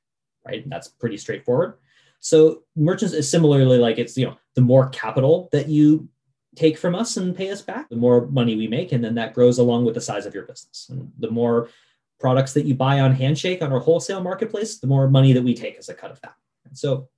right? 0.44 0.62
And 0.62 0.72
that's 0.72 0.88
pretty 0.88 1.16
straightforward. 1.16 1.74
So 2.20 2.64
merchants 2.74 3.14
is 3.14 3.30
similarly 3.30 3.78
like 3.78 3.98
it's, 3.98 4.16
you 4.16 4.26
know, 4.26 4.36
the 4.54 4.60
more 4.60 4.88
capital 4.88 5.48
that 5.52 5.68
you 5.68 6.08
take 6.56 6.76
from 6.76 6.96
us 6.96 7.16
and 7.16 7.36
pay 7.36 7.50
us 7.50 7.62
back, 7.62 7.88
the 7.88 7.96
more 7.96 8.26
money 8.26 8.56
we 8.56 8.66
make. 8.66 8.90
And 8.90 9.02
then 9.04 9.14
that 9.14 9.34
grows 9.34 9.58
along 9.58 9.84
with 9.84 9.94
the 9.94 10.00
size 10.00 10.26
of 10.26 10.34
your 10.34 10.44
business. 10.44 10.88
And 10.90 11.12
the 11.18 11.30
more 11.30 11.68
products 12.18 12.52
that 12.54 12.64
you 12.64 12.74
buy 12.74 13.00
on 13.00 13.12
Handshake 13.12 13.62
on 13.62 13.72
our 13.72 13.78
wholesale 13.78 14.20
marketplace, 14.20 14.78
the 14.78 14.88
more 14.88 15.08
money 15.08 15.32
that 15.32 15.42
we 15.42 15.54
take 15.54 15.76
as 15.78 15.88
a 15.88 15.94
cut 15.94 16.10
of 16.10 16.20
that. 16.22 16.34
And 16.66 16.76
so 16.76 17.08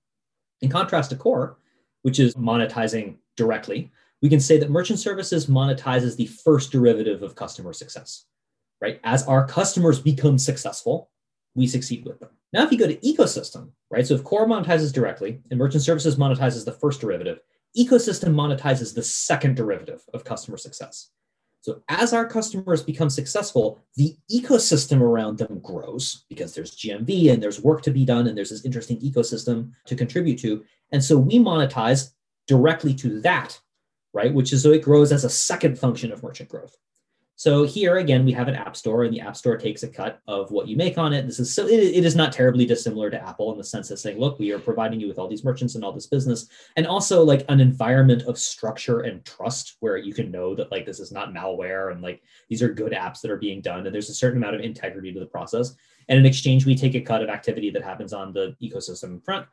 in 0.63 0.71
contrast 0.71 1.11
to 1.11 1.17
Core, 1.17 1.59
which 2.03 2.19
is 2.19 2.35
monetizing 2.35 3.17
directly, 3.37 3.91
we 4.23 4.29
can 4.29 4.41
say 4.41 4.59
that 4.59 4.71
merchant 4.71 4.99
services 4.99 5.47
monetizes 5.47 6.17
the 6.17 6.27
first 6.27 6.71
derivative 6.73 7.23
of 7.23 7.35
customer 7.35 7.73
success, 7.73 8.27
right? 8.81 9.01
As 9.05 9.27
our 9.27 9.47
customers 9.47 9.99
become 9.99 10.39
successful, 10.39 11.11
we 11.55 11.67
succeed 11.67 12.05
with 12.05 12.21
them. 12.21 12.31
Now, 12.53 12.65
if 12.65 12.73
you 12.73 12.79
go 12.79 12.87
to 12.87 12.97
ecosystem, 12.97 13.71
right? 13.91 14.07
So 14.07 14.15
if 14.15 14.25
core 14.25 14.47
monetizes 14.47 14.93
directly 14.93 15.41
and 15.51 15.59
merchant 15.59 15.83
services 15.83 16.17
monetizes 16.17 16.65
the 16.65 16.73
first 16.73 17.01
derivative, 17.01 17.41
ecosystem 17.77 18.35
monetizes 18.35 18.95
the 18.95 19.03
second 19.03 19.57
derivative 19.57 20.03
of 20.13 20.25
customer 20.25 20.57
success. 20.57 21.11
So 21.63 21.83
as 21.89 22.13
our 22.15 22.27
customers 22.27 22.83
become 22.83 23.11
successful, 23.11 23.81
the 23.97 24.17
ecosystem 24.33 25.01
around 25.01 25.39
them 25.39 25.61
grows 25.63 26.25
because 26.29 26.55
there's 26.55 26.77
GMV 26.77 27.33
and 27.33 27.43
there's 27.43 27.61
work 27.61 27.83
to 27.83 27.91
be 27.91 28.05
done 28.05 28.27
and 28.27 28.37
there's 28.37 28.51
this 28.51 28.65
interesting 28.65 28.99
ecosystem 29.01 29.73
to 29.87 29.95
contribute 29.95 30.39
to. 30.41 30.65
And 30.93 31.05
so 31.05 31.19
we 31.19 31.39
monetize 31.39 32.13
directly 32.47 32.95
to 32.95 33.21
that, 33.21 33.59
right? 34.15 34.33
Which 34.33 34.53
is 34.53 34.63
so 34.63 34.73
it 34.73 34.83
grows 34.83 35.13
as 35.13 35.25
a 35.25 35.31
second 35.31 35.79
function 35.79 36.13
of 36.13 36.23
merchant 36.23 36.49
growth. 36.49 36.77
So 37.41 37.65
here 37.65 37.97
again, 37.97 38.27
we 38.27 38.33
have 38.33 38.49
an 38.49 38.55
app 38.55 38.77
store, 38.77 39.05
and 39.05 39.15
the 39.15 39.23
app 39.23 39.35
store 39.35 39.57
takes 39.57 39.83
a 39.83 39.89
cut 39.89 40.21
of 40.29 40.51
what 40.51 40.69
you 40.69 40.77
make 40.77 40.99
on 40.99 41.15
it. 41.15 41.25
This 41.25 41.41
is 41.41 41.51
so 41.51 41.67
it, 41.67 41.73
it 41.73 42.05
is 42.05 42.15
not 42.15 42.35
terribly 42.35 42.67
dissimilar 42.67 43.09
to 43.09 43.27
Apple 43.27 43.51
in 43.51 43.57
the 43.57 43.65
sense 43.65 43.91
of 43.91 43.99
saying, 43.99 44.21
look, 44.21 44.39
we 44.39 44.53
are 44.53 44.59
providing 44.59 45.01
you 45.01 45.09
with 45.09 45.19
all 45.19 45.27
these 45.27 45.43
merchants 45.43 45.75
and 45.75 45.83
all 45.83 45.91
this 45.91 46.07
business, 46.07 46.51
and 46.77 46.87
also 46.87 47.25
like 47.25 47.47
an 47.49 47.59
environment 47.59 48.25
of 48.25 48.39
structure 48.39 49.01
and 49.01 49.25
trust 49.25 49.79
where 49.81 49.97
you 49.97 50.13
can 50.13 50.31
know 50.31 50.55
that 50.55 50.71
like 50.71 50.85
this 50.85 51.01
is 51.01 51.13
not 51.13 51.33
malware 51.33 51.93
and 51.93 52.03
like 52.03 52.23
these 52.51 52.63
are 52.63 52.69
good 52.69 52.93
apps 52.93 53.23
that 53.23 53.31
are 53.31 53.39
being 53.39 53.63
done, 53.63 53.87
and 53.87 53.95
there's 53.95 54.11
a 54.11 54.15
certain 54.15 54.37
amount 54.37 54.57
of 54.57 54.61
integrity 54.61 55.11
to 55.11 55.19
the 55.19 55.25
process. 55.25 55.75
And 56.11 56.19
in 56.19 56.27
exchange, 56.27 56.67
we 56.67 56.75
take 56.75 56.95
a 56.95 57.01
cut 57.01 57.23
of 57.23 57.31
activity 57.31 57.71
that 57.71 57.83
happens 57.83 58.13
on 58.13 58.35
the 58.35 58.55
ecosystem 58.63 59.15
in 59.15 59.21
front. 59.23 59.47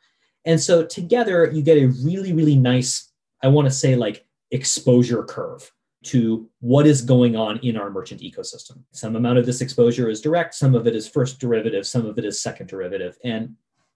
And 0.44 0.60
so 0.60 0.86
together, 0.86 1.50
you 1.54 1.62
get 1.62 1.78
a 1.78 1.86
really, 2.04 2.34
really 2.34 2.58
nice, 2.58 3.14
I 3.42 3.48
want 3.48 3.66
to 3.66 3.74
say 3.74 3.96
like 3.96 4.26
exposure 4.52 5.24
curve 5.24 5.72
to 6.04 6.50
what 6.60 6.86
is 6.86 7.02
going 7.02 7.36
on 7.36 7.58
in 7.60 7.76
our 7.76 7.90
merchant 7.90 8.22
ecosystem. 8.22 8.80
Some 8.92 9.16
amount 9.16 9.40
of 9.40 9.46
this 9.46 9.62
exposure 9.62 10.10
is 10.10 10.22
direct, 10.22 10.54
some 10.54 10.76
of 10.76 10.88
it 10.88 10.96
is 10.96 11.08
first 11.08 11.40
derivative, 11.40 11.86
some 11.88 12.06
of 12.06 12.18
it 12.18 12.26
is 12.26 12.40
second 12.40 12.68
derivative. 12.68 13.18
And 13.24 13.56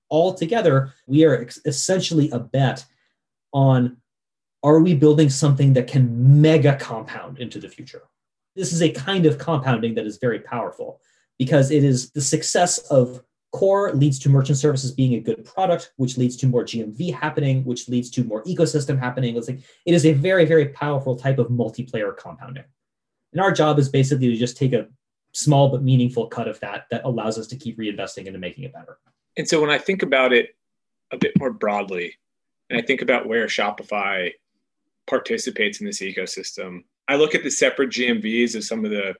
all 0.09 0.33
together, 0.33 0.93
we 1.07 1.23
are 1.23 1.41
ex- 1.41 1.61
essentially 1.65 2.29
a 2.31 2.39
bet 2.39 2.85
on 3.53 3.97
are 4.63 4.79
we 4.79 4.93
building 4.93 5.29
something 5.29 5.73
that 5.73 5.87
can 5.87 6.41
mega 6.41 6.75
compound 6.75 7.39
into 7.39 7.59
the 7.59 7.69
future? 7.69 8.03
This 8.55 8.73
is 8.73 8.81
a 8.81 8.91
kind 8.91 9.25
of 9.25 9.37
compounding 9.37 9.95
that 9.95 10.05
is 10.05 10.17
very 10.17 10.39
powerful 10.39 11.01
because 11.39 11.71
it 11.71 11.83
is 11.83 12.11
the 12.11 12.21
success 12.21 12.77
of 12.89 13.23
core 13.51 13.93
leads 13.93 14.17
to 14.19 14.29
merchant 14.29 14.57
services 14.57 14.91
being 14.91 15.15
a 15.15 15.19
good 15.19 15.43
product, 15.43 15.91
which 15.97 16.17
leads 16.17 16.37
to 16.37 16.47
more 16.47 16.63
GMV 16.63 17.13
happening, 17.13 17.63
which 17.65 17.89
leads 17.89 18.09
to 18.11 18.23
more 18.23 18.43
ecosystem 18.43 18.97
happening. 18.97 19.35
It's 19.35 19.47
like 19.47 19.59
it 19.85 19.93
is 19.93 20.05
a 20.05 20.13
very, 20.13 20.45
very 20.45 20.69
powerful 20.69 21.15
type 21.15 21.37
of 21.37 21.47
multiplayer 21.47 22.15
compounding. 22.15 22.63
And 23.33 23.41
our 23.41 23.51
job 23.51 23.77
is 23.77 23.89
basically 23.89 24.29
to 24.29 24.37
just 24.37 24.57
take 24.57 24.73
a 24.73 24.87
small 25.33 25.69
but 25.69 25.83
meaningful 25.83 26.27
cut 26.27 26.47
of 26.47 26.59
that 26.61 26.85
that 26.91 27.03
allows 27.03 27.37
us 27.37 27.47
to 27.47 27.57
keep 27.57 27.77
reinvesting 27.77 28.25
into 28.25 28.39
making 28.39 28.63
it 28.63 28.73
better. 28.73 28.97
And 29.37 29.47
so 29.47 29.61
when 29.61 29.69
I 29.69 29.77
think 29.77 30.01
about 30.01 30.33
it 30.33 30.55
a 31.11 31.17
bit 31.17 31.37
more 31.37 31.51
broadly, 31.51 32.15
and 32.69 32.79
I 32.79 32.81
think 32.81 33.01
about 33.01 33.27
where 33.27 33.47
Shopify 33.47 34.31
participates 35.07 35.81
in 35.81 35.85
this 35.85 36.01
ecosystem, 36.01 36.83
I 37.07 37.15
look 37.15 37.35
at 37.35 37.43
the 37.43 37.51
separate 37.51 37.89
GMVs 37.89 38.55
of 38.55 38.63
some 38.63 38.85
of 38.85 38.91
the 38.91 39.15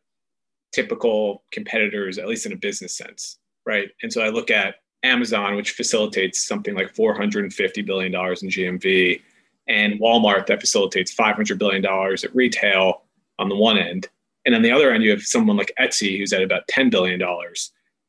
typical 0.71 1.43
competitors, 1.51 2.17
at 2.17 2.27
least 2.27 2.45
in 2.45 2.53
a 2.53 2.57
business 2.57 2.95
sense 2.95 3.37
right? 3.65 3.89
And 4.02 4.12
so 4.12 4.21
I 4.21 4.30
look 4.30 4.52
at 4.52 4.76
Amazon, 5.04 5.56
which 5.56 5.71
facilitates 5.71 6.45
something 6.45 6.76
like 6.76 6.93
$450 6.93 7.86
billion 7.86 8.13
in 8.13 8.19
GMV, 8.21 9.21
and 9.67 10.00
Walmart 10.00 10.47
that 10.47 10.60
facilitates 10.60 11.13
$500 11.15 11.58
billion 11.58 11.86
at 11.86 12.36
retail 12.36 13.04
on 13.39 13.50
the 13.50 13.56
one 13.56 13.78
end. 13.78 14.10
And 14.45 14.56
on 14.56 14.62
the 14.62 14.71
other 14.71 14.91
end, 14.91 15.04
you 15.04 15.12
have 15.12 15.21
someone 15.21 15.58
like 15.58 15.74
Etsy 15.80 16.17
who's 16.17 16.34
at 16.34 16.41
about 16.41 16.67
$10 16.67 16.89
billion. 16.89 17.21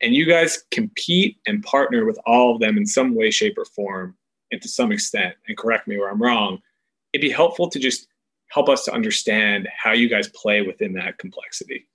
And 0.00 0.14
you 0.14 0.26
guys 0.26 0.64
compete 0.70 1.38
and 1.46 1.62
partner 1.62 2.04
with 2.04 2.18
all 2.26 2.54
of 2.54 2.60
them 2.60 2.76
in 2.76 2.86
some 2.86 3.14
way, 3.14 3.30
shape, 3.30 3.56
or 3.56 3.64
form, 3.64 4.16
and 4.50 4.60
to 4.60 4.68
some 4.68 4.92
extent, 4.92 5.34
and 5.46 5.56
correct 5.56 5.86
me 5.86 5.96
where 5.96 6.10
I'm 6.10 6.22
wrong, 6.22 6.60
it'd 7.12 7.22
be 7.22 7.30
helpful 7.30 7.68
to 7.70 7.78
just 7.78 8.08
help 8.48 8.68
us 8.68 8.84
to 8.84 8.92
understand 8.92 9.68
how 9.74 9.92
you 9.92 10.08
guys 10.08 10.28
play 10.28 10.62
within 10.62 10.92
that 10.94 11.18
complexity 11.18 11.86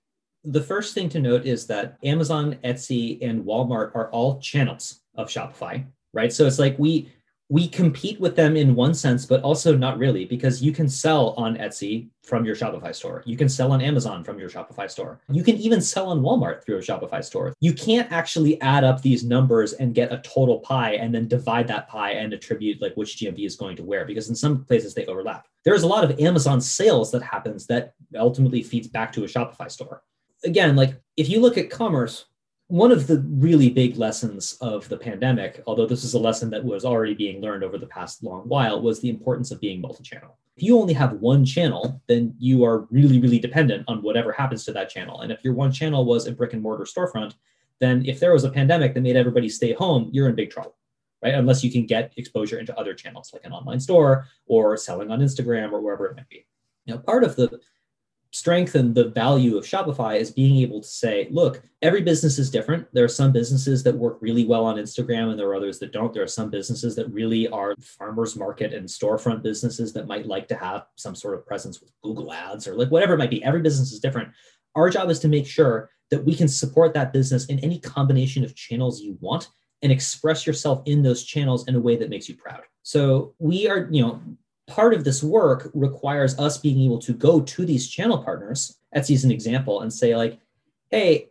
the 0.47 0.62
first 0.62 0.93
thing 0.93 1.10
to 1.10 1.19
note 1.19 1.45
is 1.45 1.67
that 1.67 1.97
Amazon, 2.03 2.57
Etsy, 2.63 3.19
and 3.21 3.43
Walmart 3.43 3.93
are 3.93 4.10
all 4.12 4.39
channels 4.39 5.01
of 5.15 5.27
Shopify, 5.27 5.86
right? 6.13 6.31
So 6.31 6.47
it's 6.47 6.60
like 6.60 6.79
we 6.79 7.12
we 7.49 7.65
compete 7.65 8.19
with 8.19 8.36
them 8.36 8.57
in 8.57 8.75
one 8.75 8.93
sense, 8.93 9.25
but 9.25 9.41
also 9.41 9.77
not 9.77 9.97
really, 9.97 10.25
because 10.25 10.62
you 10.62 10.73
can 10.73 10.89
sell 10.89 11.29
on 11.38 11.55
Etsy 11.55 12.10
from 12.23 12.43
your 12.43 12.57
Shopify 12.57 12.93
store. 12.93 13.23
You 13.25 13.38
can 13.38 13.47
sell 13.47 13.71
on 13.71 13.79
Amazon 13.79 14.21
from 14.21 14.38
your 14.38 14.49
Shopify 14.49 14.91
store. 14.91 15.21
You 15.29 15.45
can 15.45 15.55
even 15.55 15.79
sell 15.79 16.10
on 16.10 16.19
Walmart 16.19 16.65
through 16.65 16.77
a 16.77 16.81
Shopify 16.81 17.23
store. 17.23 17.53
You 17.62 17.71
can't 17.71 18.12
actually 18.12 18.60
add 18.60 18.83
up 18.83 19.01
these 19.01 19.23
numbers 19.23 19.71
and 19.71 19.95
get 19.95 20.12
a 20.12 20.17
total 20.25 20.60
pie 20.60 20.95
and 20.95 21.15
then 21.15 21.29
divide 21.29 21.69
that 21.69 21.88
pie 21.88 22.12
and 22.12 22.33
attribute 22.33 22.81
like 22.81 22.95
which 22.95 23.15
GMV 23.15 23.45
is 23.45 23.55
going 23.55 23.77
to 23.77 23.83
where, 23.83 24.03
because 24.03 24.27
in 24.27 24.36
some 24.36 24.65
places 24.65 24.93
they 24.93 25.05
overlap. 25.05 25.47
There's 25.63 25.83
a 25.83 25.88
lot 25.88 26.03
of 26.03 26.19
Amazon 26.19 26.59
sales 26.59 27.11
that 27.11 27.24
happens 27.24 27.65
that 27.67 27.93
ultimately 28.15 28.61
feeds 28.61 28.89
back 28.89 29.13
to 29.13 29.24
a 29.24 29.28
Shopify 29.28 29.72
store 29.72 30.03
again, 30.43 30.75
like 30.75 30.99
if 31.15 31.29
you 31.29 31.39
look 31.39 31.57
at 31.57 31.69
commerce, 31.69 32.25
one 32.67 32.91
of 32.91 33.07
the 33.07 33.19
really 33.29 33.69
big 33.69 33.97
lessons 33.97 34.57
of 34.59 34.88
the 34.89 34.97
pandemic, 34.97 35.63
although 35.67 35.85
this 35.85 36.03
is 36.03 36.13
a 36.13 36.19
lesson 36.19 36.49
that 36.49 36.63
was 36.63 36.83
already 36.83 37.13
being 37.13 37.41
learned 37.41 37.63
over 37.63 37.77
the 37.77 37.88
past 37.88 38.23
long 38.23 38.41
while, 38.41 38.81
was 38.81 38.99
the 38.99 39.09
importance 39.09 39.51
of 39.51 39.61
being 39.61 39.79
multi 39.79 40.03
channel. 40.03 40.38
If 40.57 40.63
you 40.63 40.77
only 40.77 40.93
have 40.93 41.13
one 41.13 41.45
channel, 41.45 42.01
then 42.07 42.33
you 42.39 42.65
are 42.65 42.88
really, 42.89 43.19
really 43.19 43.39
dependent 43.39 43.85
on 43.88 44.01
whatever 44.01 44.31
happens 44.31 44.65
to 44.65 44.73
that 44.73 44.89
channel. 44.89 45.21
And 45.21 45.31
if 45.31 45.43
your 45.43 45.53
one 45.53 45.71
channel 45.71 46.03
was 46.03 46.27
a 46.27 46.31
brick 46.31 46.53
and 46.53 46.61
mortar 46.61 46.83
storefront, 46.83 47.35
then 47.79 48.03
if 48.05 48.19
there 48.19 48.33
was 48.33 48.43
a 48.43 48.49
pandemic 48.49 48.93
that 48.95 49.01
made 49.01 49.15
everybody 49.15 49.49
stay 49.49 49.71
home, 49.73 50.09
you're 50.11 50.27
in 50.27 50.35
big 50.35 50.49
trouble. 50.49 50.75
right? 51.23 51.33
Unless 51.33 51.63
you 51.63 51.71
can 51.71 51.85
get 51.85 52.13
exposure 52.17 52.59
into 52.59 52.77
other 52.77 52.93
channels 52.93 53.31
like 53.33 53.45
an 53.45 53.51
online 53.51 53.79
store 53.79 54.25
or 54.45 54.77
selling 54.77 55.11
on 55.11 55.19
Instagram 55.19 55.71
or 55.71 55.81
wherever 55.81 56.07
it 56.07 56.15
might 56.15 56.29
be. 56.29 56.45
Now, 56.85 56.97
part 56.97 57.23
of 57.23 57.35
the 57.35 57.59
strength 58.38 58.75
and 58.75 58.93
the 58.93 59.09
value 59.09 59.57
of 59.57 59.65
Shopify 59.65 60.19
is 60.19 60.29
being 60.29 60.57
able 60.57 60.79
to 60.81 60.88
say, 60.88 61.27
look, 61.31 61.63
every 61.81 62.01
business 62.01 62.38
is 62.38 62.51
different. 62.51 62.88
There 62.93 63.03
are 63.03 63.09
some 63.09 63.31
businesses 63.31 63.81
that 63.83 63.95
work 63.95 64.19
really 64.21 64.45
well 64.45 64.63
on 64.63 64.75
Instagram 64.75 65.31
and 65.31 65.39
there 65.39 65.47
are 65.47 65.55
others 65.55 65.79
that 65.79 65.91
don't. 65.91 66.13
There 66.13 66.21
are 66.21 66.27
some 66.27 66.51
businesses 66.51 66.95
that 66.97 67.11
really 67.11 67.47
are 67.47 67.73
farmers 67.81 68.35
market 68.35 68.75
and 68.75 68.88
storefront 68.88 69.41
businesses 69.41 69.91
that 69.93 70.05
might 70.05 70.27
like 70.27 70.47
to 70.49 70.55
have 70.55 70.85
some 70.97 71.15
sort 71.15 71.33
of 71.33 71.47
presence 71.47 71.81
with 71.81 71.91
Google 72.03 72.31
ads 72.31 72.67
or 72.67 72.75
like 72.75 72.91
whatever 72.91 73.15
it 73.15 73.17
might 73.17 73.31
be. 73.31 73.43
Every 73.43 73.61
business 73.61 73.91
is 73.91 73.99
different. 73.99 74.29
Our 74.75 74.91
job 74.91 75.09
is 75.09 75.19
to 75.21 75.27
make 75.27 75.47
sure 75.47 75.89
that 76.11 76.23
we 76.23 76.35
can 76.35 76.47
support 76.47 76.93
that 76.93 77.13
business 77.13 77.45
in 77.47 77.57
any 77.59 77.79
combination 77.79 78.43
of 78.43 78.55
channels 78.55 79.01
you 79.01 79.17
want 79.19 79.49
and 79.81 79.91
express 79.91 80.45
yourself 80.45 80.83
in 80.85 81.01
those 81.01 81.23
channels 81.23 81.67
in 81.67 81.73
a 81.73 81.79
way 81.79 81.95
that 81.95 82.09
makes 82.09 82.29
you 82.29 82.35
proud. 82.35 82.61
So 82.83 83.33
we 83.39 83.67
are, 83.67 83.88
you 83.91 84.03
know, 84.03 84.21
part 84.68 84.93
of 84.93 85.03
this 85.03 85.24
work 85.24 85.72
requires 85.74 86.38
us 86.38 86.57
being 86.57 86.82
able 86.82 86.99
to 86.99 87.13
go 87.13 87.41
to 87.41 87.65
these 87.65 87.88
channel 87.88 88.24
partners, 88.24 88.78
Etsy 88.95 89.15
is 89.15 89.24
an 89.24 89.32
example, 89.32 89.82
and 89.82 89.91
say, 89.91 90.15
like, 90.15 90.39
hey, 90.91 91.30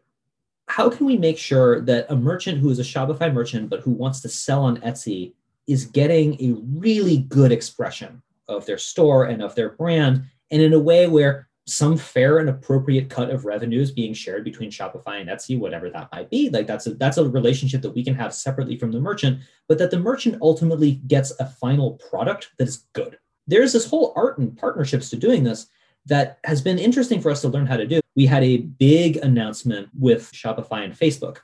how 0.68 0.90
can 0.90 1.06
we 1.06 1.16
make 1.16 1.38
sure 1.38 1.80
that 1.82 2.06
a 2.10 2.16
merchant 2.16 2.58
who 2.58 2.70
is 2.70 2.78
a 2.78 2.82
Shopify 2.82 3.32
merchant 3.32 3.70
but 3.70 3.80
who 3.80 3.92
wants 3.92 4.20
to 4.20 4.28
sell 4.28 4.64
on 4.64 4.78
Etsy 4.78 5.34
is 5.66 5.86
getting 5.86 6.34
a 6.40 6.56
really 6.76 7.18
good 7.18 7.52
expression 7.52 8.22
of 8.48 8.66
their 8.66 8.78
store 8.78 9.24
and 9.24 9.42
of 9.42 9.54
their 9.54 9.70
brand 9.70 10.24
and 10.50 10.62
in 10.62 10.72
a 10.72 10.78
way 10.78 11.06
where 11.06 11.48
some 11.68 11.96
fair 11.96 12.38
and 12.38 12.48
appropriate 12.48 13.10
cut 13.10 13.30
of 13.30 13.44
revenues 13.44 13.90
being 13.90 14.14
shared 14.14 14.44
between 14.44 14.70
Shopify 14.70 15.20
and 15.20 15.28
Etsy, 15.28 15.58
whatever 15.58 15.90
that 15.90 16.08
might 16.12 16.30
be. 16.30 16.48
Like 16.48 16.68
that's 16.68 16.86
a 16.86 16.94
that's 16.94 17.18
a 17.18 17.28
relationship 17.28 17.82
that 17.82 17.94
we 17.94 18.04
can 18.04 18.14
have 18.14 18.32
separately 18.32 18.76
from 18.76 18.92
the 18.92 19.00
merchant, 19.00 19.40
but 19.68 19.78
that 19.78 19.90
the 19.90 19.98
merchant 19.98 20.38
ultimately 20.40 20.92
gets 21.08 21.32
a 21.40 21.46
final 21.46 21.92
product 21.94 22.50
that 22.58 22.68
is 22.68 22.86
good 22.92 23.18
there's 23.46 23.72
this 23.72 23.88
whole 23.88 24.12
art 24.16 24.38
and 24.38 24.56
partnerships 24.56 25.10
to 25.10 25.16
doing 25.16 25.44
this 25.44 25.66
that 26.06 26.38
has 26.44 26.60
been 26.60 26.78
interesting 26.78 27.20
for 27.20 27.30
us 27.30 27.40
to 27.40 27.48
learn 27.48 27.66
how 27.66 27.76
to 27.76 27.86
do. 27.86 28.00
We 28.14 28.26
had 28.26 28.44
a 28.44 28.58
big 28.58 29.16
announcement 29.18 29.88
with 29.98 30.30
Shopify 30.32 30.84
and 30.84 30.94
Facebook 30.94 31.38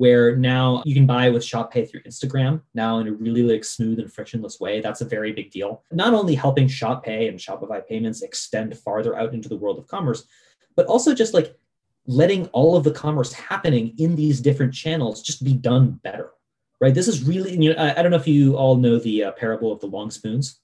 where 0.00 0.34
now 0.34 0.82
you 0.86 0.94
can 0.94 1.06
buy 1.06 1.28
with 1.28 1.44
Shop 1.44 1.70
Pay 1.70 1.84
through 1.84 2.00
Instagram 2.04 2.62
now 2.72 3.00
in 3.00 3.08
a 3.08 3.12
really 3.12 3.42
like 3.42 3.64
smooth 3.64 3.98
and 3.98 4.10
frictionless 4.10 4.58
way. 4.58 4.80
That's 4.80 5.02
a 5.02 5.04
very 5.04 5.30
big 5.30 5.50
deal. 5.50 5.84
Not 5.92 6.14
only 6.14 6.34
helping 6.34 6.68
Shop 6.68 7.04
Pay 7.04 7.28
and 7.28 7.38
Shopify 7.38 7.86
payments 7.86 8.22
extend 8.22 8.76
farther 8.78 9.18
out 9.18 9.34
into 9.34 9.50
the 9.50 9.58
world 9.58 9.78
of 9.78 9.86
commerce, 9.86 10.24
but 10.74 10.86
also 10.86 11.14
just 11.14 11.34
like 11.34 11.54
letting 12.06 12.46
all 12.46 12.76
of 12.76 12.84
the 12.84 12.92
commerce 12.92 13.34
happening 13.34 13.94
in 13.98 14.16
these 14.16 14.40
different 14.40 14.72
channels 14.72 15.22
just 15.22 15.44
be 15.44 15.52
done 15.52 16.00
better. 16.02 16.30
Right. 16.80 16.94
This 16.94 17.06
is 17.06 17.24
really, 17.24 17.62
you 17.62 17.74
know, 17.74 17.94
I, 17.94 18.00
don't 18.00 18.10
know 18.10 18.16
if 18.16 18.26
you 18.26 18.56
all 18.56 18.76
know 18.76 18.98
the 18.98 19.24
uh, 19.24 19.32
parable 19.32 19.70
of 19.70 19.80
the 19.80 19.86
long 19.86 20.10
spoons 20.10 20.60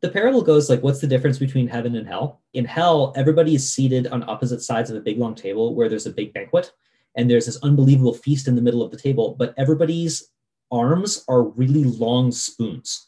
the 0.00 0.08
parable 0.08 0.42
goes 0.42 0.70
like 0.70 0.82
what's 0.82 1.00
the 1.00 1.06
difference 1.06 1.38
between 1.38 1.66
heaven 1.66 1.96
and 1.96 2.06
hell? 2.06 2.40
In 2.54 2.64
hell 2.64 3.12
everybody 3.16 3.54
is 3.54 3.72
seated 3.72 4.06
on 4.08 4.28
opposite 4.28 4.62
sides 4.62 4.90
of 4.90 4.96
a 4.96 5.00
big 5.00 5.18
long 5.18 5.34
table 5.34 5.74
where 5.74 5.88
there's 5.88 6.06
a 6.06 6.12
big 6.12 6.32
banquet 6.32 6.72
and 7.16 7.28
there's 7.28 7.46
this 7.46 7.62
unbelievable 7.62 8.14
feast 8.14 8.48
in 8.48 8.54
the 8.54 8.62
middle 8.62 8.82
of 8.82 8.90
the 8.90 8.96
table 8.96 9.34
but 9.38 9.54
everybody's 9.56 10.30
arms 10.70 11.24
are 11.28 11.42
really 11.42 11.84
long 11.84 12.30
spoons 12.30 13.06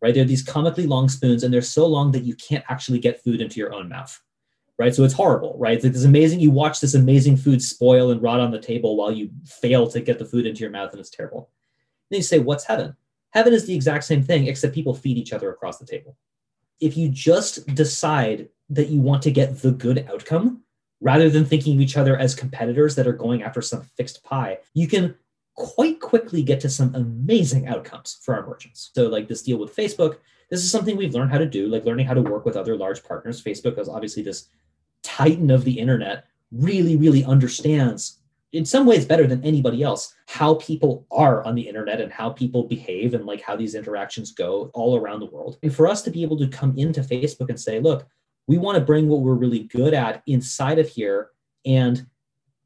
right? 0.00 0.14
They're 0.14 0.24
these 0.24 0.44
comically 0.44 0.86
long 0.86 1.08
spoons 1.08 1.42
and 1.42 1.52
they're 1.52 1.62
so 1.62 1.84
long 1.86 2.12
that 2.12 2.22
you 2.22 2.36
can't 2.36 2.64
actually 2.68 3.00
get 3.00 3.22
food 3.22 3.40
into 3.40 3.58
your 3.58 3.72
own 3.72 3.88
mouth 3.88 4.20
right? 4.78 4.94
So 4.94 5.04
it's 5.04 5.14
horrible 5.14 5.56
right? 5.58 5.82
It's 5.82 6.04
amazing 6.04 6.40
you 6.40 6.50
watch 6.50 6.80
this 6.80 6.94
amazing 6.94 7.38
food 7.38 7.62
spoil 7.62 8.10
and 8.10 8.22
rot 8.22 8.40
on 8.40 8.50
the 8.50 8.60
table 8.60 8.96
while 8.96 9.12
you 9.12 9.30
fail 9.46 9.88
to 9.88 10.00
get 10.00 10.18
the 10.18 10.26
food 10.26 10.46
into 10.46 10.60
your 10.60 10.70
mouth 10.70 10.90
and 10.90 11.00
it's 11.00 11.10
terrible. 11.10 11.50
And 12.10 12.16
then 12.16 12.18
you 12.18 12.24
say 12.24 12.38
what's 12.38 12.64
heaven 12.64 12.96
Heaven 13.30 13.52
is 13.52 13.66
the 13.66 13.74
exact 13.74 14.04
same 14.04 14.22
thing, 14.22 14.46
except 14.46 14.74
people 14.74 14.94
feed 14.94 15.18
each 15.18 15.32
other 15.32 15.50
across 15.50 15.78
the 15.78 15.86
table. 15.86 16.16
If 16.80 16.96
you 16.96 17.08
just 17.08 17.66
decide 17.74 18.48
that 18.70 18.88
you 18.88 19.00
want 19.00 19.22
to 19.22 19.30
get 19.30 19.60
the 19.60 19.72
good 19.72 20.06
outcome, 20.10 20.62
rather 21.00 21.30
than 21.30 21.44
thinking 21.44 21.74
of 21.74 21.80
each 21.80 21.96
other 21.96 22.16
as 22.16 22.34
competitors 22.34 22.94
that 22.96 23.06
are 23.06 23.12
going 23.12 23.42
after 23.42 23.62
some 23.62 23.82
fixed 23.96 24.22
pie, 24.24 24.58
you 24.74 24.88
can 24.88 25.14
quite 25.54 26.00
quickly 26.00 26.42
get 26.42 26.60
to 26.60 26.68
some 26.68 26.94
amazing 26.94 27.66
outcomes 27.66 28.18
for 28.22 28.34
our 28.34 28.46
merchants. 28.46 28.90
So, 28.94 29.08
like 29.08 29.28
this 29.28 29.42
deal 29.42 29.58
with 29.58 29.74
Facebook, 29.74 30.18
this 30.50 30.62
is 30.62 30.70
something 30.70 30.96
we've 30.96 31.14
learned 31.14 31.30
how 31.30 31.38
to 31.38 31.46
do, 31.46 31.66
like 31.68 31.84
learning 31.84 32.06
how 32.06 32.14
to 32.14 32.22
work 32.22 32.44
with 32.44 32.56
other 32.56 32.76
large 32.76 33.04
partners. 33.04 33.42
Facebook 33.42 33.78
is 33.78 33.88
obviously 33.88 34.22
this 34.22 34.48
titan 35.02 35.50
of 35.50 35.64
the 35.64 35.78
internet, 35.78 36.26
really, 36.52 36.96
really 36.96 37.24
understands 37.24 38.17
in 38.52 38.64
some 38.64 38.86
ways 38.86 39.04
better 39.04 39.26
than 39.26 39.44
anybody 39.44 39.82
else 39.82 40.14
how 40.26 40.54
people 40.54 41.06
are 41.10 41.44
on 41.44 41.54
the 41.54 41.68
internet 41.68 42.00
and 42.00 42.12
how 42.12 42.30
people 42.30 42.64
behave 42.64 43.14
and 43.14 43.26
like 43.26 43.42
how 43.42 43.54
these 43.54 43.74
interactions 43.74 44.32
go 44.32 44.70
all 44.74 44.96
around 44.96 45.20
the 45.20 45.26
world. 45.26 45.58
And 45.62 45.74
for 45.74 45.86
us 45.86 46.02
to 46.02 46.10
be 46.10 46.22
able 46.22 46.38
to 46.38 46.48
come 46.48 46.76
into 46.76 47.00
Facebook 47.02 47.50
and 47.50 47.60
say, 47.60 47.80
look, 47.80 48.06
we 48.46 48.56
want 48.56 48.78
to 48.78 48.84
bring 48.84 49.08
what 49.08 49.20
we're 49.20 49.34
really 49.34 49.64
good 49.64 49.92
at 49.92 50.22
inside 50.26 50.78
of 50.78 50.88
here 50.88 51.30
and 51.66 52.06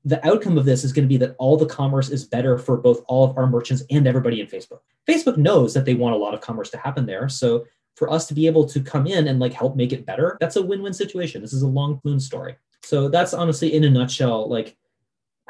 the 0.05 0.25
outcome 0.27 0.59
of 0.59 0.65
this 0.65 0.83
is 0.83 0.93
going 0.93 1.05
to 1.05 1.09
be 1.09 1.17
that 1.19 1.37
all 1.39 1.57
the 1.57 1.67
commerce 1.67 2.09
is 2.09 2.25
better 2.25 2.59
for 2.59 2.77
both 2.77 3.03
all 3.07 3.29
of 3.29 3.37
our 3.37 3.47
merchants 3.47 3.85
and 3.91 4.07
everybody 4.07 4.41
in 4.41 4.47
Facebook. 4.47 4.81
Facebook 5.09 5.37
knows 5.37 5.75
that 5.75 5.85
they 5.85 5.95
want 5.95 6.15
a 6.15 6.19
lot 6.19 6.35
of 6.35 6.41
commerce 6.41 6.71
to 6.71 6.79
happen 6.79 7.07
there. 7.07 7.29
So 7.29 7.65
for 7.95 8.11
us 8.11 8.27
to 8.27 8.35
be 8.35 8.47
able 8.47 8.67
to 8.67 8.81
come 8.81 9.07
in 9.07 9.29
and 9.29 9.39
like 9.39 9.53
help 9.53 9.77
make 9.77 9.93
it 9.93 10.07
better, 10.07 10.37
that's 10.41 10.57
a 10.57 10.63
win-win 10.63 10.93
situation. 10.93 11.41
This 11.41 11.53
is 11.53 11.63
a 11.63 11.69
long 11.69 12.01
moon 12.05 12.19
story. 12.19 12.57
So 12.83 13.09
that's 13.09 13.33
honestly 13.33 13.75
in 13.75 13.85
a 13.85 13.91
nutshell 13.91 14.49
like 14.49 14.77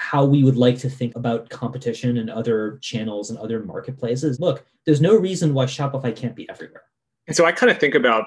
how 0.03 0.25
we 0.25 0.43
would 0.43 0.57
like 0.57 0.77
to 0.77 0.91
think 0.91 1.15
about 1.15 1.49
competition 1.49 2.19
and 2.19 2.29
other 2.29 2.79
channels 2.83 3.31
and 3.31 3.39
other 3.39 3.61
marketplaces. 3.61 4.41
Look, 4.41 4.67
there's 4.85 5.01
no 5.01 5.17
reason 5.17 5.55
why 5.55 5.67
Shopify 5.67 6.15
can't 6.15 6.35
be 6.35 6.49
everywhere. 6.51 6.83
And 7.29 7.37
so 7.37 7.45
I 7.45 7.53
kind 7.53 7.71
of 7.71 7.79
think 7.79 7.95
about 7.95 8.27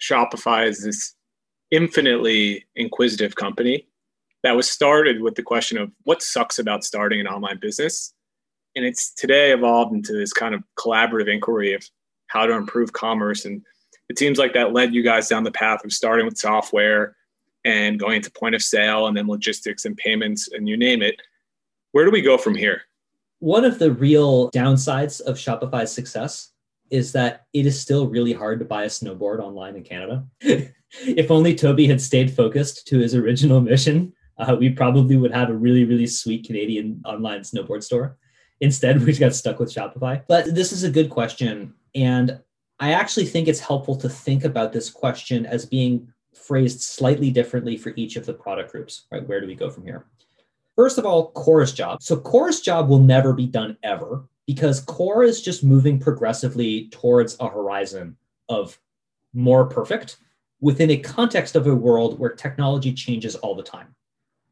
Shopify 0.00 0.68
as 0.68 0.84
this 0.84 1.16
infinitely 1.72 2.64
inquisitive 2.76 3.34
company 3.34 3.88
that 4.44 4.54
was 4.54 4.70
started 4.70 5.20
with 5.20 5.34
the 5.34 5.42
question 5.42 5.78
of 5.78 5.90
what 6.04 6.22
sucks 6.22 6.60
about 6.60 6.84
starting 6.84 7.18
an 7.18 7.26
online 7.26 7.58
business. 7.60 8.14
And 8.76 8.84
it's 8.84 9.12
today 9.12 9.52
evolved 9.52 9.92
into 9.92 10.12
this 10.12 10.32
kind 10.32 10.54
of 10.54 10.62
collaborative 10.78 11.28
inquiry 11.28 11.74
of 11.74 11.82
how 12.28 12.46
to 12.46 12.52
improve 12.52 12.92
commerce. 12.92 13.44
And 13.44 13.62
it 14.08 14.16
seems 14.16 14.38
like 14.38 14.54
that 14.54 14.72
led 14.72 14.94
you 14.94 15.02
guys 15.02 15.26
down 15.26 15.42
the 15.42 15.50
path 15.50 15.84
of 15.84 15.92
starting 15.92 16.24
with 16.24 16.38
software 16.38 17.16
and 17.64 17.98
going 17.98 18.16
into 18.16 18.30
point 18.30 18.54
of 18.54 18.62
sale 18.62 19.06
and 19.06 19.16
then 19.16 19.26
logistics 19.26 19.84
and 19.84 19.96
payments 19.96 20.48
and 20.52 20.68
you 20.68 20.76
name 20.76 21.02
it. 21.02 21.16
Where 21.92 22.04
do 22.04 22.10
we 22.10 22.22
go 22.22 22.38
from 22.38 22.54
here? 22.54 22.82
One 23.40 23.64
of 23.64 23.78
the 23.78 23.92
real 23.92 24.50
downsides 24.50 25.20
of 25.20 25.36
Shopify's 25.36 25.92
success 25.92 26.52
is 26.90 27.12
that 27.12 27.46
it 27.52 27.66
is 27.66 27.80
still 27.80 28.08
really 28.08 28.32
hard 28.32 28.58
to 28.58 28.64
buy 28.64 28.84
a 28.84 28.88
snowboard 28.88 29.40
online 29.40 29.76
in 29.76 29.82
Canada. 29.82 30.24
if 30.42 31.30
only 31.30 31.54
Tobi 31.54 31.88
had 31.88 32.00
stayed 32.00 32.32
focused 32.32 32.86
to 32.88 32.98
his 32.98 33.14
original 33.14 33.60
mission, 33.60 34.12
uh, 34.38 34.56
we 34.58 34.70
probably 34.70 35.16
would 35.16 35.32
have 35.32 35.50
a 35.50 35.54
really, 35.54 35.84
really 35.84 36.06
sweet 36.06 36.46
Canadian 36.46 37.00
online 37.04 37.40
snowboard 37.40 37.82
store. 37.82 38.16
Instead, 38.60 39.02
we 39.04 39.16
got 39.16 39.34
stuck 39.34 39.58
with 39.58 39.72
Shopify. 39.72 40.22
But 40.28 40.54
this 40.54 40.72
is 40.72 40.82
a 40.82 40.90
good 40.90 41.10
question. 41.10 41.74
And 41.94 42.40
I 42.78 42.92
actually 42.92 43.26
think 43.26 43.48
it's 43.48 43.60
helpful 43.60 43.96
to 43.96 44.08
think 44.08 44.44
about 44.44 44.72
this 44.72 44.90
question 44.90 45.46
as 45.46 45.66
being 45.66 46.12
phrased 46.34 46.82
slightly 46.82 47.30
differently 47.30 47.76
for 47.76 47.92
each 47.96 48.16
of 48.16 48.26
the 48.26 48.34
product 48.34 48.72
groups, 48.72 49.06
right? 49.10 49.26
Where 49.26 49.40
do 49.40 49.46
we 49.46 49.54
go 49.54 49.70
from 49.70 49.84
here? 49.84 50.06
First 50.76 50.98
of 50.98 51.04
all, 51.04 51.32
core's 51.32 51.72
job. 51.72 52.02
So 52.02 52.16
core's 52.16 52.60
job 52.60 52.88
will 52.88 53.00
never 53.00 53.32
be 53.32 53.46
done 53.46 53.76
ever 53.82 54.24
because 54.46 54.80
core 54.80 55.22
is 55.22 55.42
just 55.42 55.62
moving 55.62 55.98
progressively 55.98 56.88
towards 56.88 57.36
a 57.40 57.48
horizon 57.48 58.16
of 58.48 58.78
more 59.32 59.66
perfect 59.66 60.16
within 60.60 60.90
a 60.90 60.96
context 60.96 61.56
of 61.56 61.66
a 61.66 61.74
world 61.74 62.18
where 62.18 62.30
technology 62.30 62.92
changes 62.92 63.34
all 63.36 63.54
the 63.54 63.62
time. 63.62 63.94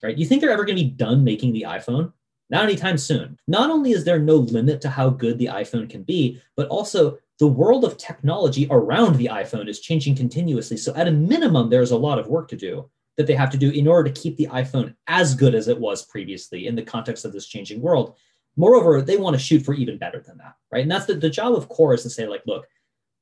Right? 0.03 0.17
You 0.17 0.27
think 0.27 0.41
they're 0.41 0.51
ever 0.51 0.65
going 0.65 0.79
to 0.79 0.85
be 0.85 0.91
done 0.91 1.25
making 1.25 1.53
the 1.53 1.67
iPhone? 1.69 2.13
Not 2.51 2.65
anytime 2.65 2.97
soon. 2.97 3.39
Not 3.47 3.71
only 3.71 3.93
is 3.93 4.05
there 4.05 4.19
no 4.19 4.37
limit 4.37 4.81
to 4.83 4.89
how 4.89 5.11
good 5.11 5.39
the 5.39 5.47
iPhone 5.47 5.91
can 5.91 6.03
be, 6.03 6.41
but 6.57 6.69
also 6.69 7.19
the 7.39 7.47
world 7.47 7.85
of 7.85 7.97
technology 7.97 8.67
around 8.71 9.17
the 9.17 9.31
iPhone 9.33 9.69
is 9.69 9.81
changing 9.81 10.17
continuously. 10.17 10.77
So, 10.77 10.95
at 10.95 11.09
a 11.09 11.13
minimum, 11.13 11.71
there's 11.71 11.93
a 11.93 11.97
lot 11.97 12.19
of 12.19 12.29
work 12.29 12.49
to 12.49 12.57
do 12.57 12.91
that 13.17 13.27
they 13.27 13.35
have 13.35 13.51
to 13.51 13.59
do 13.59 13.71
in 13.71 13.87
order 13.87 14.11
to 14.11 14.21
keep 14.21 14.37
the 14.37 14.47
iPhone 14.47 14.95
as 15.07 15.35
good 15.35 15.55
as 15.55 15.69
it 15.69 15.79
was 15.79 16.07
previously 16.07 16.67
in 16.67 16.75
the 16.75 16.83
context 16.83 17.25
of 17.25 17.33
this 17.33 17.47
changing 17.47 17.81
world. 17.81 18.17
Moreover, 18.57 19.03
they 19.03 19.17
want 19.17 19.35
to 19.35 19.43
shoot 19.43 19.65
for 19.65 19.75
even 19.75 19.99
better 19.99 20.21
than 20.21 20.39
that, 20.39 20.55
right? 20.73 20.83
And 20.83 20.91
that's 20.91 21.07
the, 21.07 21.15
the 21.15 21.31
job 21.31 21.55
of 21.55 21.69
core 21.69 21.95
is 21.95 22.03
to 22.03 22.11
say, 22.11 22.27
like, 22.27 22.43
look, 22.47 22.67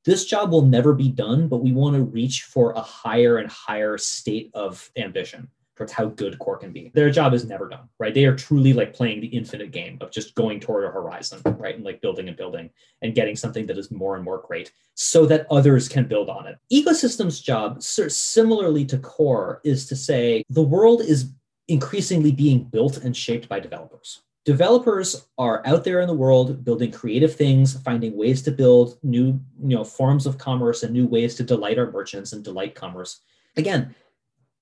this 0.05 0.25
job 0.25 0.51
will 0.51 0.62
never 0.62 0.95
be 0.95 1.09
done, 1.09 1.49
but 1.49 1.59
we 1.59 1.73
want 1.73 1.97
to 1.97 2.03
reach 2.03 2.43
for 2.43 2.73
a 2.73 2.81
higher 2.81 3.39
and 3.39 3.51
higher 3.51 3.99
state 3.99 4.51
of 4.55 4.91
ambition 4.97 5.49
towards 5.77 5.93
how 5.93 6.07
good 6.07 6.39
core 6.39 6.57
can 6.57 6.72
be. 6.72 6.91
Their 6.95 7.11
job 7.11 7.35
is 7.35 7.45
never 7.45 7.68
done, 7.68 7.89
right? 7.99 8.14
They 8.14 8.24
are 8.24 8.35
truly 8.35 8.72
like 8.72 8.95
playing 8.95 9.20
the 9.20 9.27
infinite 9.29 9.70
game 9.70 9.99
of 10.01 10.11
just 10.11 10.35
going 10.35 10.59
toward 10.59 10.85
a 10.85 10.91
horizon, 10.91 11.41
right? 11.45 11.74
And 11.74 11.85
like 11.85 12.01
building 12.01 12.29
and 12.29 12.37
building 12.37 12.70
and 13.03 13.14
getting 13.14 13.37
something 13.37 13.66
that 13.66 13.79
is 13.79 13.91
more 13.91 14.16
and 14.16 14.24
more 14.24 14.43
great 14.47 14.72
so 14.95 15.27
that 15.27 15.47
others 15.51 15.89
can 15.89 16.07
build 16.07 16.31
on 16.31 16.47
it. 16.47 16.59
Ecosystem's 16.72 17.41
job, 17.41 17.83
similarly 17.83 18.85
to 18.87 18.99
core, 18.99 19.61
is 19.64 19.87
to 19.87 19.97
say 19.97 20.43
the 20.49 20.62
world 20.62 21.03
is 21.03 21.33
increasingly 21.68 22.33
being 22.33 22.64
built 22.64 22.99
and 22.99 23.16
shaped 23.16 23.49
by 23.49 23.61
developers. 23.61 24.22
developers 24.47 25.27
are 25.37 25.61
out 25.66 25.83
there 25.85 26.01
in 26.01 26.07
the 26.07 26.14
world 26.14 26.64
building 26.64 26.91
creative 26.93 27.35
things 27.35 27.77
finding 27.83 28.16
ways 28.16 28.41
to 28.41 28.53
build 28.53 28.97
new 29.03 29.27
you 29.61 29.77
know 29.77 29.85
forms 29.85 30.24
of 30.24 30.39
commerce 30.39 30.85
and 30.85 30.93
new 30.95 31.07
ways 31.07 31.35
to 31.35 31.43
delight 31.43 31.79
our 31.79 31.91
merchants 31.91 32.33
and 32.33 32.45
delight 32.45 32.74
commerce 32.74 33.20
again 33.57 33.93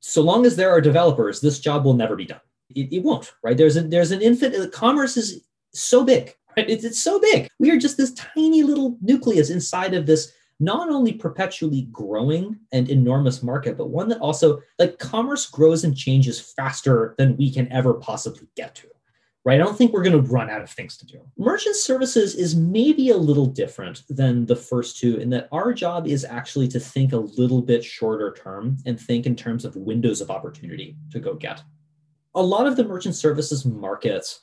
so 0.06 0.20
long 0.20 0.44
as 0.44 0.54
there 0.54 0.70
are 0.70 0.80
developers 0.80 1.40
this 1.40 1.58
job 1.58 1.84
will 1.84 1.94
never 1.94 2.14
be 2.14 2.26
done. 2.26 2.40
It, 2.74 2.92
it 2.92 3.02
won't 3.02 3.32
right? 3.42 3.56
There's 3.56 3.76
a 3.76 3.82
there's 3.82 4.10
an 4.10 4.20
infinite 4.20 4.70
commerce 4.72 5.16
is 5.16 5.46
so 5.72 6.04
big 6.04 6.34
right? 6.56 6.68
It's, 6.68 6.84
it's 6.84 7.02
so 7.02 7.18
big. 7.18 7.48
We 7.58 7.70
are 7.70 7.78
just 7.78 7.96
this 7.96 8.12
tiny 8.12 8.62
little 8.62 8.98
nucleus 9.00 9.50
inside 9.50 9.94
of 9.94 10.06
this 10.06 10.32
not 10.60 10.88
only 10.88 11.12
perpetually 11.12 11.88
growing 11.90 12.56
and 12.72 12.88
enormous 12.88 13.42
market 13.42 13.76
but 13.76 13.88
one 13.88 14.08
that 14.08 14.20
also 14.20 14.60
like 14.78 14.98
commerce 14.98 15.46
grows 15.46 15.84
and 15.84 15.96
changes 15.96 16.38
faster 16.40 17.14
than 17.18 17.36
we 17.36 17.50
can 17.50 17.70
ever 17.72 17.94
possibly 17.94 18.46
get 18.56 18.74
to 18.74 18.86
right? 19.44 19.60
I 19.60 19.64
don't 19.64 19.76
think 19.76 19.92
we're 19.92 20.02
going 20.02 20.24
to 20.24 20.32
run 20.32 20.48
out 20.48 20.62
of 20.62 20.70
things 20.70 20.96
to 20.98 21.06
do. 21.06 21.20
Merchant 21.36 21.76
services 21.76 22.34
is 22.34 22.56
maybe 22.56 23.10
a 23.10 23.16
little 23.16 23.46
different 23.46 24.02
than 24.08 24.46
the 24.46 24.56
first 24.56 24.98
two 24.98 25.18
in 25.18 25.30
that 25.30 25.48
our 25.52 25.72
job 25.72 26.06
is 26.06 26.24
actually 26.24 26.68
to 26.68 26.80
think 26.80 27.12
a 27.12 27.18
little 27.18 27.60
bit 27.60 27.84
shorter 27.84 28.32
term 28.32 28.78
and 28.86 28.98
think 28.98 29.26
in 29.26 29.36
terms 29.36 29.64
of 29.64 29.76
windows 29.76 30.20
of 30.20 30.30
opportunity 30.30 30.96
to 31.10 31.20
go 31.20 31.34
get. 31.34 31.62
A 32.34 32.42
lot 32.42 32.66
of 32.66 32.76
the 32.76 32.84
merchant 32.84 33.14
services 33.14 33.64
markets 33.64 34.40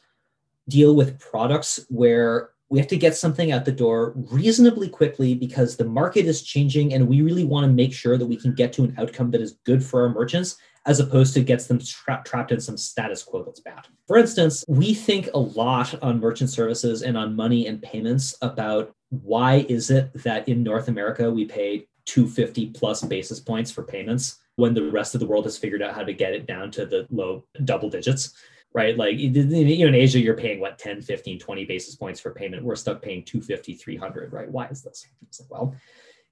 deal 0.70 0.96
with 0.96 1.20
products 1.20 1.84
where 1.90 2.52
we 2.70 2.80
have 2.80 2.88
to 2.88 2.96
get 2.96 3.18
something 3.18 3.52
out 3.52 3.66
the 3.66 3.72
door 3.72 4.14
reasonably 4.16 4.88
quickly 4.88 5.34
because 5.34 5.76
the 5.76 5.84
market 5.84 6.26
is 6.26 6.42
changing 6.42 6.94
and 6.94 7.06
we 7.06 7.22
really 7.22 7.44
want 7.44 7.66
to 7.66 7.72
make 7.72 7.92
sure 7.92 8.18
that 8.18 8.26
we 8.26 8.38
can 8.38 8.54
get 8.54 8.72
to 8.72 8.84
an 8.84 8.96
outcome 8.98 9.30
that 9.32 9.42
is 9.42 9.58
good 9.66 9.84
for 9.84 10.04
our 10.04 10.10
merchants 10.10 10.56
as 10.86 11.00
opposed 11.00 11.34
to 11.34 11.44
gets 11.44 11.68
them 11.68 11.80
tra- 11.80 12.22
trapped 12.26 12.52
in 12.52 12.60
some 12.60 12.78
status 12.78 13.24
quo 13.24 13.44
that's 13.44 13.60
bad. 13.60 13.88
For 14.08 14.18
instance, 14.18 14.66
we 14.68 14.94
think 14.94 15.30
a 15.34 15.40
lot 15.40 16.02
on 16.02 16.20
merchant 16.20 16.50
services 16.50 17.04
and 17.04 17.18
on 17.18 17.36
money 17.36 17.68
and 17.68 17.82
payments 17.82 18.36
about 18.42 18.94
why 19.10 19.66
is 19.70 19.92
it 19.92 20.12
that 20.24 20.48
in 20.48 20.64
North 20.64 20.88
America 20.88 21.30
we 21.30 21.46
pay 21.46 21.88
250 22.06 22.72
plus 22.72 23.04
basis 23.04 23.40
points 23.40 23.72
for 23.72 23.84
payments 23.84 24.40
when 24.56 24.74
the 24.74 24.90
rest 24.92 25.14
of 25.14 25.20
the 25.20 25.28
world 25.28 25.46
has 25.46 25.58
figured 25.58 25.82
out 25.82 25.94
how 25.94 26.04
to 26.04 26.14
get 26.14 26.34
it 26.34 26.48
down 26.48 26.72
to 26.72 26.86
the 26.86 27.06
low 27.10 27.44
double 27.64 27.90
digits 27.90 28.34
right? 28.74 28.98
Like 28.98 29.18
you 29.18 29.30
know 29.30 29.88
in 29.88 29.96
asia 29.96 30.20
you're 30.20 30.36
paying 30.36 30.60
what 30.60 30.78
10 30.78 31.02
15 31.02 31.40
20 31.40 31.66
basis 31.66 31.96
points 31.96 32.20
for 32.20 32.32
payment. 32.32 32.64
We're 32.64 32.76
stuck 32.76 33.02
paying 33.02 33.24
250 33.24 33.76
300 33.76 34.32
right? 34.32 34.50
Why 34.50 34.68
is 34.68 34.82
this? 34.82 35.06
Like, 35.40 35.52
well 35.52 35.76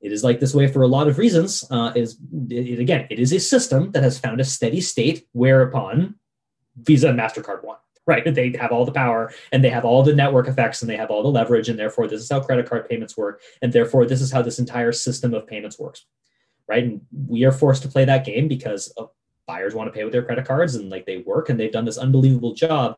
it 0.01 0.11
is 0.11 0.23
like 0.23 0.39
this 0.39 0.53
way 0.53 0.67
for 0.67 0.81
a 0.81 0.87
lot 0.87 1.07
of 1.07 1.17
reasons. 1.17 1.65
Uh, 1.69 1.91
is 1.95 2.17
it, 2.49 2.79
again, 2.79 3.07
it 3.09 3.19
is 3.19 3.33
a 3.33 3.39
system 3.39 3.91
that 3.91 4.03
has 4.03 4.17
found 4.19 4.39
a 4.39 4.45
steady 4.45 4.81
state 4.81 5.27
whereupon 5.33 6.15
Visa 6.77 7.09
and 7.09 7.19
Mastercard 7.19 7.63
won. 7.63 7.77
Right, 8.07 8.33
they 8.33 8.51
have 8.59 8.71
all 8.71 8.85
the 8.85 8.91
power 8.91 9.31
and 9.51 9.63
they 9.63 9.69
have 9.69 9.85
all 9.85 10.01
the 10.01 10.15
network 10.15 10.47
effects 10.47 10.81
and 10.81 10.89
they 10.89 10.97
have 10.97 11.11
all 11.11 11.21
the 11.21 11.29
leverage, 11.29 11.69
and 11.69 11.77
therefore 11.77 12.07
this 12.07 12.21
is 12.21 12.29
how 12.31 12.39
credit 12.39 12.67
card 12.67 12.89
payments 12.89 13.15
work, 13.15 13.39
and 13.61 13.71
therefore 13.71 14.07
this 14.07 14.19
is 14.19 14.31
how 14.31 14.41
this 14.41 14.57
entire 14.57 14.91
system 14.91 15.35
of 15.35 15.45
payments 15.45 15.77
works. 15.77 16.07
Right, 16.67 16.85
and 16.85 17.01
we 17.27 17.43
are 17.43 17.51
forced 17.51 17.83
to 17.83 17.87
play 17.87 18.05
that 18.05 18.25
game 18.25 18.47
because 18.47 18.91
buyers 19.45 19.75
want 19.75 19.89
to 19.89 19.91
pay 19.91 20.03
with 20.03 20.13
their 20.13 20.23
credit 20.23 20.45
cards 20.45 20.73
and 20.73 20.89
like 20.89 21.05
they 21.05 21.17
work, 21.17 21.49
and 21.49 21.59
they've 21.59 21.71
done 21.71 21.85
this 21.85 21.99
unbelievable 21.99 22.55
job 22.55 22.97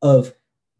of 0.00 0.32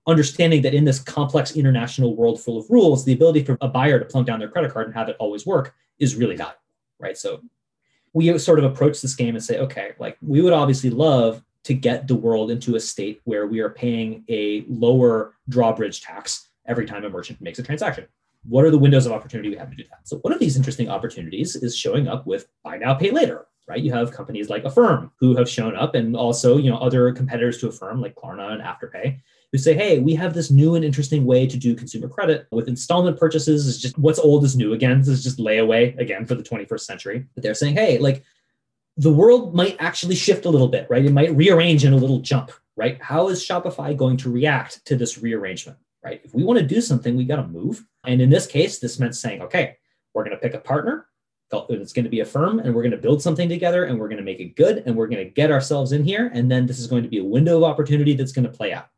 understanding 0.07 0.63
that 0.63 0.75
in 0.75 0.85
this 0.85 1.01
complex 1.01 1.57
international 1.57 2.15
world 2.17 2.41
full 2.41 2.59
of 2.59 2.69
rules, 2.71 3.05
the 3.05 3.13
ability 3.13 3.45
for 3.45 3.59
a 3.61 3.69
buyer 3.69 3.99
to 3.99 4.05
plunk 4.05 4.27
down 4.27 4.39
their 4.39 4.49
credit 4.49 4.73
card 4.73 4.87
and 4.87 4.95
have 4.95 5.09
it 5.09 5.17
always 5.19 5.45
work 5.45 5.75
is 5.99 6.15
really 6.15 6.37
valuable, 6.37 6.61
right? 6.99 7.17
So 7.17 7.41
we 8.13 8.37
sort 8.39 8.59
of 8.59 8.65
approach 8.65 9.03
this 9.03 9.15
game 9.15 9.35
and 9.35 9.45
say, 9.45 9.59
okay, 9.59 9.93
like 9.99 10.17
we 10.23 10.41
would 10.41 10.53
obviously 10.53 10.91
love 10.91 11.43
to 11.65 11.75
get 11.75 12.07
the 12.07 12.15
world 12.15 12.51
into 12.51 12.77
a 12.77 12.81
state 12.81 13.21
where 13.25 13.47
we 13.47 13.61
are 13.61 13.71
paying 13.71 14.25
a 14.29 14.65
lower 14.69 15.35
drawbridge 15.49 16.01
tax 16.01 16.49
every 16.67 16.87
time 16.87 17.05
a 17.05 17.11
merchant 17.11 17.41
makes 17.41 17.59
a 17.59 17.63
transaction. 17.63 18.07
What 18.49 18.65
are 18.65 18.71
the 18.71 18.79
windows 18.79 19.07
of 19.07 19.13
opportunity 19.13 19.51
we 19.51 19.57
have 19.57 19.71
to 19.71 19.77
do 19.77 19.83
that? 19.91 20.07
So 20.07 20.19
one 20.19 20.33
of 20.33 20.39
these 20.39 20.57
interesting 20.57 20.89
opportunities 20.89 21.57
is 21.57 21.77
showing 21.77 22.07
up 22.07 22.27
with 22.27 22.47
buy 22.63 22.79
now, 22.79 22.95
pay 22.95 23.11
later, 23.11 23.47
right? 23.67 23.83
You 23.83 23.93
have 23.93 24.13
companies 24.13 24.49
like 24.49 24.65
Affirm 24.65 25.11
who 25.19 25.35
have 25.37 25.49
shown 25.49 25.75
up 25.75 25.97
and 25.97 26.17
also, 26.17 26.57
you 26.57 26.71
know, 26.71 26.79
other 26.79 27.13
competitors 27.13 27.59
to 27.59 27.69
Affirm 27.69 28.01
like 28.01 28.15
Klarna 28.15 28.53
and 28.53 28.63
Afterpay 28.63 29.21
who 29.53 29.59
say, 29.59 29.75
hey, 29.75 30.01
we 30.01 30.15
have 30.15 30.35
this 30.35 30.51
new 30.51 30.75
and 30.75 30.85
interesting 30.85 31.25
way 31.25 31.47
to 31.47 31.57
do 31.57 31.75
consumer 31.75 32.09
credit 32.09 32.47
with 32.51 32.69
installment 32.69 33.19
purchases. 33.19 33.67
Is 33.67 33.81
just 33.81 33.97
what's 33.99 34.19
old 34.19 34.45
is 34.45 34.57
new 34.57 34.73
again. 34.73 34.99
This 34.99 35.09
is 35.09 35.25
just 35.25 35.39
layaway 35.39 35.97
again 35.99 36.27
for 36.27 36.35
the 36.35 36.43
21st 36.43 36.81
century. 36.81 37.27
But 37.35 37.43
they're 37.43 37.55
saying, 37.55 37.75
hey, 37.75 37.99
like 37.99 38.25
the 38.97 39.13
world 39.13 39.55
might 39.55 39.77
actually 39.79 40.15
shift 40.15 40.47
a 40.47 40.51
little 40.51 40.69
bit, 40.69 40.87
right? 40.91 41.05
It 41.05 41.13
might 41.13 41.35
rearrange 41.35 41.85
in 41.85 41.93
a 41.93 41.97
little 41.97 42.21
jump, 42.21 42.51
right? 42.77 43.01
How 43.01 43.29
is 43.29 43.45
Shopify 43.45 43.97
going 43.97 44.17
to 44.19 44.31
react 44.31 44.85
to 44.87 44.97
this 44.97 45.19
rearrangement, 45.19 45.79
right? 46.03 46.21
If 46.25 46.35
we 46.35 46.45
want 46.45 46.59
to 46.59 46.67
do 46.67 46.81
something, 46.81 47.17
we 47.17 47.25
got 47.25 47.37
to 47.37 47.47
move. 47.47 47.85
And 48.05 48.21
in 48.21 48.31
this 48.31 48.47
case, 48.47 48.79
this 48.79 48.99
meant 48.99 49.15
saying, 49.15 49.43
okay, 49.43 49.77
we're 50.13 50.25
going 50.25 50.37
to 50.37 50.43
pick 50.43 50.55
a 50.55 50.59
partner. 50.59 51.07
It's 51.53 51.93
going 51.93 52.05
to 52.05 52.11
be 52.11 52.21
Affirm 52.21 52.59
and 52.59 52.75
we're 52.75 52.83
going 52.83 52.91
to 52.91 52.97
build 52.97 53.23
something 53.23 53.49
together, 53.49 53.85
and 53.85 54.01
we're 54.01 54.09
going 54.09 54.19
to 54.19 54.25
make 54.25 54.41
it 54.41 54.57
good, 54.57 54.83
and 54.85 54.97
we're 54.97 55.07
going 55.07 55.25
to 55.25 55.31
get 55.31 55.53
ourselves 55.53 55.93
in 55.93 56.03
here. 56.03 56.31
And 56.35 56.51
then 56.51 56.67
this 56.67 56.81
is 56.81 56.89
going 56.89 57.05
to 57.05 57.09
be 57.09 57.19
a 57.19 57.25
window 57.25 57.59
of 57.59 57.65
opportunity 57.65 58.15
that's 58.15 58.33
going 58.33 58.51
to 58.51 58.51
play 58.51 58.73
out 58.73 58.89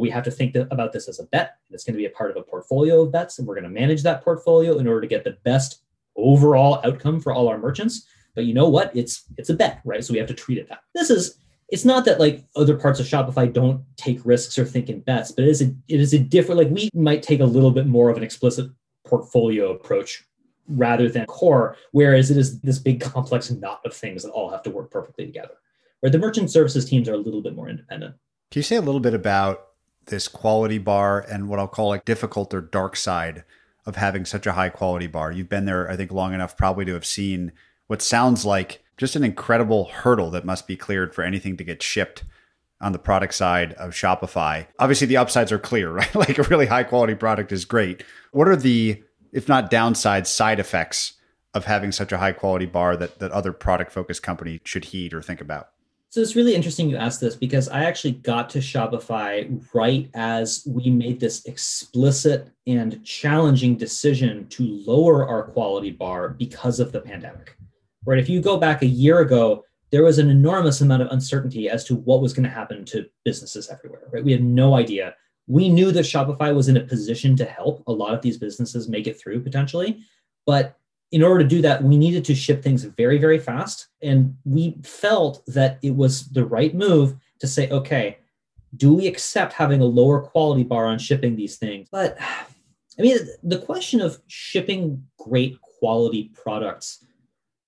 we 0.00 0.10
have 0.10 0.24
to 0.24 0.30
think 0.30 0.54
about 0.56 0.92
this 0.92 1.08
as 1.08 1.20
a 1.20 1.24
bet. 1.24 1.56
It's 1.70 1.84
going 1.84 1.94
to 1.94 1.98
be 1.98 2.06
a 2.06 2.10
part 2.10 2.30
of 2.30 2.36
a 2.36 2.42
portfolio 2.42 3.02
of 3.02 3.12
bets, 3.12 3.38
and 3.38 3.46
we're 3.46 3.54
going 3.54 3.64
to 3.64 3.70
manage 3.70 4.02
that 4.02 4.22
portfolio 4.22 4.78
in 4.78 4.88
order 4.88 5.00
to 5.00 5.06
get 5.06 5.24
the 5.24 5.38
best 5.44 5.82
overall 6.16 6.80
outcome 6.84 7.20
for 7.20 7.32
all 7.32 7.48
our 7.48 7.58
merchants. 7.58 8.06
But 8.34 8.44
you 8.44 8.54
know 8.54 8.68
what? 8.68 8.94
It's 8.94 9.24
it's 9.38 9.50
a 9.50 9.54
bet, 9.54 9.80
right? 9.84 10.04
So 10.04 10.12
we 10.12 10.18
have 10.18 10.28
to 10.28 10.34
treat 10.34 10.58
it 10.58 10.68
that. 10.68 10.80
This 10.94 11.10
is 11.10 11.38
it's 11.68 11.84
not 11.84 12.04
that 12.04 12.20
like 12.20 12.44
other 12.56 12.76
parts 12.76 13.00
of 13.00 13.06
Shopify 13.06 13.52
don't 13.52 13.82
take 13.96 14.24
risks 14.24 14.58
or 14.58 14.64
think 14.64 14.88
in 14.88 15.00
bets, 15.00 15.32
but 15.32 15.44
it 15.44 15.50
is 15.50 15.62
a 15.62 15.74
it 15.88 16.00
is 16.00 16.12
a 16.12 16.18
different 16.18 16.58
like 16.58 16.70
we 16.70 16.90
might 16.94 17.22
take 17.22 17.40
a 17.40 17.44
little 17.44 17.70
bit 17.70 17.86
more 17.86 18.10
of 18.10 18.16
an 18.16 18.22
explicit 18.22 18.70
portfolio 19.04 19.72
approach 19.72 20.24
rather 20.68 21.08
than 21.08 21.26
core, 21.26 21.76
whereas 21.92 22.30
it 22.30 22.36
is 22.36 22.60
this 22.60 22.78
big 22.78 23.00
complex 23.12 23.50
knot 23.50 23.80
of 23.84 23.94
things 23.94 24.22
that 24.22 24.30
all 24.30 24.50
have 24.50 24.62
to 24.62 24.70
work 24.70 24.90
perfectly 24.90 25.26
together. 25.26 25.54
Where 26.00 26.10
the 26.10 26.18
merchant 26.18 26.50
services 26.50 26.84
teams 26.84 27.08
are 27.08 27.14
a 27.14 27.18
little 27.18 27.40
bit 27.40 27.54
more 27.54 27.68
independent. 27.68 28.14
Can 28.50 28.60
you 28.60 28.64
say 28.64 28.76
a 28.76 28.82
little 28.82 29.00
bit 29.00 29.14
about 29.14 29.68
this 30.06 30.28
quality 30.28 30.78
bar 30.78 31.20
and 31.20 31.48
what 31.48 31.58
I'll 31.58 31.68
call 31.68 31.88
like 31.88 32.04
difficult 32.04 32.52
or 32.54 32.60
dark 32.60 32.96
side 32.96 33.44
of 33.86 33.96
having 33.96 34.24
such 34.24 34.46
a 34.46 34.52
high 34.52 34.70
quality 34.70 35.06
bar. 35.06 35.30
You've 35.30 35.48
been 35.48 35.66
there, 35.66 35.90
I 35.90 35.96
think, 35.96 36.10
long 36.10 36.34
enough 36.34 36.56
probably 36.56 36.84
to 36.86 36.94
have 36.94 37.04
seen 37.04 37.52
what 37.86 38.02
sounds 38.02 38.44
like 38.44 38.82
just 38.96 39.16
an 39.16 39.24
incredible 39.24 39.86
hurdle 39.86 40.30
that 40.30 40.44
must 40.44 40.66
be 40.66 40.76
cleared 40.76 41.14
for 41.14 41.22
anything 41.22 41.56
to 41.56 41.64
get 41.64 41.82
shipped 41.82 42.24
on 42.80 42.92
the 42.92 42.98
product 42.98 43.34
side 43.34 43.72
of 43.74 43.92
Shopify. 43.92 44.66
Obviously, 44.78 45.06
the 45.06 45.16
upsides 45.16 45.52
are 45.52 45.58
clear, 45.58 45.90
right? 45.92 46.14
like 46.14 46.38
a 46.38 46.42
really 46.44 46.66
high 46.66 46.84
quality 46.84 47.14
product 47.14 47.52
is 47.52 47.64
great. 47.64 48.04
What 48.32 48.48
are 48.48 48.56
the, 48.56 49.02
if 49.32 49.48
not 49.48 49.70
downside, 49.70 50.26
side 50.26 50.60
effects 50.60 51.14
of 51.52 51.66
having 51.66 51.92
such 51.92 52.12
a 52.12 52.18
high 52.18 52.32
quality 52.32 52.66
bar 52.66 52.96
that, 52.96 53.18
that 53.20 53.30
other 53.32 53.52
product 53.52 53.92
focused 53.92 54.22
company 54.22 54.60
should 54.64 54.86
heed 54.86 55.14
or 55.14 55.22
think 55.22 55.40
about? 55.40 55.68
So 56.14 56.20
it's 56.20 56.36
really 56.36 56.54
interesting 56.54 56.88
you 56.88 56.96
asked 56.96 57.20
this 57.20 57.34
because 57.34 57.68
I 57.68 57.86
actually 57.86 58.12
got 58.12 58.48
to 58.50 58.60
Shopify 58.60 59.60
right 59.74 60.08
as 60.14 60.62
we 60.64 60.88
made 60.88 61.18
this 61.18 61.44
explicit 61.46 62.52
and 62.68 63.04
challenging 63.04 63.76
decision 63.76 64.46
to 64.50 64.62
lower 64.86 65.26
our 65.26 65.42
quality 65.42 65.90
bar 65.90 66.28
because 66.28 66.78
of 66.78 66.92
the 66.92 67.00
pandemic. 67.00 67.56
Right? 68.06 68.20
If 68.20 68.28
you 68.28 68.40
go 68.40 68.58
back 68.58 68.82
a 68.82 68.86
year 68.86 69.22
ago, 69.22 69.64
there 69.90 70.04
was 70.04 70.20
an 70.20 70.30
enormous 70.30 70.82
amount 70.82 71.02
of 71.02 71.08
uncertainty 71.10 71.68
as 71.68 71.82
to 71.86 71.96
what 71.96 72.22
was 72.22 72.32
going 72.32 72.44
to 72.44 72.48
happen 72.48 72.84
to 72.84 73.06
businesses 73.24 73.68
everywhere. 73.68 74.02
Right? 74.12 74.24
We 74.24 74.30
had 74.30 74.44
no 74.44 74.76
idea. 74.76 75.16
We 75.48 75.68
knew 75.68 75.90
that 75.90 76.04
Shopify 76.04 76.54
was 76.54 76.68
in 76.68 76.76
a 76.76 76.84
position 76.84 77.34
to 77.38 77.44
help 77.44 77.82
a 77.88 77.92
lot 77.92 78.14
of 78.14 78.22
these 78.22 78.38
businesses 78.38 78.88
make 78.88 79.08
it 79.08 79.18
through 79.18 79.42
potentially, 79.42 80.04
but 80.46 80.78
in 81.12 81.22
order 81.22 81.42
to 81.42 81.48
do 81.48 81.62
that, 81.62 81.82
we 81.82 81.96
needed 81.96 82.24
to 82.26 82.34
ship 82.34 82.62
things 82.62 82.84
very, 82.84 83.18
very 83.18 83.38
fast. 83.38 83.88
And 84.02 84.36
we 84.44 84.76
felt 84.82 85.44
that 85.46 85.78
it 85.82 85.94
was 85.94 86.26
the 86.30 86.44
right 86.44 86.74
move 86.74 87.16
to 87.40 87.46
say, 87.46 87.70
okay, 87.70 88.18
do 88.76 88.94
we 88.94 89.06
accept 89.06 89.52
having 89.52 89.80
a 89.80 89.84
lower 89.84 90.20
quality 90.20 90.64
bar 90.64 90.86
on 90.86 90.98
shipping 90.98 91.36
these 91.36 91.56
things? 91.56 91.88
But 91.90 92.18
I 92.98 93.02
mean, 93.02 93.18
the 93.42 93.58
question 93.58 94.00
of 94.00 94.20
shipping 94.26 95.04
great 95.18 95.60
quality 95.60 96.30
products 96.34 97.04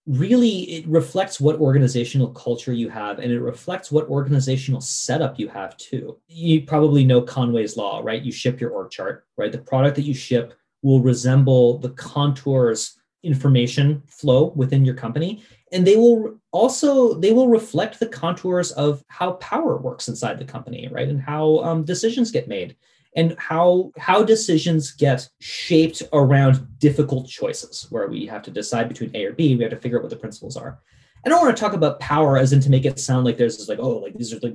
really 0.06 0.60
it 0.70 0.86
reflects 0.86 1.40
what 1.40 1.58
organizational 1.58 2.28
culture 2.28 2.72
you 2.72 2.88
have 2.88 3.18
and 3.18 3.32
it 3.32 3.40
reflects 3.40 3.90
what 3.90 4.08
organizational 4.08 4.80
setup 4.80 5.36
you 5.38 5.48
have 5.48 5.76
too 5.78 6.16
you 6.28 6.62
probably 6.62 7.04
know 7.04 7.20
conway's 7.20 7.76
law 7.76 8.00
right 8.04 8.22
you 8.22 8.30
ship 8.30 8.60
your 8.60 8.70
org 8.70 8.88
chart 8.88 9.26
right 9.36 9.50
the 9.50 9.58
product 9.58 9.96
that 9.96 10.02
you 10.02 10.14
ship 10.14 10.54
will 10.82 11.00
resemble 11.00 11.78
the 11.78 11.90
contours 11.90 12.95
information 13.26 14.02
flow 14.06 14.52
within 14.56 14.84
your 14.84 14.94
company 14.94 15.42
and 15.72 15.86
they 15.86 15.96
will 15.96 16.38
also 16.52 17.14
they 17.14 17.32
will 17.32 17.48
reflect 17.48 17.98
the 17.98 18.06
contours 18.06 18.72
of 18.72 19.04
how 19.08 19.32
power 19.32 19.76
works 19.76 20.08
inside 20.08 20.38
the 20.38 20.44
company 20.44 20.88
right 20.92 21.08
and 21.08 21.20
how 21.20 21.58
um, 21.58 21.84
decisions 21.84 22.30
get 22.30 22.48
made 22.48 22.76
and 23.16 23.34
how 23.38 23.90
how 23.98 24.22
decisions 24.22 24.92
get 24.92 25.28
shaped 25.40 26.02
around 26.12 26.66
difficult 26.78 27.28
choices 27.28 27.86
where 27.90 28.08
we 28.08 28.26
have 28.26 28.42
to 28.42 28.50
decide 28.50 28.88
between 28.88 29.14
a 29.14 29.24
or 29.24 29.32
b 29.32 29.56
we 29.56 29.62
have 29.62 29.72
to 29.72 29.78
figure 29.78 29.98
out 29.98 30.02
what 30.02 30.10
the 30.10 30.16
principles 30.16 30.56
are 30.56 30.78
I 31.24 31.28
don't 31.28 31.42
want 31.42 31.56
to 31.56 31.60
talk 31.60 31.72
about 31.72 31.98
power 31.98 32.38
as 32.38 32.52
in 32.52 32.60
to 32.60 32.70
make 32.70 32.84
it 32.84 33.00
sound 33.00 33.24
like 33.24 33.36
there's 33.36 33.58
this 33.58 33.68
like, 33.68 33.80
oh, 33.80 33.98
like 33.98 34.14
these 34.14 34.32
are 34.32 34.38
like 34.38 34.54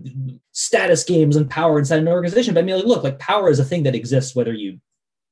status 0.53 1.03
games 1.03 1.35
and 1.35 1.49
power 1.49 1.77
inside 1.77 1.99
an 1.99 2.07
organization. 2.07 2.53
But 2.53 2.61
I 2.61 2.63
mean, 2.63 2.77
like, 2.77 2.85
look, 2.85 3.03
like 3.03 3.19
power 3.19 3.49
is 3.49 3.59
a 3.59 3.65
thing 3.65 3.83
that 3.83 3.93
exists 3.93 4.37
whether 4.37 4.53
you 4.53 4.79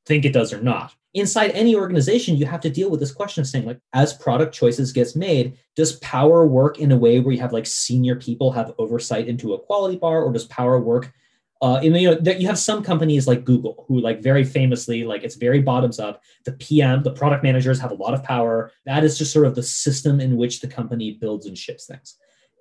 think 0.10 0.26
it 0.26 0.34
does 0.34 0.52
or 0.52 0.62
not. 0.62 0.94
Inside 1.14 1.52
any 1.52 1.74
organization, 1.76 2.36
you 2.36 2.46
have 2.46 2.60
to 2.62 2.70
deal 2.70 2.90
with 2.90 3.00
this 3.00 3.14
question 3.14 3.40
of 3.42 3.48
saying, 3.48 3.66
like, 3.66 3.80
as 3.94 4.14
product 4.14 4.54
choices 4.54 4.92
gets 4.92 5.16
made, 5.16 5.58
does 5.78 5.94
power 6.00 6.46
work 6.46 6.80
in 6.80 6.92
a 6.92 6.98
way 6.98 7.22
where 7.22 7.34
you 7.34 7.40
have 7.40 7.54
like 7.54 7.66
senior 7.66 8.18
people 8.18 8.52
have 8.52 8.74
oversight 8.78 9.28
into 9.30 9.54
a 9.54 9.60
quality 9.60 9.98
bar, 9.98 10.22
or 10.22 10.34
does 10.34 10.46
power 10.46 10.80
work 10.82 11.14
uh, 11.62 11.76
and 11.84 11.96
you 11.98 12.10
know 12.10 12.16
that 12.16 12.40
you 12.40 12.48
have 12.48 12.58
some 12.58 12.82
companies 12.82 13.28
like 13.28 13.44
Google 13.44 13.84
who 13.88 14.00
like 14.00 14.22
very 14.24 14.46
famously 14.46 15.04
like 15.04 15.24
it's 15.24 15.36
very 15.36 15.62
bottoms 15.62 16.00
up. 16.00 16.24
The 16.46 16.54
PM, 16.54 17.04
the 17.04 17.12
product 17.12 17.44
managers 17.44 17.80
have 17.80 17.92
a 17.92 17.96
lot 17.96 18.14
of 18.14 18.24
power. 18.24 18.72
That 18.86 19.04
is 19.04 19.18
just 19.18 19.34
sort 19.34 19.46
of 19.46 19.56
the 19.56 19.64
system 19.64 20.22
in 20.22 20.38
which 20.38 20.62
the 20.62 20.70
company 20.70 21.18
builds 21.20 21.46
and 21.48 21.58
ships 21.58 21.86
things. 21.86 22.16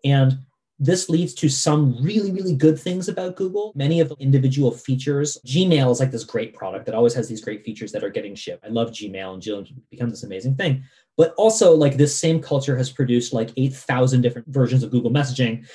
And 0.05 0.39
this 0.79 1.09
leads 1.09 1.35
to 1.35 1.49
some 1.49 2.01
really, 2.01 2.31
really 2.31 2.55
good 2.55 2.79
things 2.79 3.09
about 3.09 3.37
Google. 3.37 3.73
Many 3.75 4.01
of 4.01 4.09
the 4.09 4.17
individual 4.17 4.71
features. 4.71 5.37
Gmail 5.45 5.91
is 5.91 5.99
like 5.99 6.13
this 6.13 6.25
great 6.25 6.55
product 6.55 6.87
that 6.87 6.95
always 6.95 7.15
has 7.15 7.29
these 7.29 7.41
great 7.41 7.65
features 7.65 7.91
that 7.93 8.05
are 8.05 8.11
getting 8.11 8.35
shipped. 8.35 8.65
I 8.65 8.69
love 8.69 8.91
Gmail 8.91 9.35
and 9.35 9.43
Gmail 9.43 9.69
becomes 9.91 10.13
this 10.13 10.23
amazing 10.23 10.55
thing. 10.55 10.85
But 11.17 11.35
also, 11.37 11.75
like 11.75 11.97
this 11.97 12.17
same 12.17 12.41
culture 12.41 12.77
has 12.77 12.91
produced 12.91 13.33
like 13.33 13.51
8,000 13.57 14.21
different 14.21 14.47
versions 14.47 14.85
of 14.85 14.93
Google 14.93 15.11
messaging. 15.11 15.67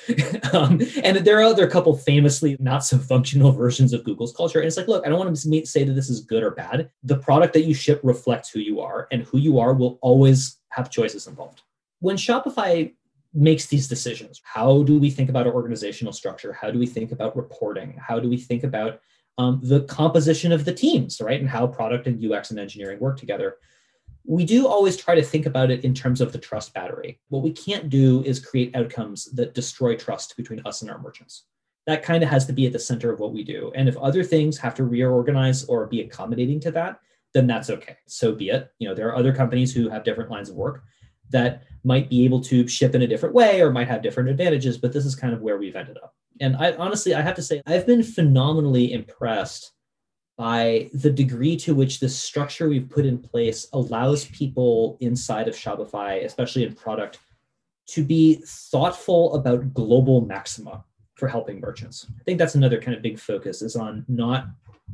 um, 0.54 0.80
and 1.04 1.18
there 1.18 1.38
are 1.38 1.42
other 1.42 1.68
couple 1.68 1.94
famously 1.98 2.56
not 2.58 2.82
so 2.82 2.96
functional 2.96 3.52
versions 3.64 3.92
of 3.92 4.04
Google's 4.04 4.34
culture. 4.34 4.60
And 4.60 4.66
it's 4.66 4.78
like, 4.78 4.88
look, 4.88 5.04
I 5.04 5.10
don't 5.10 5.18
want 5.18 5.36
to 5.36 5.66
say 5.66 5.84
that 5.84 5.92
this 5.92 6.08
is 6.08 6.20
good 6.20 6.42
or 6.42 6.52
bad. 6.52 6.88
The 7.02 7.18
product 7.18 7.52
that 7.52 7.64
you 7.64 7.74
ship 7.74 8.00
reflects 8.02 8.48
who 8.48 8.60
you 8.60 8.80
are, 8.80 9.06
and 9.12 9.24
who 9.24 9.36
you 9.36 9.58
are 9.58 9.74
will 9.74 9.98
always 10.00 10.56
have 10.70 10.90
choices 10.90 11.26
involved. 11.26 11.60
When 12.00 12.16
Shopify 12.16 12.94
makes 13.34 13.66
these 13.66 13.88
decisions. 13.88 14.40
How 14.44 14.82
do 14.84 14.98
we 14.98 15.10
think 15.10 15.28
about 15.28 15.46
our 15.46 15.52
organizational 15.52 16.12
structure? 16.12 16.52
How 16.52 16.70
do 16.70 16.78
we 16.78 16.86
think 16.86 17.12
about 17.12 17.36
reporting? 17.36 17.98
How 17.98 18.20
do 18.20 18.28
we 18.28 18.36
think 18.36 18.62
about 18.62 19.00
um, 19.38 19.60
the 19.62 19.80
composition 19.82 20.52
of 20.52 20.64
the 20.64 20.72
teams, 20.72 21.20
right? 21.20 21.40
And 21.40 21.48
how 21.48 21.66
product 21.66 22.06
and 22.06 22.24
UX 22.24 22.50
and 22.50 22.60
engineering 22.60 23.00
work 23.00 23.18
together. 23.18 23.56
We 24.26 24.44
do 24.44 24.66
always 24.66 24.96
try 24.96 25.14
to 25.14 25.22
think 25.22 25.44
about 25.44 25.70
it 25.70 25.84
in 25.84 25.92
terms 25.92 26.20
of 26.20 26.32
the 26.32 26.38
trust 26.38 26.72
battery. 26.72 27.20
What 27.28 27.42
we 27.42 27.52
can't 27.52 27.90
do 27.90 28.22
is 28.24 28.44
create 28.44 28.74
outcomes 28.74 29.26
that 29.32 29.54
destroy 29.54 29.96
trust 29.96 30.36
between 30.36 30.62
us 30.64 30.82
and 30.82 30.90
our 30.90 30.98
merchants. 30.98 31.44
That 31.86 32.02
kind 32.02 32.22
of 32.22 32.30
has 32.30 32.46
to 32.46 32.54
be 32.54 32.64
at 32.66 32.72
the 32.72 32.78
center 32.78 33.12
of 33.12 33.20
what 33.20 33.34
we 33.34 33.44
do. 33.44 33.70
And 33.74 33.88
if 33.88 33.96
other 33.98 34.24
things 34.24 34.56
have 34.58 34.74
to 34.76 34.84
reorganize 34.84 35.64
or 35.64 35.86
be 35.86 36.00
accommodating 36.00 36.60
to 36.60 36.70
that, 36.70 37.00
then 37.34 37.46
that's 37.46 37.68
okay. 37.68 37.96
So 38.06 38.32
be 38.32 38.48
it. 38.48 38.70
You 38.78 38.88
know, 38.88 38.94
there 38.94 39.08
are 39.08 39.16
other 39.16 39.34
companies 39.34 39.74
who 39.74 39.90
have 39.90 40.04
different 40.04 40.30
lines 40.30 40.48
of 40.48 40.56
work 40.56 40.84
that 41.30 41.64
might 41.84 42.08
be 42.08 42.24
able 42.24 42.40
to 42.40 42.66
ship 42.66 42.94
in 42.94 43.02
a 43.02 43.06
different 43.06 43.34
way 43.34 43.60
or 43.60 43.70
might 43.70 43.88
have 43.88 44.02
different 44.02 44.28
advantages, 44.28 44.78
but 44.78 44.92
this 44.92 45.04
is 45.04 45.14
kind 45.14 45.34
of 45.34 45.42
where 45.42 45.58
we've 45.58 45.76
ended 45.76 45.98
up. 46.02 46.14
And 46.40 46.56
I 46.56 46.72
honestly, 46.76 47.14
I 47.14 47.20
have 47.20 47.36
to 47.36 47.42
say, 47.42 47.62
I've 47.66 47.86
been 47.86 48.02
phenomenally 48.02 48.92
impressed 48.92 49.72
by 50.36 50.90
the 50.94 51.10
degree 51.10 51.56
to 51.56 51.74
which 51.74 52.00
this 52.00 52.18
structure 52.18 52.68
we've 52.68 52.88
put 52.88 53.06
in 53.06 53.18
place 53.18 53.68
allows 53.72 54.24
people 54.26 54.96
inside 55.00 55.46
of 55.46 55.54
Shopify, 55.54 56.24
especially 56.24 56.64
in 56.64 56.74
product, 56.74 57.20
to 57.86 58.02
be 58.02 58.42
thoughtful 58.46 59.34
about 59.34 59.72
global 59.74 60.22
maxima 60.22 60.84
for 61.14 61.28
helping 61.28 61.60
merchants. 61.60 62.06
I 62.18 62.22
think 62.24 62.38
that's 62.38 62.56
another 62.56 62.80
kind 62.80 62.96
of 62.96 63.02
big 63.02 63.18
focus 63.18 63.62
is 63.62 63.76
on 63.76 64.04
not 64.08 64.46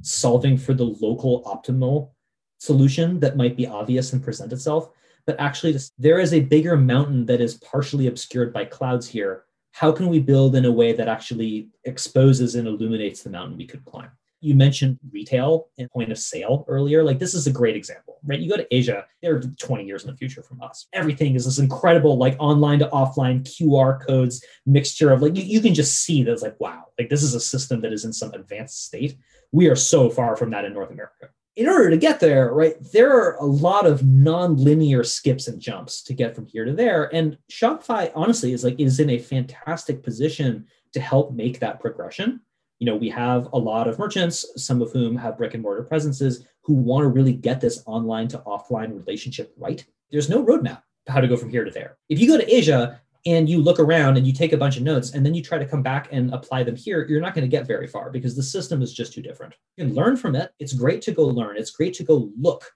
solving 0.02 0.58
for 0.58 0.74
the 0.74 0.84
local 0.84 1.42
optimal 1.44 2.10
solution 2.58 3.18
that 3.20 3.36
might 3.36 3.56
be 3.56 3.66
obvious 3.66 4.12
and 4.12 4.22
present 4.22 4.52
itself, 4.52 4.90
but 5.26 5.38
actually 5.38 5.72
just, 5.72 5.92
there 5.98 6.18
is 6.18 6.32
a 6.32 6.40
bigger 6.40 6.76
mountain 6.76 7.26
that 7.26 7.40
is 7.40 7.54
partially 7.58 8.06
obscured 8.06 8.52
by 8.52 8.64
clouds 8.64 9.08
here. 9.08 9.44
How 9.72 9.92
can 9.92 10.08
we 10.08 10.20
build 10.20 10.56
in 10.56 10.64
a 10.64 10.72
way 10.72 10.92
that 10.92 11.08
actually 11.08 11.68
exposes 11.84 12.54
and 12.54 12.66
illuminates 12.66 13.22
the 13.22 13.30
mountain 13.30 13.56
we 13.56 13.66
could 13.66 13.84
climb? 13.84 14.10
You 14.42 14.54
mentioned 14.54 14.98
retail 15.12 15.68
and 15.78 15.90
point 15.90 16.10
of 16.10 16.18
sale 16.18 16.64
earlier. 16.66 17.04
Like 17.04 17.18
this 17.18 17.34
is 17.34 17.46
a 17.46 17.52
great 17.52 17.76
example, 17.76 18.18
right? 18.24 18.40
You 18.40 18.48
go 18.48 18.56
to 18.56 18.74
Asia, 18.74 19.04
they're 19.22 19.40
20 19.40 19.84
years 19.84 20.04
in 20.04 20.10
the 20.10 20.16
future 20.16 20.42
from 20.42 20.62
us. 20.62 20.86
Everything 20.94 21.34
is 21.34 21.44
this 21.44 21.58
incredible, 21.58 22.16
like 22.16 22.36
online 22.38 22.78
to 22.78 22.88
offline 22.88 23.42
QR 23.42 24.04
codes 24.04 24.42
mixture 24.64 25.12
of 25.12 25.20
like 25.20 25.36
you, 25.36 25.42
you 25.42 25.60
can 25.60 25.74
just 25.74 26.00
see 26.00 26.22
that's 26.22 26.42
like, 26.42 26.58
wow, 26.58 26.86
like 26.98 27.10
this 27.10 27.22
is 27.22 27.34
a 27.34 27.40
system 27.40 27.82
that 27.82 27.92
is 27.92 28.06
in 28.06 28.12
some 28.14 28.32
advanced 28.32 28.86
state. 28.86 29.18
We 29.52 29.68
are 29.68 29.76
so 29.76 30.08
far 30.08 30.36
from 30.36 30.50
that 30.50 30.64
in 30.64 30.72
North 30.72 30.90
America 30.90 31.28
in 31.56 31.68
order 31.68 31.90
to 31.90 31.96
get 31.96 32.20
there, 32.20 32.52
right, 32.52 32.76
there 32.92 33.12
are 33.12 33.34
a 33.36 33.44
lot 33.44 33.86
of 33.86 34.04
non-linear 34.04 35.02
skips 35.04 35.48
and 35.48 35.60
jumps 35.60 36.02
to 36.04 36.14
get 36.14 36.34
from 36.34 36.46
here 36.46 36.64
to 36.64 36.72
there. 36.72 37.12
And 37.14 37.36
Shopify, 37.50 38.12
honestly, 38.14 38.52
is 38.52 38.64
like 38.64 38.78
is 38.78 39.00
in 39.00 39.10
a 39.10 39.18
fantastic 39.18 40.02
position 40.02 40.66
to 40.92 41.00
help 41.00 41.32
make 41.32 41.58
that 41.60 41.80
progression. 41.80 42.40
You 42.78 42.86
know, 42.86 42.96
we 42.96 43.10
have 43.10 43.48
a 43.52 43.58
lot 43.58 43.88
of 43.88 43.98
merchants, 43.98 44.46
some 44.56 44.80
of 44.80 44.92
whom 44.92 45.16
have 45.16 45.36
brick 45.36 45.54
and 45.54 45.62
mortar 45.62 45.82
presences, 45.82 46.46
who 46.62 46.74
want 46.74 47.04
to 47.04 47.08
really 47.08 47.34
get 47.34 47.60
this 47.60 47.82
online 47.86 48.28
to 48.28 48.38
offline 48.38 48.96
relationship 48.96 49.52
right. 49.58 49.84
There's 50.10 50.30
no 50.30 50.44
roadmap 50.44 50.82
how 51.06 51.20
to 51.20 51.28
go 51.28 51.36
from 51.36 51.50
here 51.50 51.64
to 51.64 51.70
there. 51.70 51.98
If 52.08 52.20
you 52.20 52.28
go 52.28 52.38
to 52.38 52.54
Asia, 52.54 53.00
and 53.26 53.48
you 53.48 53.60
look 53.60 53.78
around 53.78 54.16
and 54.16 54.26
you 54.26 54.32
take 54.32 54.52
a 54.52 54.56
bunch 54.56 54.76
of 54.76 54.82
notes 54.82 55.12
and 55.12 55.24
then 55.24 55.34
you 55.34 55.42
try 55.42 55.58
to 55.58 55.66
come 55.66 55.82
back 55.82 56.08
and 56.10 56.32
apply 56.32 56.62
them 56.62 56.76
here, 56.76 57.06
you're 57.08 57.20
not 57.20 57.34
going 57.34 57.44
to 57.44 57.56
get 57.56 57.66
very 57.66 57.86
far 57.86 58.10
because 58.10 58.34
the 58.34 58.42
system 58.42 58.80
is 58.82 58.92
just 58.92 59.12
too 59.12 59.22
different. 59.22 59.54
You 59.76 59.84
can 59.84 59.94
learn 59.94 60.16
from 60.16 60.34
it. 60.34 60.52
It's 60.58 60.72
great 60.72 61.02
to 61.02 61.12
go 61.12 61.24
learn, 61.24 61.56
it's 61.56 61.70
great 61.70 61.94
to 61.94 62.04
go 62.04 62.30
look, 62.38 62.70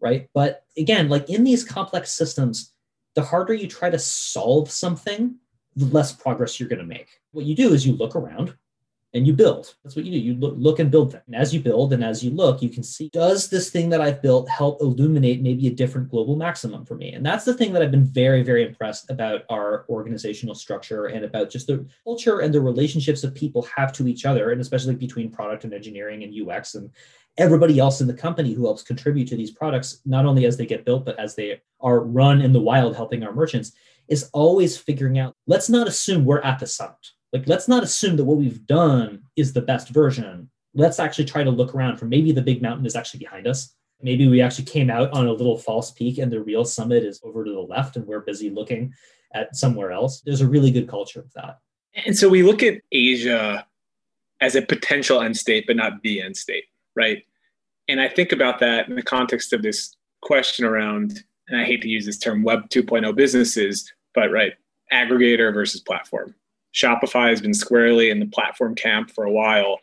right? 0.00 0.28
But 0.32 0.64
again, 0.76 1.08
like 1.08 1.28
in 1.28 1.44
these 1.44 1.64
complex 1.64 2.12
systems, 2.12 2.72
the 3.14 3.22
harder 3.22 3.54
you 3.54 3.66
try 3.66 3.90
to 3.90 3.98
solve 3.98 4.70
something, 4.70 5.34
the 5.76 5.86
less 5.86 6.12
progress 6.12 6.60
you're 6.60 6.68
going 6.68 6.78
to 6.78 6.84
make. 6.84 7.20
What 7.32 7.46
you 7.46 7.56
do 7.56 7.72
is 7.72 7.86
you 7.86 7.94
look 7.94 8.14
around 8.14 8.54
and 9.12 9.26
you 9.26 9.32
build. 9.32 9.74
That's 9.82 9.96
what 9.96 10.04
you 10.04 10.12
do. 10.12 10.18
You 10.18 10.34
look, 10.34 10.78
and 10.78 10.90
build 10.90 11.12
things. 11.12 11.24
And 11.26 11.34
as 11.34 11.52
you 11.52 11.60
build 11.60 11.92
and 11.92 12.04
as 12.04 12.24
you 12.24 12.30
look, 12.30 12.62
you 12.62 12.68
can 12.68 12.82
see 12.82 13.10
does 13.12 13.50
this 13.50 13.70
thing 13.70 13.88
that 13.90 14.00
I've 14.00 14.22
built 14.22 14.48
help 14.48 14.80
illuminate 14.80 15.42
maybe 15.42 15.66
a 15.66 15.72
different 15.72 16.08
global 16.08 16.36
maximum 16.36 16.84
for 16.84 16.94
me? 16.94 17.12
And 17.12 17.26
that's 17.26 17.44
the 17.44 17.54
thing 17.54 17.72
that 17.72 17.82
I've 17.82 17.90
been 17.90 18.04
very, 18.04 18.42
very 18.42 18.64
impressed 18.64 19.10
about 19.10 19.42
our 19.50 19.84
organizational 19.88 20.54
structure 20.54 21.06
and 21.06 21.24
about 21.24 21.50
just 21.50 21.66
the 21.66 21.84
culture 22.04 22.40
and 22.40 22.54
the 22.54 22.60
relationships 22.60 23.20
that 23.22 23.34
people 23.34 23.66
have 23.76 23.92
to 23.94 24.06
each 24.06 24.24
other, 24.24 24.52
and 24.52 24.60
especially 24.60 24.94
between 24.94 25.30
product 25.30 25.64
and 25.64 25.74
engineering 25.74 26.22
and 26.22 26.50
UX 26.50 26.76
and 26.76 26.90
everybody 27.36 27.78
else 27.78 28.00
in 28.00 28.06
the 28.06 28.14
company 28.14 28.52
who 28.52 28.64
helps 28.64 28.82
contribute 28.82 29.26
to 29.28 29.36
these 29.36 29.50
products, 29.50 30.00
not 30.04 30.24
only 30.24 30.46
as 30.46 30.56
they 30.56 30.66
get 30.66 30.84
built, 30.84 31.04
but 31.04 31.18
as 31.18 31.34
they 31.34 31.60
are 31.80 32.00
run 32.00 32.42
in 32.42 32.52
the 32.52 32.60
wild 32.60 32.94
helping 32.94 33.24
our 33.24 33.32
merchants, 33.32 33.72
is 34.08 34.28
always 34.32 34.76
figuring 34.76 35.18
out 35.18 35.34
let's 35.46 35.68
not 35.68 35.88
assume 35.88 36.24
we're 36.24 36.40
at 36.40 36.58
the 36.58 36.66
summit 36.66 37.12
like 37.32 37.46
let's 37.46 37.68
not 37.68 37.82
assume 37.82 38.16
that 38.16 38.24
what 38.24 38.38
we've 38.38 38.66
done 38.66 39.22
is 39.36 39.52
the 39.52 39.62
best 39.62 39.88
version. 39.88 40.50
Let's 40.74 40.98
actually 40.98 41.24
try 41.24 41.44
to 41.44 41.50
look 41.50 41.74
around 41.74 41.96
for 41.96 42.06
maybe 42.06 42.32
the 42.32 42.42
big 42.42 42.62
mountain 42.62 42.86
is 42.86 42.96
actually 42.96 43.20
behind 43.20 43.46
us. 43.46 43.74
Maybe 44.02 44.28
we 44.28 44.40
actually 44.40 44.64
came 44.64 44.90
out 44.90 45.12
on 45.12 45.26
a 45.26 45.32
little 45.32 45.58
false 45.58 45.90
peak 45.90 46.18
and 46.18 46.32
the 46.32 46.42
real 46.42 46.64
summit 46.64 47.04
is 47.04 47.20
over 47.22 47.44
to 47.44 47.50
the 47.50 47.60
left 47.60 47.96
and 47.96 48.06
we're 48.06 48.20
busy 48.20 48.50
looking 48.50 48.94
at 49.34 49.54
somewhere 49.54 49.92
else. 49.92 50.22
There's 50.22 50.40
a 50.40 50.48
really 50.48 50.70
good 50.70 50.88
culture 50.88 51.20
of 51.20 51.32
that. 51.34 51.58
And 52.06 52.16
so 52.16 52.28
we 52.28 52.42
look 52.42 52.62
at 52.62 52.80
asia 52.92 53.66
as 54.40 54.54
a 54.54 54.62
potential 54.62 55.20
end 55.20 55.36
state 55.36 55.64
but 55.66 55.76
not 55.76 56.02
the 56.02 56.22
end 56.22 56.36
state 56.36 56.64
right? 56.96 57.24
And 57.88 58.00
i 58.00 58.08
think 58.08 58.32
about 58.32 58.60
that 58.60 58.88
in 58.88 58.94
the 58.94 59.02
context 59.02 59.52
of 59.52 59.62
this 59.62 59.96
question 60.22 60.64
around 60.64 61.24
and 61.48 61.60
i 61.60 61.64
hate 61.64 61.82
to 61.82 61.88
use 61.88 62.06
this 62.06 62.18
term 62.18 62.42
web 62.42 62.68
2.0 62.68 63.14
businesses 63.16 63.92
but 64.14 64.30
right 64.30 64.52
aggregator 64.92 65.52
versus 65.52 65.80
platform 65.80 66.34
Shopify 66.74 67.30
has 67.30 67.40
been 67.40 67.54
squarely 67.54 68.10
in 68.10 68.20
the 68.20 68.26
platform 68.26 68.74
camp 68.74 69.10
for 69.10 69.24
a 69.24 69.32
while. 69.32 69.78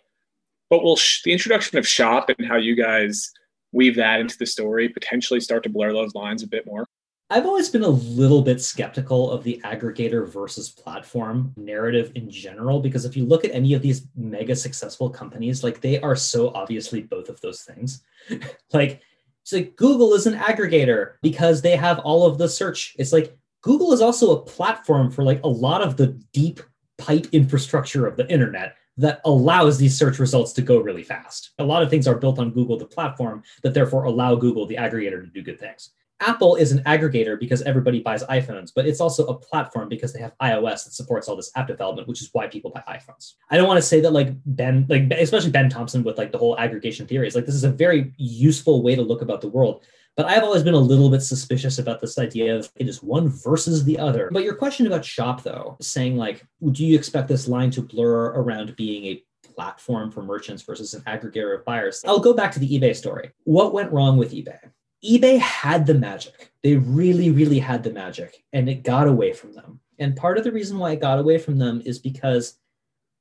But 0.69 0.83
will 0.83 0.97
sh- 0.97 1.23
the 1.23 1.31
introduction 1.31 1.77
of 1.77 1.87
Shop 1.87 2.29
and 2.29 2.47
how 2.47 2.57
you 2.57 2.75
guys 2.75 3.31
weave 3.71 3.95
that 3.95 4.19
into 4.19 4.37
the 4.37 4.45
story 4.45 4.89
potentially 4.89 5.39
start 5.39 5.63
to 5.63 5.69
blur 5.69 5.93
those 5.93 6.15
lines 6.15 6.43
a 6.43 6.47
bit 6.47 6.65
more? 6.65 6.87
I've 7.29 7.45
always 7.45 7.69
been 7.69 7.83
a 7.83 7.89
little 7.89 8.41
bit 8.41 8.61
skeptical 8.61 9.31
of 9.31 9.43
the 9.43 9.59
aggregator 9.65 10.27
versus 10.27 10.69
platform 10.69 11.53
narrative 11.57 12.13
in 12.15 12.29
general, 12.29 12.79
because 12.79 13.03
if 13.03 13.17
you 13.17 13.25
look 13.25 13.43
at 13.43 13.51
any 13.51 13.73
of 13.73 13.81
these 13.81 14.07
mega 14.15 14.55
successful 14.55 15.09
companies, 15.09 15.61
like 15.61 15.81
they 15.81 15.99
are 15.99 16.15
so 16.15 16.49
obviously 16.53 17.01
both 17.01 17.27
of 17.27 17.41
those 17.41 17.63
things. 17.63 18.01
like, 18.73 19.01
it's 19.43 19.51
like 19.51 19.75
Google 19.75 20.13
is 20.13 20.25
an 20.25 20.35
aggregator 20.35 21.13
because 21.21 21.61
they 21.61 21.75
have 21.75 21.99
all 21.99 22.25
of 22.25 22.37
the 22.37 22.47
search. 22.47 22.95
It's 22.97 23.11
like 23.11 23.37
Google 23.61 23.91
is 23.91 24.01
also 24.01 24.31
a 24.31 24.41
platform 24.41 25.11
for 25.11 25.23
like 25.23 25.43
a 25.43 25.49
lot 25.49 25.81
of 25.81 25.97
the 25.97 26.07
deep 26.31 26.61
pipe 26.97 27.27
infrastructure 27.31 28.07
of 28.07 28.17
the 28.17 28.29
internet 28.31 28.75
that 28.97 29.21
allows 29.25 29.77
these 29.77 29.97
search 29.97 30.19
results 30.19 30.51
to 30.53 30.61
go 30.61 30.79
really 30.79 31.03
fast. 31.03 31.51
A 31.59 31.63
lot 31.63 31.83
of 31.83 31.89
things 31.89 32.07
are 32.07 32.15
built 32.17 32.39
on 32.39 32.51
Google, 32.51 32.77
the 32.77 32.85
platform, 32.85 33.43
that 33.61 33.73
therefore 33.73 34.05
allow 34.05 34.35
Google, 34.35 34.65
the 34.65 34.75
aggregator, 34.75 35.21
to 35.21 35.27
do 35.27 35.43
good 35.43 35.59
things. 35.59 35.91
Apple 36.19 36.55
is 36.55 36.71
an 36.71 36.79
aggregator 36.85 37.39
because 37.39 37.61
everybody 37.61 37.99
buys 37.99 38.23
iPhones, 38.23 38.71
but 38.75 38.87
it's 38.87 38.99
also 38.99 39.27
a 39.27 39.35
platform 39.35 39.87
because 39.87 40.13
they 40.13 40.19
have 40.19 40.35
iOS 40.41 40.83
that 40.83 40.93
supports 40.93 41.27
all 41.27 41.35
this 41.35 41.51
app 41.55 41.67
development, 41.67 42.07
which 42.07 42.23
is 42.23 42.29
why 42.33 42.47
people 42.47 42.71
buy 42.71 42.81
iPhones. 42.89 43.33
I 43.51 43.57
don't 43.57 43.67
want 43.67 43.77
to 43.77 43.83
say 43.83 44.01
that 44.01 44.13
like 44.13 44.29
Ben, 44.47 44.87
like 44.89 45.11
especially 45.11 45.51
Ben 45.51 45.69
Thompson 45.69 46.03
with 46.03 46.17
like 46.17 46.31
the 46.31 46.39
whole 46.39 46.57
aggregation 46.57 47.05
theory 47.05 47.27
is 47.27 47.35
like 47.35 47.45
this 47.45 47.53
is 47.53 47.63
a 47.63 47.69
very 47.69 48.13
useful 48.17 48.81
way 48.81 48.95
to 48.95 49.03
look 49.03 49.21
about 49.21 49.41
the 49.41 49.47
world. 49.47 49.83
But 50.17 50.25
I've 50.25 50.43
always 50.43 50.63
been 50.63 50.73
a 50.73 50.79
little 50.79 51.11
bit 51.11 51.21
suspicious 51.21 51.77
about 51.77 52.01
this 52.01 52.17
idea 52.17 52.57
of 52.57 52.71
it 52.75 52.89
is 52.89 53.03
one 53.03 53.29
versus 53.29 53.83
the 53.83 53.99
other. 53.99 54.29
But 54.31 54.43
your 54.43 54.55
question 54.55 54.87
about 54.87 55.05
shop, 55.05 55.43
though, 55.43 55.77
saying 55.79 56.17
like, 56.17 56.43
do 56.71 56.83
you 56.83 56.97
expect 56.97 57.27
this 57.27 57.47
line 57.47 57.69
to 57.71 57.83
blur 57.83 58.31
around 58.31 58.75
being 58.75 59.05
a 59.05 59.23
platform 59.53 60.09
for 60.09 60.23
merchants 60.23 60.63
versus 60.63 60.95
an 60.95 61.01
aggregator 61.01 61.55
of 61.55 61.63
buyers? 61.65 62.03
I'll 62.05 62.19
go 62.19 62.33
back 62.33 62.51
to 62.53 62.59
the 62.59 62.79
eBay 62.79 62.95
story. 62.95 63.29
What 63.43 63.73
went 63.73 63.91
wrong 63.91 64.17
with 64.17 64.33
eBay? 64.33 64.57
eBay 65.05 65.37
had 65.37 65.85
the 65.85 65.93
magic. 65.93 66.51
They 66.63 66.77
really, 66.77 67.29
really 67.29 67.59
had 67.59 67.83
the 67.83 67.91
magic, 67.91 68.43
and 68.53 68.67
it 68.67 68.83
got 68.83 69.07
away 69.07 69.33
from 69.33 69.53
them. 69.53 69.79
And 69.99 70.15
part 70.15 70.39
of 70.39 70.43
the 70.43 70.51
reason 70.51 70.79
why 70.79 70.91
it 70.91 71.01
got 71.01 71.19
away 71.19 71.37
from 71.37 71.59
them 71.59 71.83
is 71.85 71.99
because 71.99 72.57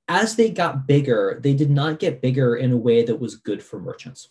as 0.08 0.36
they 0.36 0.50
got 0.50 0.86
bigger, 0.86 1.40
they 1.42 1.52
did 1.52 1.70
not 1.70 1.98
get 1.98 2.22
bigger 2.22 2.56
in 2.56 2.72
a 2.72 2.76
way 2.76 3.04
that 3.04 3.20
was 3.20 3.36
good 3.36 3.62
for 3.62 3.78
merchants. 3.78 4.30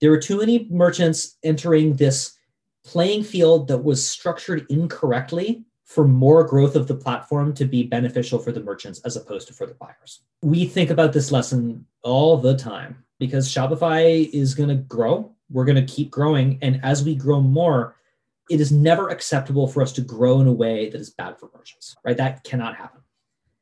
There 0.00 0.10
were 0.10 0.18
too 0.18 0.38
many 0.38 0.66
merchants 0.70 1.36
entering 1.42 1.94
this 1.94 2.36
playing 2.84 3.24
field 3.24 3.68
that 3.68 3.84
was 3.84 4.06
structured 4.06 4.66
incorrectly 4.70 5.64
for 5.84 6.06
more 6.06 6.44
growth 6.44 6.76
of 6.76 6.86
the 6.86 6.94
platform 6.94 7.52
to 7.54 7.64
be 7.64 7.82
beneficial 7.82 8.38
for 8.38 8.52
the 8.52 8.62
merchants 8.62 9.00
as 9.04 9.16
opposed 9.16 9.48
to 9.48 9.54
for 9.54 9.66
the 9.66 9.74
buyers. 9.74 10.20
We 10.42 10.64
think 10.64 10.90
about 10.90 11.12
this 11.12 11.32
lesson 11.32 11.84
all 12.02 12.36
the 12.36 12.56
time 12.56 13.04
because 13.18 13.48
Shopify 13.48 14.30
is 14.32 14.54
going 14.54 14.68
to 14.68 14.76
grow. 14.76 15.34
We're 15.50 15.64
going 15.64 15.84
to 15.84 15.92
keep 15.92 16.10
growing. 16.10 16.58
And 16.62 16.80
as 16.84 17.04
we 17.04 17.14
grow 17.14 17.40
more, 17.40 17.96
it 18.48 18.60
is 18.60 18.72
never 18.72 19.08
acceptable 19.08 19.68
for 19.68 19.82
us 19.82 19.92
to 19.92 20.00
grow 20.00 20.40
in 20.40 20.46
a 20.46 20.52
way 20.52 20.88
that 20.90 21.00
is 21.00 21.10
bad 21.10 21.38
for 21.38 21.50
merchants, 21.54 21.96
right? 22.04 22.16
That 22.16 22.44
cannot 22.44 22.76
happen. 22.76 23.00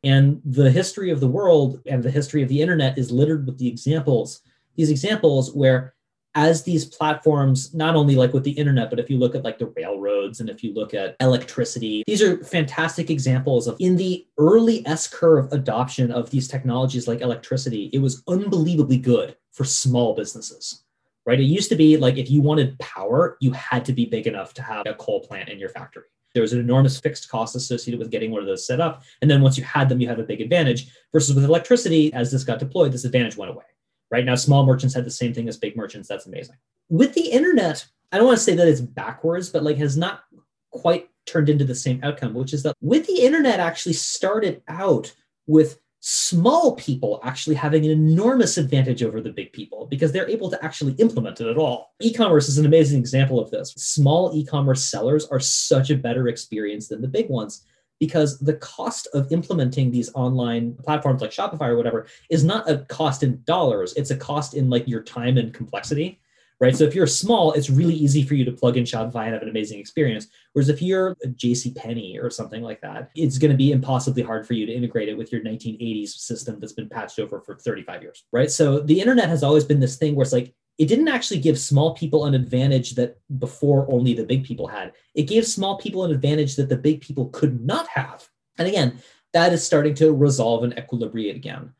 And 0.04 0.40
the 0.44 0.70
history 0.70 1.10
of 1.10 1.20
the 1.20 1.28
world 1.28 1.80
and 1.86 2.02
the 2.02 2.10
history 2.10 2.42
of 2.42 2.48
the 2.48 2.60
internet 2.60 2.96
is 2.96 3.10
littered 3.10 3.46
with 3.46 3.58
the 3.58 3.68
examples, 3.68 4.42
these 4.76 4.90
examples 4.90 5.54
where 5.54 5.94
as 6.34 6.62
these 6.62 6.84
platforms, 6.84 7.74
not 7.74 7.96
only 7.96 8.14
like 8.14 8.32
with 8.32 8.44
the 8.44 8.52
internet, 8.52 8.90
but 8.90 9.00
if 9.00 9.10
you 9.10 9.18
look 9.18 9.34
at 9.34 9.44
like 9.44 9.58
the 9.58 9.72
railroads 9.76 10.40
and 10.40 10.48
if 10.48 10.62
you 10.62 10.72
look 10.74 10.94
at 10.94 11.16
electricity, 11.20 12.02
these 12.06 12.22
are 12.22 12.42
fantastic 12.44 13.10
examples 13.10 13.66
of 13.66 13.76
in 13.80 13.96
the 13.96 14.26
early 14.38 14.86
S 14.86 15.08
curve 15.08 15.52
adoption 15.52 16.10
of 16.10 16.30
these 16.30 16.48
technologies 16.48 17.08
like 17.08 17.20
electricity, 17.20 17.90
it 17.92 17.98
was 17.98 18.22
unbelievably 18.28 18.98
good 18.98 19.36
for 19.52 19.64
small 19.64 20.14
businesses. 20.14 20.84
Right. 21.26 21.40
It 21.40 21.44
used 21.44 21.68
to 21.68 21.76
be 21.76 21.98
like 21.98 22.16
if 22.16 22.30
you 22.30 22.40
wanted 22.40 22.78
power, 22.78 23.36
you 23.40 23.52
had 23.52 23.84
to 23.84 23.92
be 23.92 24.06
big 24.06 24.26
enough 24.26 24.54
to 24.54 24.62
have 24.62 24.86
a 24.86 24.94
coal 24.94 25.20
plant 25.20 25.50
in 25.50 25.58
your 25.58 25.68
factory. 25.68 26.04
There 26.34 26.42
was 26.42 26.52
an 26.52 26.60
enormous 26.60 26.98
fixed 27.00 27.28
cost 27.28 27.56
associated 27.56 27.98
with 27.98 28.10
getting 28.10 28.30
one 28.30 28.40
of 28.40 28.46
those 28.46 28.66
set 28.66 28.80
up. 28.80 29.02
And 29.20 29.30
then 29.30 29.42
once 29.42 29.58
you 29.58 29.64
had 29.64 29.88
them, 29.88 30.00
you 30.00 30.08
had 30.08 30.20
a 30.20 30.24
big 30.24 30.40
advantage. 30.40 30.90
Versus 31.12 31.34
with 31.34 31.44
electricity, 31.44 32.12
as 32.12 32.30
this 32.30 32.44
got 32.44 32.58
deployed, 32.58 32.92
this 32.92 33.04
advantage 33.04 33.36
went 33.36 33.50
away. 33.50 33.64
Right 34.10 34.24
now, 34.24 34.34
small 34.34 34.64
merchants 34.64 34.94
had 34.94 35.04
the 35.04 35.10
same 35.10 35.34
thing 35.34 35.48
as 35.48 35.56
big 35.56 35.76
merchants. 35.76 36.08
That's 36.08 36.26
amazing. 36.26 36.56
With 36.88 37.14
the 37.14 37.28
internet, 37.28 37.86
I 38.10 38.16
don't 38.16 38.26
want 38.26 38.38
to 38.38 38.44
say 38.44 38.54
that 38.54 38.68
it's 38.68 38.80
backwards, 38.80 39.50
but 39.50 39.62
like 39.62 39.76
has 39.78 39.96
not 39.96 40.24
quite 40.70 41.08
turned 41.26 41.48
into 41.48 41.64
the 41.64 41.74
same 41.74 42.00
outcome, 42.02 42.34
which 42.34 42.54
is 42.54 42.62
that 42.62 42.74
with 42.80 43.06
the 43.06 43.20
internet 43.20 43.60
actually 43.60 43.92
started 43.92 44.62
out 44.68 45.14
with 45.46 45.78
small 46.00 46.76
people 46.76 47.20
actually 47.24 47.56
having 47.56 47.84
an 47.84 47.90
enormous 47.90 48.56
advantage 48.56 49.02
over 49.02 49.20
the 49.20 49.32
big 49.32 49.52
people 49.52 49.86
because 49.86 50.12
they're 50.12 50.28
able 50.28 50.48
to 50.48 50.64
actually 50.64 50.92
implement 50.94 51.40
it 51.40 51.48
at 51.48 51.58
all. 51.58 51.92
E 52.00 52.12
commerce 52.12 52.48
is 52.48 52.56
an 52.56 52.66
amazing 52.66 52.98
example 53.00 53.40
of 53.40 53.50
this. 53.50 53.72
Small 53.72 54.32
e 54.34 54.44
commerce 54.44 54.84
sellers 54.84 55.26
are 55.26 55.40
such 55.40 55.90
a 55.90 55.96
better 55.96 56.28
experience 56.28 56.88
than 56.88 57.02
the 57.02 57.08
big 57.08 57.28
ones 57.28 57.64
because 58.00 58.38
the 58.38 58.54
cost 58.54 59.08
of 59.14 59.30
implementing 59.32 59.90
these 59.90 60.10
online 60.14 60.74
platforms 60.84 61.20
like 61.20 61.30
Shopify 61.30 61.68
or 61.68 61.76
whatever 61.76 62.06
is 62.30 62.44
not 62.44 62.68
a 62.70 62.78
cost 62.84 63.22
in 63.22 63.42
dollars, 63.44 63.92
it's 63.94 64.10
a 64.10 64.16
cost 64.16 64.54
in 64.54 64.70
like 64.70 64.86
your 64.86 65.02
time 65.02 65.36
and 65.36 65.52
complexity 65.52 66.20
right? 66.60 66.76
So 66.76 66.84
if 66.84 66.94
you're 66.94 67.06
small, 67.06 67.52
it's 67.52 67.70
really 67.70 67.94
easy 67.94 68.22
for 68.22 68.34
you 68.34 68.44
to 68.44 68.52
plug 68.52 68.76
in 68.76 68.84
Shopify 68.84 69.24
and 69.24 69.34
have 69.34 69.42
an 69.42 69.48
amazing 69.48 69.78
experience. 69.78 70.28
Whereas 70.52 70.68
if 70.68 70.82
you're 70.82 71.16
a 71.24 71.28
JC 71.28 71.74
Penney 71.74 72.18
or 72.18 72.30
something 72.30 72.62
like 72.62 72.80
that, 72.80 73.10
it's 73.14 73.38
going 73.38 73.50
to 73.50 73.56
be 73.56 73.72
impossibly 73.72 74.22
hard 74.22 74.46
for 74.46 74.54
you 74.54 74.66
to 74.66 74.72
integrate 74.72 75.08
it 75.08 75.16
with 75.16 75.30
your 75.30 75.42
1980s 75.42 76.08
system 76.08 76.58
that's 76.58 76.72
been 76.72 76.88
patched 76.88 77.18
over 77.18 77.40
for 77.40 77.56
35 77.56 78.02
years, 78.02 78.24
right? 78.32 78.50
So 78.50 78.80
the 78.80 79.00
internet 79.00 79.28
has 79.28 79.42
always 79.42 79.64
been 79.64 79.80
this 79.80 79.96
thing 79.96 80.14
where 80.14 80.24
it's 80.24 80.32
like 80.32 80.52
it 80.78 80.86
didn't 80.86 81.08
actually 81.08 81.40
give 81.40 81.58
small 81.58 81.94
people 81.94 82.26
an 82.26 82.34
advantage 82.34 82.94
that 82.94 83.18
before 83.38 83.90
only 83.90 84.14
the 84.14 84.24
big 84.24 84.44
people 84.44 84.68
had. 84.68 84.92
It 85.14 85.24
gave 85.24 85.44
small 85.44 85.76
people 85.76 86.04
an 86.04 86.12
advantage 86.12 86.54
that 86.56 86.68
the 86.68 86.76
big 86.76 87.00
people 87.00 87.26
could 87.30 87.60
not 87.60 87.88
have. 87.88 88.28
And 88.58 88.68
again, 88.68 89.00
that 89.32 89.52
is 89.52 89.64
starting 89.64 89.94
to 89.94 90.12
resolve 90.12 90.62
and 90.62 90.74
equilibrate 90.76 91.34
again. 91.34 91.74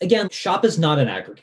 Again, 0.00 0.30
shop 0.30 0.64
is 0.64 0.78
not 0.78 0.98
an 0.98 1.08
aggregator. 1.08 1.42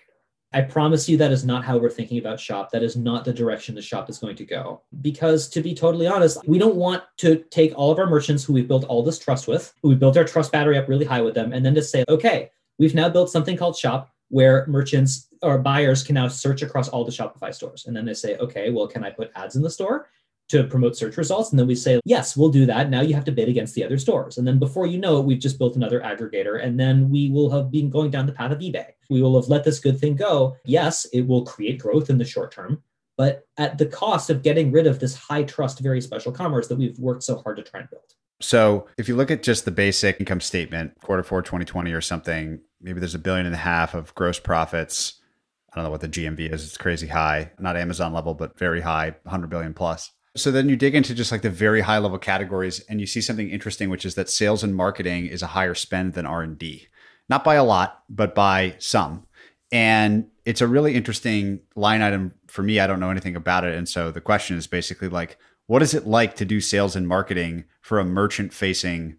I 0.54 0.62
promise 0.62 1.08
you 1.08 1.18
that 1.18 1.32
is 1.32 1.46
not 1.46 1.66
how 1.66 1.78
we're 1.78 1.90
thinking 1.90 2.18
about 2.18 2.40
shop. 2.40 2.72
That 2.72 2.82
is 2.82 2.96
not 2.96 3.26
the 3.26 3.34
direction 3.34 3.76
the 3.76 3.82
shop 3.82 4.10
is 4.10 4.18
going 4.18 4.38
to 4.38 4.46
go. 4.46 4.82
Because 5.02 5.50
to 5.50 5.62
be 5.62 5.76
totally 5.76 6.08
honest, 6.08 6.40
we 6.48 6.58
don't 6.58 6.78
want 6.78 7.04
to 7.18 7.44
take 7.52 7.74
all 7.76 7.92
of 7.92 8.00
our 8.00 8.08
merchants 8.08 8.44
who 8.44 8.54
we've 8.54 8.68
built 8.68 8.86
all 8.86 9.04
this 9.04 9.20
trust 9.20 9.48
with, 9.48 9.74
who 9.84 9.90
we 9.90 9.96
built 9.96 10.18
our 10.18 10.24
trust 10.24 10.52
battery 10.52 10.78
up 10.78 10.88
really 10.88 11.06
high 11.06 11.22
with 11.22 11.36
them, 11.36 11.54
and 11.54 11.66
then 11.66 11.76
to 11.76 11.84
say, 11.84 12.06
okay, 12.10 12.50
we've 12.80 12.96
now 12.96 13.10
built 13.10 13.30
something 13.30 13.58
called 13.58 13.78
shop 13.78 14.10
where 14.30 14.66
merchants 14.68 15.28
or 15.42 15.58
buyers 15.58 16.04
can 16.04 16.16
now 16.16 16.28
search 16.28 16.62
across 16.62 16.90
all 16.90 17.06
the 17.06 17.12
Shopify 17.12 17.54
stores. 17.54 17.86
And 17.86 17.96
then 17.96 18.06
they 18.06 18.14
say, 18.14 18.38
okay, 18.38 18.70
well, 18.70 18.88
can 18.88 19.04
I 19.04 19.10
put 19.10 19.32
ads 19.36 19.56
in 19.56 19.62
the 19.62 19.70
store? 19.70 20.10
to 20.50 20.64
promote 20.64 20.96
search 20.96 21.18
results. 21.18 21.52
And 21.52 21.60
then 21.60 21.68
we 21.68 21.76
say, 21.76 22.00
yes, 22.06 22.38
we'll 22.38 22.50
do 22.50 22.66
that. 22.66 22.90
Now 22.90 23.02
you 23.02 23.14
have 23.14 23.26
to 23.26 23.32
bid 23.32 23.50
against 23.50 23.76
the 23.76 23.84
other 23.84 23.98
stores. 23.98 24.38
And 24.38 24.48
then 24.48 24.60
before 24.60 24.88
you 24.88 24.98
know 24.98 25.18
it, 25.18 25.26
we've 25.26 25.40
just 25.40 25.60
built 25.60 25.76
another 25.76 26.00
aggregator. 26.00 26.64
And 26.64 26.80
then 26.80 27.10
we 27.10 27.30
will 27.30 27.50
have 27.50 27.72
been 27.72 27.90
going 27.90 28.12
down 28.12 28.26
the 28.26 28.32
path 28.32 28.52
of 28.52 28.60
eBay. 28.60 28.88
We 29.10 29.22
will 29.22 29.40
have 29.40 29.50
let 29.50 29.64
this 29.64 29.80
good 29.80 30.00
thing 30.00 30.16
go. 30.16 30.56
Yes, 30.66 31.06
it 31.12 31.28
will 31.28 31.46
create 31.46 31.80
growth 31.80 32.10
in 32.10 32.18
the 32.18 32.26
short 32.26 32.52
term, 32.52 32.82
but 33.18 33.46
at 33.58 33.78
the 33.78 33.86
cost 33.86 34.30
of 34.30 34.42
getting 34.42 34.72
rid 34.72 34.88
of 34.88 35.00
this 35.00 35.16
high 35.16 35.44
trust, 35.44 35.80
very 35.80 36.02
special 36.02 36.32
commerce 36.32 36.68
that 36.68 36.78
we've 36.78 36.98
worked 36.98 37.24
so 37.24 37.38
hard 37.42 37.58
to 37.58 37.64
try 37.64 37.82
and 37.82 37.90
build. 37.90 38.04
So 38.40 38.88
if 38.98 39.08
you 39.08 39.16
look 39.16 39.32
at 39.32 39.44
just 39.44 39.66
the 39.66 39.72
basic 39.72 40.20
income 40.20 40.42
statement, 40.42 40.94
quarter 41.02 41.24
four 41.24 41.42
2020 41.42 41.92
or 41.92 42.02
something, 42.02 42.60
maybe 42.82 43.00
there's 43.00 43.16
a 43.16 43.20
billion 43.20 43.46
and 43.46 43.56
a 43.56 43.60
half 43.60 43.94
of 43.94 44.14
gross 44.16 44.40
profits. 44.40 45.22
I 45.72 45.76
don't 45.76 45.86
know 45.86 45.92
what 45.92 46.02
the 46.02 46.10
GMV 46.10 46.52
is. 46.52 46.66
It's 46.66 46.78
crazy 46.78 47.08
high, 47.08 47.52
not 47.60 47.78
Amazon 47.78 48.14
level, 48.14 48.34
but 48.34 48.58
very 48.58 48.82
high, 48.82 49.16
100 49.24 49.50
billion 49.50 49.74
plus. 49.74 50.12
So 50.36 50.52
then 50.52 50.70
you 50.70 50.76
dig 50.76 50.94
into 50.94 51.16
just 51.16 51.32
like 51.32 51.42
the 51.42 51.50
very 51.50 51.82
high 51.82 51.98
level 51.98 52.20
categories 52.20 52.80
and 52.82 53.00
you 53.00 53.08
see 53.08 53.22
something 53.22 53.50
interesting, 53.50 53.90
which 53.90 54.06
is 54.06 54.16
that 54.16 54.30
sales 54.30 54.64
and 54.64 54.76
marketing 54.76 55.26
is 55.26 55.42
a 55.42 55.48
higher 55.48 55.74
spend 55.74 56.14
than 56.14 56.26
R&D. 56.26 56.88
Not 57.28 57.44
by 57.44 57.56
a 57.56 57.64
lot, 57.64 58.04
but 58.08 58.36
by 58.36 58.76
some. 58.78 59.26
And 59.72 60.28
it's 60.46 60.62
a 60.62 60.68
really 60.68 60.96
interesting 60.96 61.60
line 61.76 62.02
item 62.02 62.34
for 62.48 62.64
me. 62.64 62.80
I 62.80 62.88
don't 62.88 63.00
know 63.00 63.10
anything 63.10 63.36
about 63.36 63.66
it. 63.66 63.76
And 63.76 63.90
so 63.90 64.12
the 64.12 64.22
question 64.22 64.58
is 64.58 64.68
basically 64.68 65.10
like, 65.10 65.38
what 65.66 65.82
is 65.82 65.94
it 65.94 66.08
like 66.08 66.36
to 66.38 66.46
do 66.46 66.62
sales 66.62 66.96
and 66.96 67.08
marketing 67.08 67.66
for 67.82 68.00
a 68.00 68.06
merchant 68.06 68.54
facing 68.54 69.18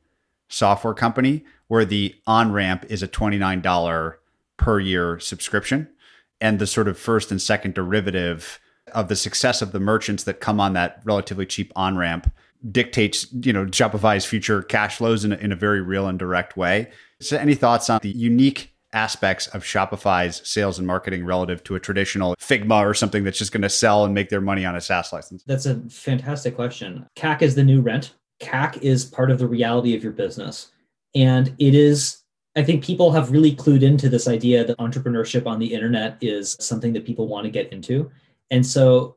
software 0.49 0.95
company 0.95 1.45
where 1.69 1.85
the 1.85 2.15
on 2.27 2.53
ramp 2.53 2.85
is 2.89 3.03
a 3.03 3.09
$29 3.09 4.15
per 4.57 4.81
year 4.81 5.19
subscription 5.21 5.89
and 6.41 6.59
the 6.59 6.67
sort 6.67 6.89
of 6.89 6.99
first 6.99 7.31
and 7.31 7.41
second 7.41 7.75
derivative 7.75 8.61
of 8.93 9.09
the 9.09 9.17
success 9.17 9.61
of 9.61 9.73
the 9.73 9.81
merchants 9.81 10.25
that 10.25 10.41
come 10.41 10.61
on 10.61 10.73
that 10.73 11.01
relatively 11.05 11.47
cheap 11.47 11.73
on 11.77 11.97
ramp 11.97 12.33
dictates 12.71 13.27
you 13.43 13.53
know 13.53 13.67
Shopify's 13.67 14.25
future 14.25 14.63
cash 14.63 14.97
flows 14.97 15.25
in 15.25 15.33
a, 15.33 15.37
in 15.37 15.53
a 15.53 15.57
very 15.57 15.81
real 15.81 16.07
and 16.07 16.19
direct 16.19 16.57
way. 16.57 16.91
So, 17.21 17.37
any 17.37 17.55
thoughts 17.55 17.89
on 17.91 18.01
the 18.03 18.11
unique 18.11 18.75
aspects 18.93 19.47
of 19.49 19.63
Shopify's 19.63 20.47
sales 20.49 20.79
and 20.79 20.87
marketing 20.87 21.25
relative 21.25 21.63
to 21.65 21.75
a 21.75 21.81
traditional 21.81 22.35
Figma 22.37 22.81
or 22.81 22.95
something 22.95 23.23
that's 23.23 23.39
just 23.39 23.53
going 23.53 23.63
to 23.63 23.69
sell 23.69 24.05
and 24.05 24.15
make 24.15 24.31
their 24.31 24.41
money 24.41 24.65
on 24.65 24.75
a 24.75 24.81
SaaS 24.81 25.13
license? 25.13 25.43
That's 25.45 25.67
a 25.67 25.77
fantastic 25.91 26.55
question. 26.55 27.07
CAC 27.17 27.43
is 27.43 27.55
the 27.55 27.65
new 27.65 27.81
rent. 27.81 28.15
CAC 28.41 28.83
is 28.83 29.05
part 29.05 29.31
of 29.31 29.39
the 29.39 29.49
reality 29.49 29.97
of 29.97 30.03
your 30.03 30.13
business, 30.13 30.73
and 31.15 31.55
it 31.59 31.75
is 31.75 32.23
I 32.59 32.65
think 32.65 32.83
people 32.83 33.13
have 33.13 33.31
really 33.31 33.55
clued 33.55 33.83
into 33.83 34.09
this 34.09 34.27
idea 34.27 34.65
that 34.65 34.79
entrepreneurship 34.79 35.47
on 35.47 35.61
the 35.61 35.73
internet 35.73 36.19
is 36.21 36.57
something 36.59 36.93
that 36.95 37.07
people 37.07 37.29
want 37.29 37.45
to 37.45 37.51
get 37.51 37.73
into. 37.73 38.11
And 38.51 38.67
so, 38.67 39.17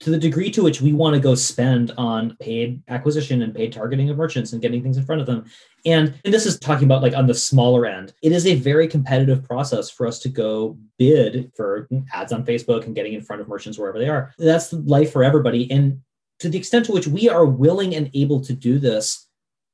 to 0.00 0.10
the 0.10 0.18
degree 0.18 0.50
to 0.50 0.64
which 0.64 0.80
we 0.80 0.92
want 0.92 1.14
to 1.14 1.20
go 1.20 1.36
spend 1.36 1.92
on 1.96 2.36
paid 2.40 2.82
acquisition 2.88 3.42
and 3.42 3.54
paid 3.54 3.72
targeting 3.72 4.10
of 4.10 4.16
merchants 4.16 4.52
and 4.52 4.60
getting 4.60 4.82
things 4.82 4.96
in 4.96 5.04
front 5.04 5.20
of 5.20 5.28
them, 5.28 5.44
and, 5.86 6.12
and 6.24 6.34
this 6.34 6.44
is 6.44 6.58
talking 6.58 6.86
about 6.86 7.02
like 7.02 7.14
on 7.14 7.28
the 7.28 7.34
smaller 7.34 7.86
end, 7.86 8.14
it 8.20 8.32
is 8.32 8.46
a 8.46 8.56
very 8.56 8.88
competitive 8.88 9.44
process 9.44 9.88
for 9.88 10.04
us 10.04 10.18
to 10.18 10.28
go 10.28 10.76
bid 10.98 11.52
for 11.54 11.88
ads 12.12 12.32
on 12.32 12.44
Facebook 12.44 12.84
and 12.84 12.96
getting 12.96 13.12
in 13.12 13.22
front 13.22 13.40
of 13.40 13.46
merchants 13.46 13.78
wherever 13.78 14.00
they 14.00 14.08
are. 14.08 14.34
That's 14.38 14.72
life 14.72 15.12
for 15.12 15.22
everybody. 15.22 15.70
And 15.70 16.00
to 16.42 16.48
the 16.48 16.58
extent 16.58 16.86
to 16.86 16.92
which 16.92 17.06
we 17.06 17.28
are 17.28 17.46
willing 17.46 17.94
and 17.94 18.10
able 18.14 18.40
to 18.40 18.52
do 18.52 18.80
this, 18.80 19.28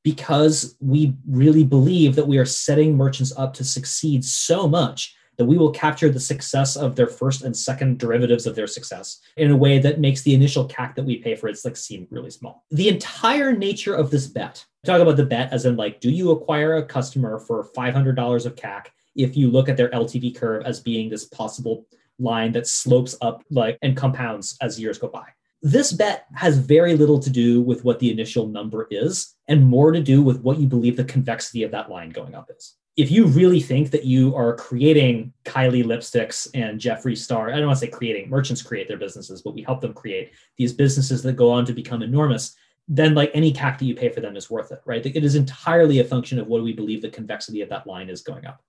because 0.05 0.77
we 0.81 1.14
really 1.27 1.64
believe 1.64 2.14
that 2.14 2.29
we 2.29 2.37
are 2.37 2.45
setting 2.45 2.95
merchants 2.95 3.33
up 3.39 3.55
to 3.55 3.64
succeed 3.64 4.23
so 4.23 4.69
much 4.69 5.14
that 5.39 5.47
we 5.47 5.57
will 5.57 5.71
capture 5.71 6.11
the 6.11 6.21
success 6.21 6.77
of 6.77 6.95
their 6.95 7.07
first 7.07 7.43
and 7.43 7.57
second 7.57 7.99
derivatives 7.99 8.47
of 8.47 8.55
their 8.55 8.66
success 8.66 9.21
in 9.39 9.51
a 9.51 9.57
way 9.57 9.79
that 9.79 9.99
makes 9.99 10.23
the 10.23 10.35
initial 10.35 10.69
CAC 10.69 10.95
that 10.95 11.05
we 11.05 11.16
pay 11.16 11.35
for 11.35 11.49
it 11.49 11.59
like 11.64 11.77
seem 11.77 12.07
really 12.11 12.31
small. 12.31 12.64
The 12.71 12.89
entire 12.89 13.53
nature 13.53 13.95
of 13.95 14.11
this 14.11 14.27
bet, 14.27 14.62
talk 14.85 15.01
about 15.01 15.16
the 15.16 15.25
bet 15.25 15.53
as 15.53 15.64
in 15.64 15.77
like, 15.77 16.01
do 16.01 16.11
you 16.11 16.33
acquire 16.33 16.77
a 16.77 16.85
customer 16.85 17.39
for 17.39 17.64
$500 17.75 18.47
of 18.47 18.57
CAC 18.57 18.87
if 19.16 19.39
you 19.39 19.51
look 19.51 19.71
at 19.71 19.79
their 19.79 19.89
LTV 19.91 20.37
curve 20.37 20.64
as 20.66 20.81
being 20.81 21.09
this 21.09 21.25
possible 21.25 21.87
line 22.19 22.53
that 22.53 22.66
slopes 22.66 23.16
up 23.23 23.43
like 23.51 23.79
and 23.81 23.97
compounds 23.97 24.57
as 24.61 24.79
years 24.79 24.99
go 24.99 25.09
by? 25.09 25.29
This 25.62 25.92
bet 25.92 26.26
has 26.34 26.56
very 26.56 26.96
little 26.96 27.18
to 27.18 27.30
do 27.30 27.61
with 27.61 27.84
what 27.84 27.98
the 27.98 28.11
initial 28.11 28.46
number 28.46 28.86
is 28.90 29.34
and 29.48 29.66
more 29.66 29.90
to 29.90 30.00
do 30.00 30.22
with 30.22 30.40
what 30.40 30.59
you 30.59 30.66
believe 30.66 30.96
the 30.96 31.04
convexity 31.04 31.64
of 31.64 31.72
that 31.72 31.90
line 31.90 32.11
going 32.11 32.34
up 32.34 32.50
is. 32.56 32.76
If 32.96 33.11
you 33.11 33.26
really 33.26 33.61
think 33.61 33.90
that 33.92 34.04
you 34.04 34.34
are 34.34 34.56
creating 34.56 35.32
Kylie 35.44 35.84
lipsticks 35.84 36.48
and 36.54 36.80
Jeffree 36.80 37.16
Star, 37.16 37.50
I 37.50 37.56
don't 37.56 37.66
want 37.66 37.78
to 37.78 37.86
say 37.86 37.90
creating, 37.90 38.28
merchants 38.28 38.62
create 38.62 38.88
their 38.88 38.96
businesses, 38.96 39.40
but 39.42 39.54
we 39.54 39.62
help 39.62 39.80
them 39.80 39.94
create 39.94 40.32
these 40.56 40.72
businesses 40.72 41.22
that 41.22 41.34
go 41.34 41.50
on 41.50 41.64
to 41.66 41.72
become 41.72 42.02
enormous, 42.02 42.56
then 42.88 43.14
like 43.14 43.30
any 43.34 43.52
CAC 43.52 43.78
that 43.78 43.84
you 43.84 43.94
pay 43.94 44.09
for 44.09 44.20
them 44.20 44.36
is 44.36 44.50
worth 44.50 44.72
it, 44.72 44.80
right? 44.84 45.04
It 45.04 45.22
is 45.22 45.36
entirely 45.36 46.00
a 46.00 46.04
function 46.04 46.38
of 46.38 46.48
what 46.48 46.62
we 46.62 46.72
believe 46.72 47.02
the 47.02 47.11
convexity 47.11 47.62
of 47.62 47.68
that 47.68 47.86
line 47.86 48.09
is 48.09 48.22
going 48.22 48.46
up. 48.46 48.62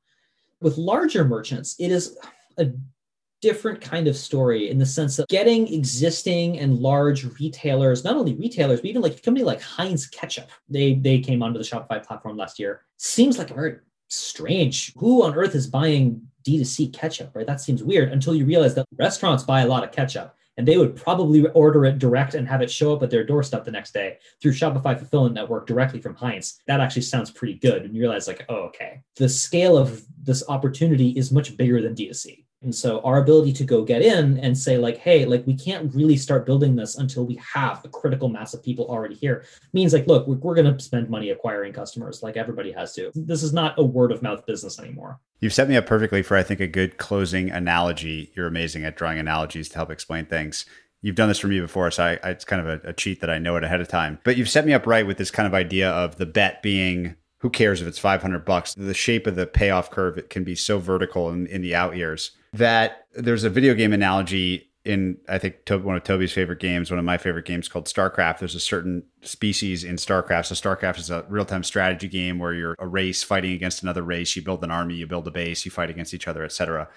With 0.62 0.78
larger 0.78 1.24
merchants, 1.24 1.76
it 1.80 1.92
is 1.92 2.18
a 2.58 2.72
different 3.42 3.82
kind 3.82 4.08
of 4.08 4.16
story 4.16 4.70
in 4.70 4.78
the 4.78 4.86
sense 4.86 5.20
of 5.20 5.28
getting 5.28 5.74
existing 5.74 6.60
and 6.60 6.80
large 6.80 7.26
retailers, 7.40 8.04
not 8.04 8.16
only 8.16 8.34
retailers, 8.34 8.82
but 8.82 8.90
even 8.90 9.02
like 9.02 9.18
a 9.18 9.22
company 9.22 9.44
like 9.44 9.62
Heinz 9.62 10.08
Ketchup. 10.08 10.50
They 10.68 10.96
they 10.96 11.20
came 11.20 11.42
onto 11.42 11.58
the 11.58 11.66
Shopify 11.66 12.06
platform 12.06 12.38
last 12.38 12.60
year. 12.60 12.82
Seems 12.98 13.38
like 13.38 13.52
a 13.52 13.54
very 13.54 13.78
strange. 14.10 14.94
Who 14.98 15.24
on 15.24 15.36
earth 15.36 15.56
is 15.56 15.68
buying 15.68 16.22
D2C 16.48 16.94
ketchup, 16.94 17.36
right? 17.36 17.48
That 17.48 17.62
seems 17.62 17.84
weird 17.84 18.12
until 18.12 18.34
you 18.34 18.46
realize 18.46 18.76
that 18.76 18.88
restaurants 18.98 19.44
buy 19.44 19.62
a 19.62 19.68
lot 19.68 19.84
of 19.84 19.92
ketchup 19.92 20.36
and 20.60 20.68
they 20.68 20.78
would 20.78 20.94
probably 20.94 21.48
order 21.48 21.86
it 21.86 22.00
direct 22.00 22.34
and 22.34 22.46
have 22.46 22.62
it 22.62 22.70
show 22.70 22.94
up 22.94 23.02
at 23.02 23.10
their 23.10 23.24
doorstep 23.24 23.64
the 23.64 23.72
next 23.72 23.94
day 23.94 24.18
through 24.42 24.52
Shopify 24.52 24.98
Fulfillment 24.98 25.34
Network 25.34 25.66
directly 25.66 26.02
from 26.02 26.16
Heinz. 26.16 26.60
That 26.68 26.82
actually 26.82 27.04
sounds 27.04 27.32
pretty 27.32 27.54
good. 27.54 27.84
And 27.84 27.96
you 27.96 28.02
realize, 28.02 28.28
like, 28.28 28.46
oh, 28.50 28.64
okay, 28.64 29.02
the 29.16 29.30
scale 29.30 29.78
of 29.78 30.04
this 30.22 30.44
opportunity 30.50 31.12
is 31.12 31.32
much 31.32 31.56
bigger 31.56 31.82
than 31.82 31.96
D2C. 31.96 32.44
And 32.62 32.76
so 32.76 33.00
our 33.02 33.22
ability 33.22 33.54
to 33.54 33.64
go 33.64 33.86
get 33.86 34.02
in 34.02 34.38
and 34.40 34.58
say, 34.58 34.78
like, 34.78 34.98
hey, 34.98 35.26
like 35.26 35.48
we 35.48 35.56
can't 35.56 35.94
really 35.96 36.18
start 36.18 36.46
building 36.46 36.76
this 36.76 36.98
until 36.98 37.26
we 37.26 37.40
have 37.54 37.84
a 37.86 37.90
critical 37.90 38.28
mass 38.28 38.54
of 38.54 38.62
people 38.62 38.86
already 38.88 39.16
here 39.16 39.46
means 39.72 39.94
like, 39.94 40.08
look, 40.08 40.28
we're, 40.28 40.36
we're 40.36 40.56
going 40.56 40.72
to 40.72 40.84
spend 40.84 41.10
money 41.10 41.30
acquiring 41.30 41.72
customers 41.72 42.22
like 42.22 42.36
everybody 42.36 42.72
has 42.74 42.94
to. 42.96 43.12
This 43.16 43.44
is 43.44 43.54
not 43.54 43.80
a 43.80 43.84
word 43.84 44.12
of 44.12 44.22
mouth 44.22 44.46
business 44.46 44.78
anymore. 44.78 45.20
You've 45.40 45.54
set 45.54 45.70
me 45.70 45.78
up 45.78 45.86
perfectly 45.86 46.22
for, 46.22 46.36
I 46.36 46.44
think, 46.44 46.60
a 46.60 46.68
good 46.68 46.98
closing 46.98 47.50
analogy. 47.50 48.34
You're 48.36 48.48
amazing 48.48 48.84
at 48.84 48.98
drawing 48.98 49.20
analogies 49.20 49.70
to 49.70 49.76
help 49.76 49.90
explain 49.90 50.26
things. 50.26 50.66
You've 51.02 51.16
done 51.16 51.30
this 51.30 51.40
for 51.40 51.48
me 51.48 51.62
before, 51.62 51.90
so 51.92 52.04
I, 52.04 52.20
I, 52.22 52.32
it's 52.32 52.44
kind 52.44 52.68
of 52.68 52.84
a, 52.84 52.90
a 52.90 52.94
cheat 52.94 53.22
that 53.22 53.30
I 53.30 53.38
know 53.38 53.56
it 53.56 53.64
ahead 53.64 53.80
of 53.80 53.88
time. 53.88 54.20
But 54.26 54.36
you've 54.36 54.50
set 54.50 54.66
me 54.66 54.74
up 54.74 54.86
right 54.86 55.08
with 55.08 55.18
this 55.18 55.32
kind 55.32 55.48
of 55.48 55.54
idea 55.54 55.90
of 55.90 56.18
the 56.18 56.26
bet 56.26 56.62
being 56.62 57.16
who 57.38 57.50
cares 57.50 57.82
if 57.82 57.88
it's 57.88 57.98
500 57.98 58.44
bucks? 58.44 58.74
The 58.74 58.94
shape 58.94 59.26
of 59.26 59.38
the 59.38 59.48
payoff 59.48 59.90
curve 59.92 60.18
it 60.18 60.30
can 60.30 60.44
be 60.44 60.56
so 60.56 60.78
vertical 60.78 61.30
in, 61.30 61.48
in 61.48 61.62
the 61.62 61.74
out 61.74 61.96
years 61.96 62.32
that 62.54 63.06
there's 63.14 63.44
a 63.44 63.50
video 63.50 63.74
game 63.74 63.94
analogy 63.94 64.70
in 64.86 65.18
I 65.28 65.38
think 65.38 65.70
one 65.70 65.98
of 65.98 66.04
Tobi's 66.04 66.32
favorite 66.32 66.60
games, 66.60 66.90
one 66.90 67.00
of 67.00 67.06
my 67.06 67.18
favorite 67.18 67.46
games 67.46 67.68
called 67.68 67.86
StarCraft. 67.86 68.40
There's 68.40 68.56
a 68.56 68.60
certain 68.60 69.04
species 69.22 69.84
in 69.84 69.98
StarCraft. 69.98 70.46
So 70.46 70.56
StarCraft 70.56 70.98
is 70.98 71.10
a 71.10 71.26
real-time 71.30 71.64
strategy 71.64 72.08
game 72.08 72.40
where 72.40 72.54
you're 72.54 72.76
a 72.80 72.88
race 72.88 73.22
fighting 73.22 73.52
against 73.52 73.84
another 73.84 74.02
race. 74.02 74.36
You 74.36 74.42
build 74.42 74.64
an 74.64 74.72
army, 74.72 74.96
you 74.96 75.06
build 75.06 75.28
a 75.28 75.32
base, 75.32 75.66
you 75.66 75.72
fight 75.72 75.90
against 75.90 76.14
each 76.14 76.28
other, 76.28 76.44
etc. 76.44 76.88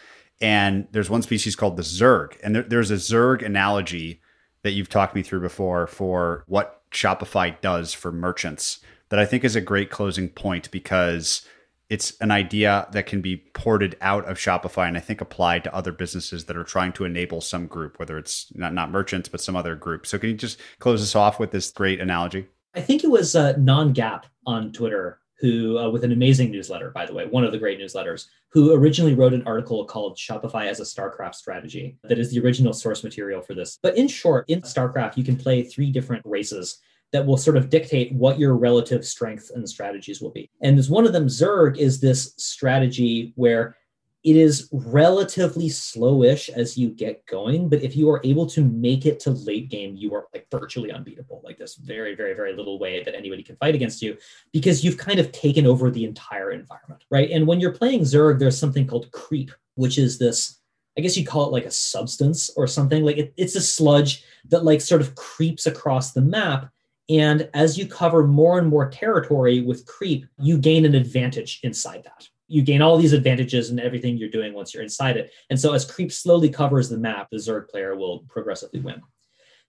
And 0.40 0.86
there's 0.92 1.10
one 1.10 1.22
species 1.22 1.56
called 1.56 1.76
the 1.76 1.82
Zerg, 1.82 2.36
and 2.42 2.54
there, 2.54 2.62
there's 2.62 2.90
a 2.90 2.96
Zerg 2.96 3.44
analogy 3.44 4.20
that 4.62 4.72
you've 4.72 4.88
talked 4.88 5.14
me 5.14 5.22
through 5.22 5.40
before 5.40 5.86
for 5.86 6.44
what 6.46 6.82
Shopify 6.92 7.60
does 7.60 7.92
for 7.92 8.12
merchants 8.12 8.80
that 9.08 9.18
I 9.18 9.26
think 9.26 9.44
is 9.44 9.56
a 9.56 9.60
great 9.60 9.90
closing 9.90 10.28
point 10.28 10.70
because 10.70 11.46
it's 11.92 12.16
an 12.22 12.30
idea 12.30 12.88
that 12.92 13.04
can 13.04 13.20
be 13.20 13.36
ported 13.36 13.98
out 14.00 14.24
of 14.24 14.38
Shopify 14.38 14.88
and 14.88 14.96
I 14.96 15.00
think 15.00 15.20
applied 15.20 15.62
to 15.64 15.74
other 15.74 15.92
businesses 15.92 16.46
that 16.46 16.56
are 16.56 16.64
trying 16.64 16.94
to 16.94 17.04
enable 17.04 17.42
some 17.42 17.66
group, 17.66 17.98
whether 17.98 18.16
it's 18.16 18.50
not, 18.54 18.72
not 18.72 18.90
merchants, 18.90 19.28
but 19.28 19.42
some 19.42 19.56
other 19.56 19.74
group. 19.74 20.06
So 20.06 20.18
can 20.18 20.30
you 20.30 20.34
just 20.34 20.58
close 20.78 21.02
us 21.02 21.14
off 21.14 21.38
with 21.38 21.50
this 21.50 21.70
great 21.70 22.00
analogy? 22.00 22.48
I 22.74 22.80
think 22.80 23.04
it 23.04 23.10
was 23.10 23.36
uh, 23.36 23.52
Non-Gap 23.58 24.24
on 24.46 24.72
Twitter 24.72 25.20
who, 25.38 25.76
uh, 25.76 25.90
with 25.90 26.02
an 26.02 26.12
amazing 26.12 26.50
newsletter, 26.50 26.92
by 26.92 27.04
the 27.04 27.12
way, 27.12 27.26
one 27.26 27.44
of 27.44 27.52
the 27.52 27.58
great 27.58 27.78
newsletters, 27.78 28.26
who 28.52 28.72
originally 28.72 29.14
wrote 29.14 29.34
an 29.34 29.42
article 29.44 29.84
called 29.84 30.16
Shopify 30.16 30.68
as 30.68 30.80
a 30.80 30.84
StarCraft 30.84 31.34
Strategy 31.34 31.98
that 32.04 32.18
is 32.18 32.30
the 32.30 32.40
original 32.40 32.72
source 32.72 33.04
material 33.04 33.42
for 33.42 33.52
this. 33.52 33.78
But 33.82 33.98
in 33.98 34.08
short, 34.08 34.48
in 34.48 34.62
StarCraft, 34.62 35.18
you 35.18 35.24
can 35.24 35.36
play 35.36 35.62
three 35.62 35.90
different 35.90 36.24
races 36.24 36.78
that 37.12 37.26
will 37.26 37.36
sort 37.36 37.56
of 37.56 37.70
dictate 37.70 38.12
what 38.12 38.38
your 38.38 38.56
relative 38.56 39.04
strengths 39.04 39.50
and 39.50 39.68
strategies 39.68 40.20
will 40.20 40.30
be. 40.30 40.50
And 40.62 40.78
as 40.78 40.90
one 40.90 41.06
of 41.06 41.12
them, 41.12 41.26
Zerg, 41.26 41.76
is 41.76 42.00
this 42.00 42.34
strategy 42.38 43.32
where 43.36 43.76
it 44.24 44.36
is 44.36 44.68
relatively 44.72 45.68
slowish 45.68 46.48
as 46.48 46.78
you 46.78 46.90
get 46.90 47.26
going, 47.26 47.68
but 47.68 47.82
if 47.82 47.96
you 47.96 48.08
are 48.08 48.20
able 48.22 48.46
to 48.46 48.62
make 48.62 49.04
it 49.04 49.18
to 49.20 49.30
late 49.32 49.68
game, 49.68 49.96
you 49.96 50.14
are 50.14 50.26
like 50.32 50.46
virtually 50.50 50.92
unbeatable. 50.92 51.42
Like 51.44 51.58
this 51.58 51.74
very, 51.74 52.14
very, 52.14 52.32
very 52.32 52.54
little 52.54 52.78
way 52.78 53.02
that 53.02 53.16
anybody 53.16 53.42
can 53.42 53.56
fight 53.56 53.74
against 53.74 54.00
you 54.00 54.16
because 54.52 54.84
you've 54.84 54.96
kind 54.96 55.18
of 55.18 55.32
taken 55.32 55.66
over 55.66 55.90
the 55.90 56.04
entire 56.04 56.52
environment, 56.52 57.04
right? 57.10 57.30
And 57.30 57.46
when 57.46 57.58
you're 57.58 57.72
playing 57.72 58.02
Zerg, 58.02 58.38
there's 58.38 58.58
something 58.58 58.86
called 58.86 59.10
creep, 59.10 59.50
which 59.74 59.98
is 59.98 60.18
this 60.18 60.60
I 60.96 61.00
guess 61.00 61.16
you 61.16 61.24
call 61.24 61.46
it 61.46 61.52
like 61.52 61.64
a 61.64 61.70
substance 61.70 62.50
or 62.54 62.66
something. 62.66 63.02
Like 63.02 63.16
it, 63.16 63.32
it's 63.36 63.56
a 63.56 63.60
sludge 63.60 64.24
that 64.48 64.64
like 64.64 64.80
sort 64.80 65.00
of 65.00 65.14
creeps 65.14 65.66
across 65.66 66.12
the 66.12 66.20
map 66.20 66.70
and 67.08 67.48
as 67.54 67.76
you 67.76 67.86
cover 67.86 68.26
more 68.26 68.58
and 68.58 68.68
more 68.68 68.88
territory 68.88 69.60
with 69.60 69.86
creep, 69.86 70.26
you 70.38 70.58
gain 70.58 70.84
an 70.84 70.94
advantage 70.94 71.60
inside 71.62 72.04
that. 72.04 72.28
You 72.48 72.62
gain 72.62 72.82
all 72.82 72.98
these 72.98 73.12
advantages 73.12 73.70
in 73.70 73.80
everything 73.80 74.16
you're 74.16 74.28
doing 74.28 74.52
once 74.52 74.72
you're 74.72 74.82
inside 74.82 75.16
it. 75.16 75.32
And 75.50 75.58
so 75.58 75.72
as 75.72 75.90
creep 75.90 76.12
slowly 76.12 76.48
covers 76.48 76.88
the 76.88 76.98
map, 76.98 77.28
the 77.30 77.38
Zerg 77.38 77.68
player 77.68 77.96
will 77.96 78.20
progressively 78.28 78.80
win. 78.80 79.00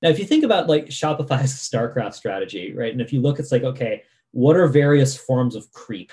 Now, 0.01 0.09
if 0.09 0.19
you 0.19 0.25
think 0.25 0.43
about 0.43 0.67
like 0.67 0.87
Shopify's 0.87 1.53
StarCraft 1.71 2.13
strategy, 2.13 2.73
right? 2.73 2.91
And 2.91 3.01
if 3.01 3.13
you 3.13 3.21
look, 3.21 3.39
it's 3.39 3.51
like, 3.51 3.63
okay, 3.63 4.03
what 4.31 4.57
are 4.57 4.67
various 4.67 5.15
forms 5.15 5.55
of 5.55 5.71
creep 5.71 6.11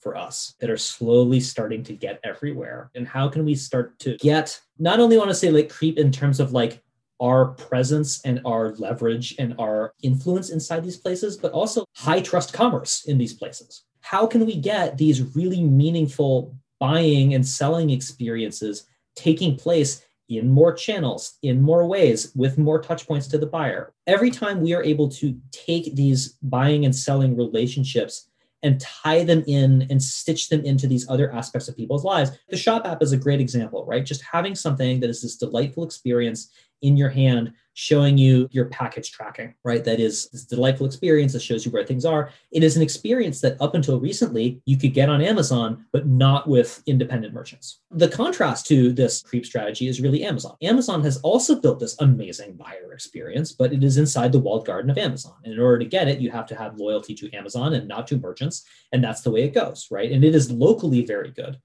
for 0.00 0.16
us 0.16 0.54
that 0.60 0.70
are 0.70 0.76
slowly 0.76 1.40
starting 1.40 1.84
to 1.84 1.94
get 1.94 2.20
everywhere? 2.24 2.90
And 2.94 3.06
how 3.06 3.28
can 3.28 3.44
we 3.44 3.54
start 3.54 3.98
to 4.00 4.16
get 4.16 4.60
not 4.78 4.98
only 4.98 5.16
want 5.16 5.30
to 5.30 5.34
say 5.34 5.50
like 5.50 5.68
creep 5.68 5.96
in 5.96 6.10
terms 6.10 6.40
of 6.40 6.52
like 6.52 6.82
our 7.20 7.48
presence 7.48 8.20
and 8.24 8.40
our 8.44 8.74
leverage 8.76 9.34
and 9.38 9.54
our 9.58 9.94
influence 10.02 10.50
inside 10.50 10.82
these 10.82 10.96
places, 10.96 11.36
but 11.36 11.52
also 11.52 11.84
high 11.96 12.20
trust 12.20 12.52
commerce 12.52 13.04
in 13.06 13.18
these 13.18 13.34
places. 13.34 13.84
How 14.00 14.26
can 14.26 14.46
we 14.46 14.56
get 14.56 14.96
these 14.96 15.34
really 15.36 15.62
meaningful 15.62 16.56
buying 16.78 17.34
and 17.34 17.46
selling 17.46 17.90
experiences 17.90 18.86
taking 19.14 19.56
place 19.56 20.02
in 20.30 20.48
more 20.48 20.72
channels, 20.72 21.38
in 21.42 21.60
more 21.60 21.86
ways, 21.86 22.32
with 22.34 22.56
more 22.56 22.80
touch 22.80 23.06
points 23.06 23.26
to 23.28 23.38
the 23.38 23.46
buyer? 23.46 23.92
Every 24.06 24.30
time 24.30 24.60
we 24.60 24.72
are 24.72 24.82
able 24.82 25.08
to 25.10 25.38
take 25.52 25.94
these 25.94 26.38
buying 26.42 26.86
and 26.86 26.96
selling 26.96 27.36
relationships 27.36 28.30
and 28.62 28.80
tie 28.80 29.24
them 29.24 29.42
in 29.46 29.86
and 29.90 30.02
stitch 30.02 30.48
them 30.48 30.64
into 30.64 30.86
these 30.86 31.08
other 31.08 31.32
aspects 31.32 31.68
of 31.68 31.76
people's 31.76 32.04
lives. 32.04 32.30
The 32.48 32.56
Shop 32.56 32.86
app 32.86 33.02
is 33.02 33.12
a 33.12 33.16
great 33.16 33.40
example, 33.40 33.86
right? 33.86 34.04
Just 34.04 34.22
having 34.22 34.54
something 34.54 35.00
that 35.00 35.10
is 35.10 35.22
this 35.22 35.36
delightful 35.36 35.84
experience 35.84 36.50
in 36.82 36.96
your 36.96 37.10
hand 37.10 37.52
showing 37.74 38.18
you 38.18 38.48
your 38.52 38.66
package 38.66 39.10
tracking, 39.10 39.54
right? 39.64 39.84
That 39.84 40.00
is 40.00 40.28
this 40.30 40.44
delightful 40.44 40.86
experience 40.86 41.32
that 41.32 41.40
shows 41.40 41.64
you 41.64 41.72
where 41.72 41.84
things 41.84 42.04
are. 42.04 42.30
It 42.50 42.62
is 42.62 42.76
an 42.76 42.82
experience 42.82 43.40
that 43.40 43.56
up 43.60 43.74
until 43.74 43.98
recently 43.98 44.60
you 44.66 44.76
could 44.76 44.92
get 44.92 45.08
on 45.08 45.22
Amazon, 45.22 45.86
but 45.92 46.06
not 46.06 46.46
with 46.46 46.82
independent 46.86 47.32
merchants. 47.32 47.80
The 47.90 48.08
contrast 48.08 48.66
to 48.66 48.92
this 48.92 49.22
creep 49.22 49.46
strategy 49.46 49.88
is 49.88 50.00
really 50.00 50.24
Amazon. 50.24 50.56
Amazon 50.62 51.02
has 51.04 51.18
also 51.18 51.58
built 51.58 51.80
this 51.80 51.98
amazing 52.00 52.56
buyer 52.56 52.92
experience, 52.92 53.52
but 53.52 53.72
it 53.72 53.82
is 53.82 53.96
inside 53.96 54.32
the 54.32 54.38
walled 54.38 54.66
garden 54.66 54.90
of 54.90 54.98
Amazon. 54.98 55.34
And 55.44 55.54
in 55.54 55.60
order 55.60 55.78
to 55.78 55.86
get 55.86 56.08
it, 56.08 56.20
you 56.20 56.30
have 56.30 56.46
to 56.48 56.56
have 56.56 56.76
loyalty 56.76 57.14
to 57.14 57.32
Amazon 57.32 57.72
and 57.72 57.88
not 57.88 58.06
to 58.08 58.18
merchants. 58.18 58.64
And 58.92 59.02
that's 59.02 59.22
the 59.22 59.30
way 59.30 59.44
it 59.44 59.54
goes, 59.54 59.86
right? 59.90 60.12
And 60.12 60.22
it 60.22 60.34
is 60.34 60.50
locally 60.50 61.06
very 61.06 61.30
good. 61.30 61.58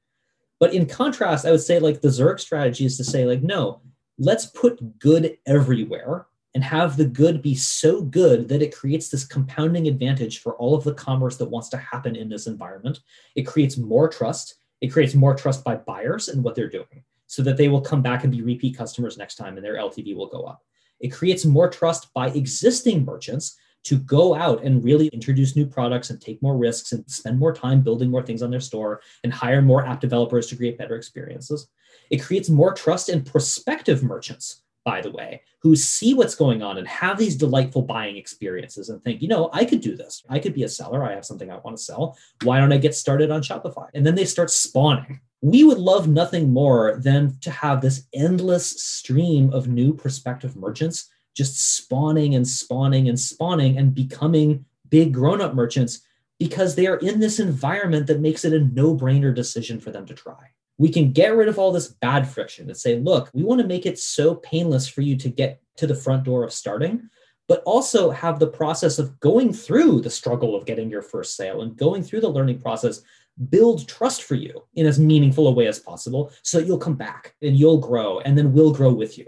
But 0.59 0.73
in 0.73 0.85
contrast, 0.85 1.45
I 1.45 1.51
would 1.51 1.61
say 1.61 1.79
like 1.79 1.99
the 1.99 2.07
Zerg 2.07 2.39
strategy 2.39 2.85
is 2.85 2.95
to 2.97 3.03
say, 3.03 3.25
like, 3.25 3.43
no, 3.43 3.81
let's 4.17 4.45
put 4.45 4.99
good 4.99 5.37
everywhere 5.45 6.27
and 6.53 6.63
have 6.63 6.95
the 6.95 7.05
good 7.05 7.41
be 7.41 7.53
so 7.53 8.01
good 8.01 8.47
that 8.47 8.61
it 8.61 8.75
creates 8.75 9.09
this 9.09 9.25
compounding 9.25 9.87
advantage 9.87 10.39
for 10.39 10.55
all 10.55 10.73
of 10.73 10.85
the 10.85 10.93
commerce 10.93 11.35
that 11.37 11.49
wants 11.49 11.67
to 11.69 11.77
happen 11.77 12.15
in 12.15 12.29
this 12.29 12.47
environment. 12.47 12.99
It 13.35 13.43
creates 13.43 13.77
more 13.77 14.07
trust. 14.07 14.55
It 14.79 14.87
creates 14.87 15.15
more 15.15 15.35
trust 15.35 15.65
by 15.65 15.75
buyers 15.75 16.29
and 16.29 16.43
what 16.43 16.55
they're 16.55 16.69
doing 16.69 17.03
so 17.27 17.43
that 17.43 17.57
they 17.57 17.67
will 17.67 17.81
come 17.81 18.01
back 18.01 18.23
and 18.23 18.31
be 18.31 18.41
repeat 18.41 18.77
customers 18.77 19.17
next 19.17 19.35
time 19.35 19.57
and 19.57 19.65
their 19.65 19.75
LTV 19.75 20.15
will 20.15 20.27
go 20.27 20.43
up. 20.43 20.63
It 21.01 21.09
creates 21.09 21.43
more 21.43 21.69
trust 21.69 22.13
by 22.13 22.29
existing 22.29 23.03
merchants 23.03 23.57
to 23.83 23.97
go 23.99 24.33
out 24.33 24.63
and 24.63 24.83
really 24.83 25.07
introduce 25.07 25.55
new 25.55 25.65
products 25.65 26.09
and 26.09 26.19
take 26.19 26.41
more 26.41 26.57
risks 26.57 26.91
and 26.91 27.07
spend 27.09 27.37
more 27.37 27.53
time 27.53 27.81
building 27.81 28.09
more 28.09 28.23
things 28.23 28.41
on 28.41 28.49
their 28.49 28.59
store 28.59 29.01
and 29.23 29.33
hire 29.33 29.61
more 29.61 29.85
app 29.85 29.99
developers 29.99 30.47
to 30.47 30.55
create 30.55 30.77
better 30.77 30.95
experiences. 30.95 31.67
It 32.09 32.23
creates 32.23 32.49
more 32.49 32.73
trust 32.73 33.09
in 33.09 33.23
prospective 33.23 34.03
merchants, 34.03 34.63
by 34.83 35.01
the 35.01 35.11
way, 35.11 35.41
who 35.59 35.75
see 35.75 36.13
what's 36.13 36.35
going 36.35 36.61
on 36.61 36.77
and 36.77 36.87
have 36.87 37.17
these 37.17 37.35
delightful 37.35 37.81
buying 37.81 38.17
experiences 38.17 38.89
and 38.89 39.03
think, 39.03 39.21
you 39.21 39.27
know, 39.27 39.49
I 39.51 39.65
could 39.65 39.81
do 39.81 39.95
this. 39.95 40.23
I 40.29 40.39
could 40.39 40.53
be 40.53 40.63
a 40.63 40.69
seller. 40.69 41.03
I 41.03 41.13
have 41.13 41.25
something 41.25 41.49
I 41.49 41.57
want 41.57 41.77
to 41.77 41.83
sell. 41.83 42.17
Why 42.43 42.59
don't 42.59 42.73
I 42.73 42.77
get 42.77 42.95
started 42.95 43.31
on 43.31 43.41
Shopify? 43.41 43.87
And 43.93 44.05
then 44.05 44.15
they 44.15 44.25
start 44.25 44.51
spawning. 44.51 45.19
We 45.41 45.63
would 45.63 45.79
love 45.79 46.07
nothing 46.07 46.51
more 46.51 46.99
than 47.01 47.37
to 47.41 47.51
have 47.51 47.81
this 47.81 48.07
endless 48.13 48.81
stream 48.81 49.51
of 49.53 49.67
new 49.67 49.93
prospective 49.93 50.55
merchants 50.55 51.09
just 51.35 51.75
spawning 51.75 52.33
and 52.35 52.47
spawning 52.47 53.09
and 53.09 53.19
spawning 53.19 53.77
and 53.77 53.93
becoming 53.93 54.65
big 54.89 55.13
grown 55.13 55.41
up 55.41 55.53
merchants 55.53 56.01
because 56.39 56.75
they 56.75 56.87
are 56.87 56.97
in 56.97 57.19
this 57.19 57.39
environment 57.39 58.07
that 58.07 58.21
makes 58.21 58.45
it 58.45 58.53
a 58.53 58.59
no 58.59 58.95
brainer 58.95 59.33
decision 59.33 59.79
for 59.79 59.91
them 59.91 60.05
to 60.05 60.13
try. 60.13 60.51
We 60.77 60.89
can 60.89 61.11
get 61.11 61.35
rid 61.35 61.47
of 61.47 61.57
all 61.57 61.71
this 61.71 61.87
bad 61.87 62.27
friction 62.27 62.67
and 62.69 62.77
say, 62.77 62.99
look, 62.99 63.29
we 63.33 63.43
want 63.43 63.61
to 63.61 63.67
make 63.67 63.85
it 63.85 63.97
so 63.97 64.35
painless 64.35 64.87
for 64.87 65.01
you 65.01 65.15
to 65.17 65.29
get 65.29 65.61
to 65.77 65.87
the 65.87 65.95
front 65.95 66.23
door 66.23 66.43
of 66.43 66.53
starting, 66.53 67.09
but 67.47 67.63
also 67.65 68.09
have 68.11 68.39
the 68.39 68.47
process 68.47 68.99
of 68.99 69.19
going 69.19 69.53
through 69.53 70.01
the 70.01 70.09
struggle 70.09 70.55
of 70.55 70.65
getting 70.65 70.89
your 70.89 71.01
first 71.01 71.35
sale 71.35 71.61
and 71.61 71.77
going 71.77 72.03
through 72.03 72.21
the 72.21 72.29
learning 72.29 72.59
process 72.59 73.01
build 73.49 73.87
trust 73.87 74.23
for 74.23 74.35
you 74.35 74.63
in 74.75 74.85
as 74.85 74.99
meaningful 74.99 75.47
a 75.47 75.51
way 75.51 75.67
as 75.67 75.79
possible 75.79 76.31
so 76.41 76.57
that 76.57 76.67
you'll 76.67 76.77
come 76.77 76.95
back 76.95 77.35
and 77.41 77.57
you'll 77.57 77.77
grow 77.77 78.19
and 78.19 78.37
then 78.37 78.53
we'll 78.53 78.73
grow 78.73 78.93
with 78.93 79.17
you. 79.17 79.25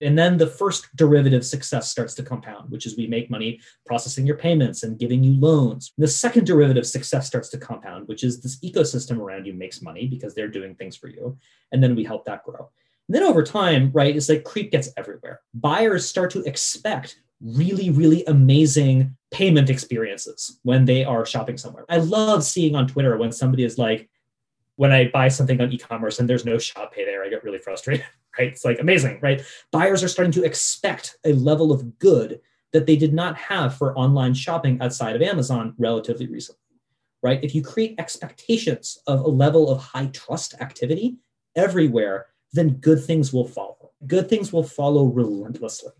And 0.00 0.16
then 0.16 0.36
the 0.36 0.46
first 0.46 0.94
derivative 0.96 1.44
success 1.44 1.90
starts 1.90 2.14
to 2.14 2.22
compound, 2.22 2.70
which 2.70 2.86
is 2.86 2.96
we 2.96 3.06
make 3.06 3.30
money 3.30 3.60
processing 3.84 4.26
your 4.26 4.36
payments 4.36 4.82
and 4.82 4.98
giving 4.98 5.24
you 5.24 5.38
loans. 5.40 5.92
The 5.98 6.06
second 6.06 6.46
derivative 6.46 6.86
success 6.86 7.26
starts 7.26 7.48
to 7.50 7.58
compound, 7.58 8.06
which 8.06 8.22
is 8.22 8.40
this 8.40 8.58
ecosystem 8.60 9.18
around 9.18 9.46
you 9.46 9.54
makes 9.54 9.82
money 9.82 10.06
because 10.06 10.34
they're 10.34 10.48
doing 10.48 10.74
things 10.74 10.96
for 10.96 11.08
you. 11.08 11.36
And 11.72 11.82
then 11.82 11.96
we 11.96 12.04
help 12.04 12.24
that 12.26 12.44
grow. 12.44 12.70
And 13.08 13.14
then 13.14 13.22
over 13.22 13.42
time, 13.42 13.90
right, 13.92 14.14
it's 14.14 14.28
like 14.28 14.44
creep 14.44 14.70
gets 14.70 14.90
everywhere. 14.96 15.40
Buyers 15.54 16.06
start 16.06 16.30
to 16.32 16.42
expect 16.42 17.18
really, 17.40 17.90
really 17.90 18.24
amazing 18.26 19.16
payment 19.30 19.70
experiences 19.70 20.58
when 20.62 20.84
they 20.84 21.04
are 21.04 21.24
shopping 21.24 21.56
somewhere. 21.56 21.84
I 21.88 21.98
love 21.98 22.44
seeing 22.44 22.74
on 22.74 22.86
Twitter 22.86 23.16
when 23.16 23.32
somebody 23.32 23.64
is 23.64 23.78
like, 23.78 24.08
when 24.76 24.92
I 24.92 25.08
buy 25.08 25.28
something 25.28 25.60
on 25.60 25.72
e-commerce 25.72 26.20
and 26.20 26.28
there's 26.28 26.44
no 26.44 26.58
shop 26.58 26.94
pay 26.94 27.04
there, 27.04 27.24
I 27.24 27.28
get 27.28 27.42
really 27.42 27.58
frustrated, 27.58 28.06
right? 28.38 28.48
It's 28.48 28.64
like 28.64 28.80
amazing, 28.80 29.18
right? 29.20 29.42
Buyers 29.72 30.02
are 30.02 30.08
starting 30.08 30.32
to 30.32 30.44
expect 30.44 31.18
a 31.24 31.32
level 31.32 31.72
of 31.72 31.98
good 31.98 32.40
that 32.72 32.86
they 32.86 32.96
did 32.96 33.14
not 33.14 33.36
have 33.36 33.76
for 33.76 33.96
online 33.98 34.34
shopping 34.34 34.80
outside 34.80 35.16
of 35.16 35.22
Amazon 35.22 35.74
relatively 35.78 36.26
recently, 36.26 36.60
right? 37.22 37.42
If 37.42 37.54
you 37.54 37.62
create 37.62 37.94
expectations 37.98 38.98
of 39.06 39.20
a 39.20 39.28
level 39.28 39.70
of 39.70 39.80
high 39.80 40.06
trust 40.06 40.54
activity 40.60 41.16
everywhere, 41.56 42.26
then 42.52 42.74
good 42.74 43.02
things 43.02 43.32
will 43.32 43.48
follow. 43.48 43.92
Good 44.06 44.28
things 44.28 44.52
will 44.52 44.62
follow 44.62 45.06
relentlessly 45.06 45.92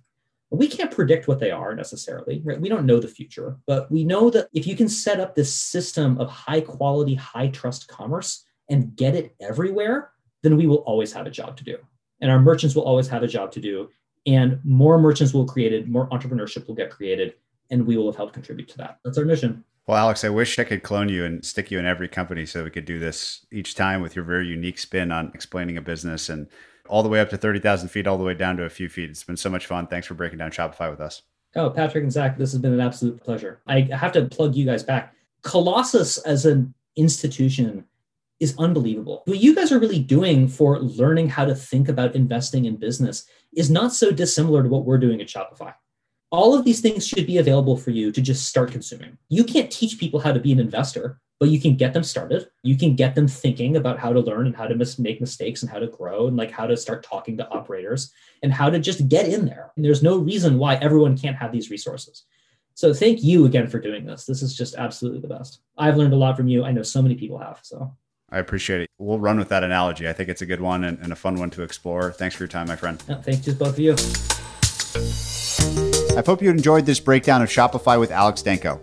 we 0.51 0.67
can't 0.67 0.91
predict 0.91 1.29
what 1.29 1.39
they 1.39 1.51
are 1.51 1.75
necessarily 1.75 2.41
right 2.45 2.61
we 2.61 2.69
don't 2.69 2.87
know 2.87 2.99
the 2.99 3.09
future 3.09 3.57
but 3.67 3.91
we 3.91 4.05
know 4.05 4.31
that 4.31 4.49
if 4.53 4.67
you 4.67 4.77
can 4.77 4.89
set 4.89 5.21
up 5.21 5.35
this 5.35 5.53
system 5.53 6.19
of 6.19 6.29
high 6.31 6.61
quality 6.61 7.15
high 7.15 7.49
trust 7.49 7.89
commerce 7.89 8.45
and 8.71 8.97
get 8.97 9.15
it 9.15 9.35
everywhere 9.41 10.11
then 10.43 10.57
we 10.57 10.67
will 10.67 10.79
always 10.79 11.13
have 11.13 11.27
a 11.27 11.31
job 11.31 11.57
to 11.57 11.65
do 11.65 11.77
and 12.21 12.31
our 12.31 12.41
merchants 12.41 12.75
will 12.75 12.85
always 12.85 13.09
have 13.09 13.23
a 13.23 13.29
job 13.29 13.53
to 13.53 13.61
do 13.61 13.89
and 14.27 14.61
more 14.65 14.99
merchants 14.99 15.33
will 15.33 15.45
be 15.45 15.53
created 15.53 15.89
more 15.89 16.09
entrepreneurship 16.11 16.67
will 16.67 16.75
get 16.75 16.91
created 16.91 17.35
and 17.71 17.87
we 17.87 17.97
will 17.97 18.07
have 18.07 18.17
helped 18.17 18.35
contribute 18.35 18.69
to 18.69 18.77
that 18.77 18.99
that's 19.05 19.19
our 19.19 19.25
mission 19.25 19.65
well, 19.89 19.97
Alex, 19.97 20.23
I 20.23 20.29
wish 20.29 20.59
I 20.59 20.65
could 20.65 20.83
clone 20.83 21.09
you 21.09 21.25
and 21.25 21.43
stick 21.43 21.71
you 21.71 21.79
in 21.79 21.87
every 21.87 22.09
company 22.09 22.45
so 22.45 22.63
we 22.63 22.69
could 22.69 22.85
do 22.85 22.99
this 22.99 23.47
each 23.51 23.75
time 23.75 24.03
with 24.03 24.15
your 24.15 24.25
very 24.27 24.47
unique 24.47 24.79
spin 24.79 25.11
on 25.11 25.33
explaining 25.33 25.79
a 25.79 25.81
business 25.81 26.29
and 26.29 26.47
all 26.91 27.03
the 27.03 27.09
way 27.09 27.21
up 27.21 27.31
to 27.31 27.39
30,000 27.39 27.89
feet, 27.89 28.07
all 28.07 28.19
the 28.19 28.25
way 28.25 28.35
down 28.35 28.59
to 28.59 28.65
a 28.65 28.69
few 28.69 28.91
feet. 28.91 29.09
It's 29.09 29.25
been 29.25 29.39
so 29.39 29.49
much 29.49 29.65
fun. 29.65 29.87
Thanks 29.87 30.07
for 30.07 30.13
breaking 30.13 30.41
down 30.41 30.51
Shopify 30.51 30.91
with 30.91 31.01
us. 31.01 31.23
Oh, 31.57 31.71
Patrick 31.71 32.03
and 32.03 32.13
Zack, 32.13 32.37
this 32.37 32.53
has 32.53 32.61
been 32.61 32.75
an 32.75 32.81
absolute 32.81 33.19
pleasure. 33.19 33.63
I 33.67 33.89
have 33.93 34.13
to 34.13 34.27
plug 34.27 34.55
you 34.55 34.67
guys 34.67 34.83
back. 34.83 35.15
Colossus 35.41 36.19
as 36.19 36.45
an 36.45 36.75
institution 36.97 37.83
is 38.41 38.55
unbelievable. 38.59 39.23
What 39.27 39.41
you 39.41 39.55
guys 39.55 39.73
are 39.73 39.79
really 39.79 40.01
doing 40.01 40.49
for 40.49 40.79
learning 40.81 41.29
how 41.29 41.45
to 41.45 41.55
think 41.55 41.89
about 41.89 42.15
investing 42.15 42.67
in 42.67 42.77
business 42.77 43.27
is 43.57 43.71
not 43.71 43.93
so 43.93 44.11
dissimilar 44.11 44.63
to 44.63 44.69
what 44.69 44.85
we're 44.85 44.99
doing 44.99 45.21
at 45.21 45.29
Shopify. 45.29 45.75
All 46.31 46.55
of 46.55 46.65
these 46.65 46.81
things 46.81 47.07
should 47.07 47.27
be 47.27 47.39
available 47.39 47.77
for 47.77 47.91
you 47.91 48.13
to 48.13 48.21
just 48.21 48.47
start 48.47 48.71
consuming. 48.71 49.17
You 49.29 49.45
can't 49.45 49.71
teach 49.71 49.99
people 49.99 50.21
how 50.21 50.33
to 50.33 50.41
be 50.41 50.53
an 50.53 50.61
investor 50.61 51.21
but 51.41 51.51
you 51.51 51.61
can 51.61 51.77
get 51.77 51.93
them 51.93 52.03
started. 52.03 52.49
You 52.63 52.77
can 52.77 52.97
get 52.97 53.15
them 53.15 53.29
thinking 53.29 53.77
about 53.77 53.99
how 53.99 54.13
to 54.13 54.21
learn 54.21 54.47
and 54.47 54.57
how 54.57 54.67
to 54.67 54.75
mis- 54.75 54.99
make 54.99 55.21
mistakes 55.21 55.63
and 55.63 55.71
how 55.71 55.79
to 55.79 55.87
grow 55.87 56.27
and 56.27 56.37
like 56.37 56.51
how 56.51 56.67
to 56.67 56.77
start 56.77 57.05
talking 57.05 57.37
to 57.37 57.49
operators 57.49 58.13
and 58.43 58.53
how 58.53 58.69
to 58.71 58.79
just 58.79 59.09
get 59.09 59.29
in 59.29 59.47
there. 59.47 59.73
And 59.77 59.85
there's 59.85 60.03
no 60.03 60.19
reason 60.19 60.59
why 60.59 60.77
everyone 60.77 61.17
can't 61.17 61.37
have 61.37 61.53
these 61.53 61.71
resources. 61.71 62.25
So 62.75 62.93
thank 62.93 63.23
you 63.23 63.45
again 63.45 63.69
for 63.69 63.81
doing 63.81 64.05
this. 64.05 64.25
This 64.25 64.43
is 64.43 64.57
just 64.57 64.75
absolutely 64.75 65.21
the 65.21 65.29
best. 65.29 65.61
I've 65.77 65.97
learned 65.97 66.13
a 66.13 66.17
lot 66.17 66.37
from 66.37 66.49
you. 66.49 66.65
I 66.65 66.73
know 66.73 66.83
so 66.83 67.03
many 67.03 67.15
people 67.15 67.39
have. 67.39 67.61
So 67.63 67.97
I 68.31 68.39
appreciate 68.39 68.83
it. 68.83 68.91
We'll 68.99 69.19
run 69.19 69.39
with 69.39 69.49
that 69.49 69.65
analogy. 69.65 70.09
I 70.09 70.13
think 70.13 70.29
it's 70.29 70.43
a 70.43 70.47
good 70.47 70.61
one 70.61 70.85
and, 70.85 70.99
and 70.99 71.13
a 71.13 71.17
fun 71.17 71.37
one 71.37 71.51
to 71.51 71.63
explore. 71.63 72.13
Thanks 72.13 72.35
for 72.37 72.43
your 72.43 72.49
time, 72.49 72.67
my 72.67 72.77
friend. 72.77 73.03
Yeah, 73.09 73.21
thank 73.23 73.47
you 73.47 73.55
both 73.55 73.71
of 73.71 73.79
you. 73.79 73.95
I 76.17 76.23
hope 76.27 76.43
you 76.43 76.51
enjoyed 76.51 76.85
this 76.85 77.01
breakdown 77.01 77.43
of 77.43 77.49
Shopify 77.49 77.99
with 77.99 78.11
Alex 78.11 78.43
Danco. 78.43 78.81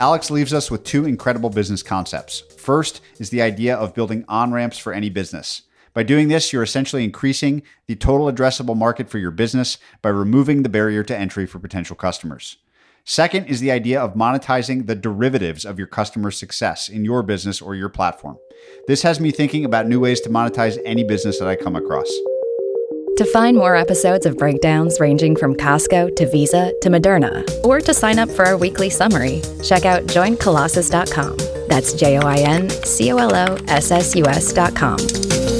Alex 0.00 0.30
leaves 0.30 0.54
us 0.54 0.70
with 0.70 0.84
two 0.84 1.04
incredible 1.04 1.50
business 1.50 1.82
concepts. 1.82 2.40
First 2.56 3.00
is 3.18 3.30
the 3.30 3.42
idea 3.42 3.76
of 3.76 3.94
building 3.94 4.24
on 4.28 4.52
ramps 4.52 4.78
for 4.78 4.92
any 4.92 5.10
business. 5.10 5.62
By 5.92 6.02
doing 6.02 6.28
this, 6.28 6.52
you're 6.52 6.62
essentially 6.62 7.02
increasing 7.04 7.62
the 7.86 7.96
total 7.96 8.30
addressable 8.30 8.76
market 8.76 9.10
for 9.10 9.18
your 9.18 9.30
business 9.32 9.78
by 10.02 10.10
removing 10.10 10.62
the 10.62 10.68
barrier 10.68 11.02
to 11.02 11.16
entry 11.16 11.46
for 11.46 11.58
potential 11.58 11.96
customers. 11.96 12.58
Second 13.08 13.46
is 13.46 13.60
the 13.60 13.70
idea 13.70 13.98
of 13.98 14.12
monetizing 14.12 14.86
the 14.86 14.94
derivatives 14.94 15.64
of 15.64 15.78
your 15.78 15.86
customer 15.86 16.30
success 16.30 16.90
in 16.90 17.06
your 17.06 17.22
business 17.22 17.62
or 17.62 17.74
your 17.74 17.88
platform. 17.88 18.38
This 18.86 19.00
has 19.00 19.18
me 19.18 19.30
thinking 19.30 19.64
about 19.64 19.88
new 19.88 19.98
ways 19.98 20.20
to 20.20 20.28
monetize 20.28 20.78
any 20.84 21.04
business 21.04 21.38
that 21.38 21.48
I 21.48 21.56
come 21.56 21.74
across. 21.74 22.06
To 23.16 23.26
find 23.32 23.56
more 23.56 23.76
episodes 23.76 24.26
of 24.26 24.36
breakdowns 24.36 25.00
ranging 25.00 25.36
from 25.36 25.54
Costco 25.54 26.16
to 26.16 26.30
Visa 26.30 26.74
to 26.82 26.90
Moderna, 26.90 27.48
or 27.64 27.80
to 27.80 27.94
sign 27.94 28.18
up 28.18 28.28
for 28.28 28.44
our 28.44 28.58
weekly 28.58 28.90
summary, 28.90 29.40
check 29.64 29.86
out 29.86 30.02
joincolossus.com. 30.02 31.38
That's 31.66 31.94
J 31.94 32.18
O 32.18 32.26
I 32.26 32.40
N 32.40 32.68
C 32.68 33.10
O 33.10 33.16
L 33.16 33.34
O 33.34 33.56
S 33.68 33.90
S 33.90 34.14
U 34.16 34.26
S.com. 34.26 35.57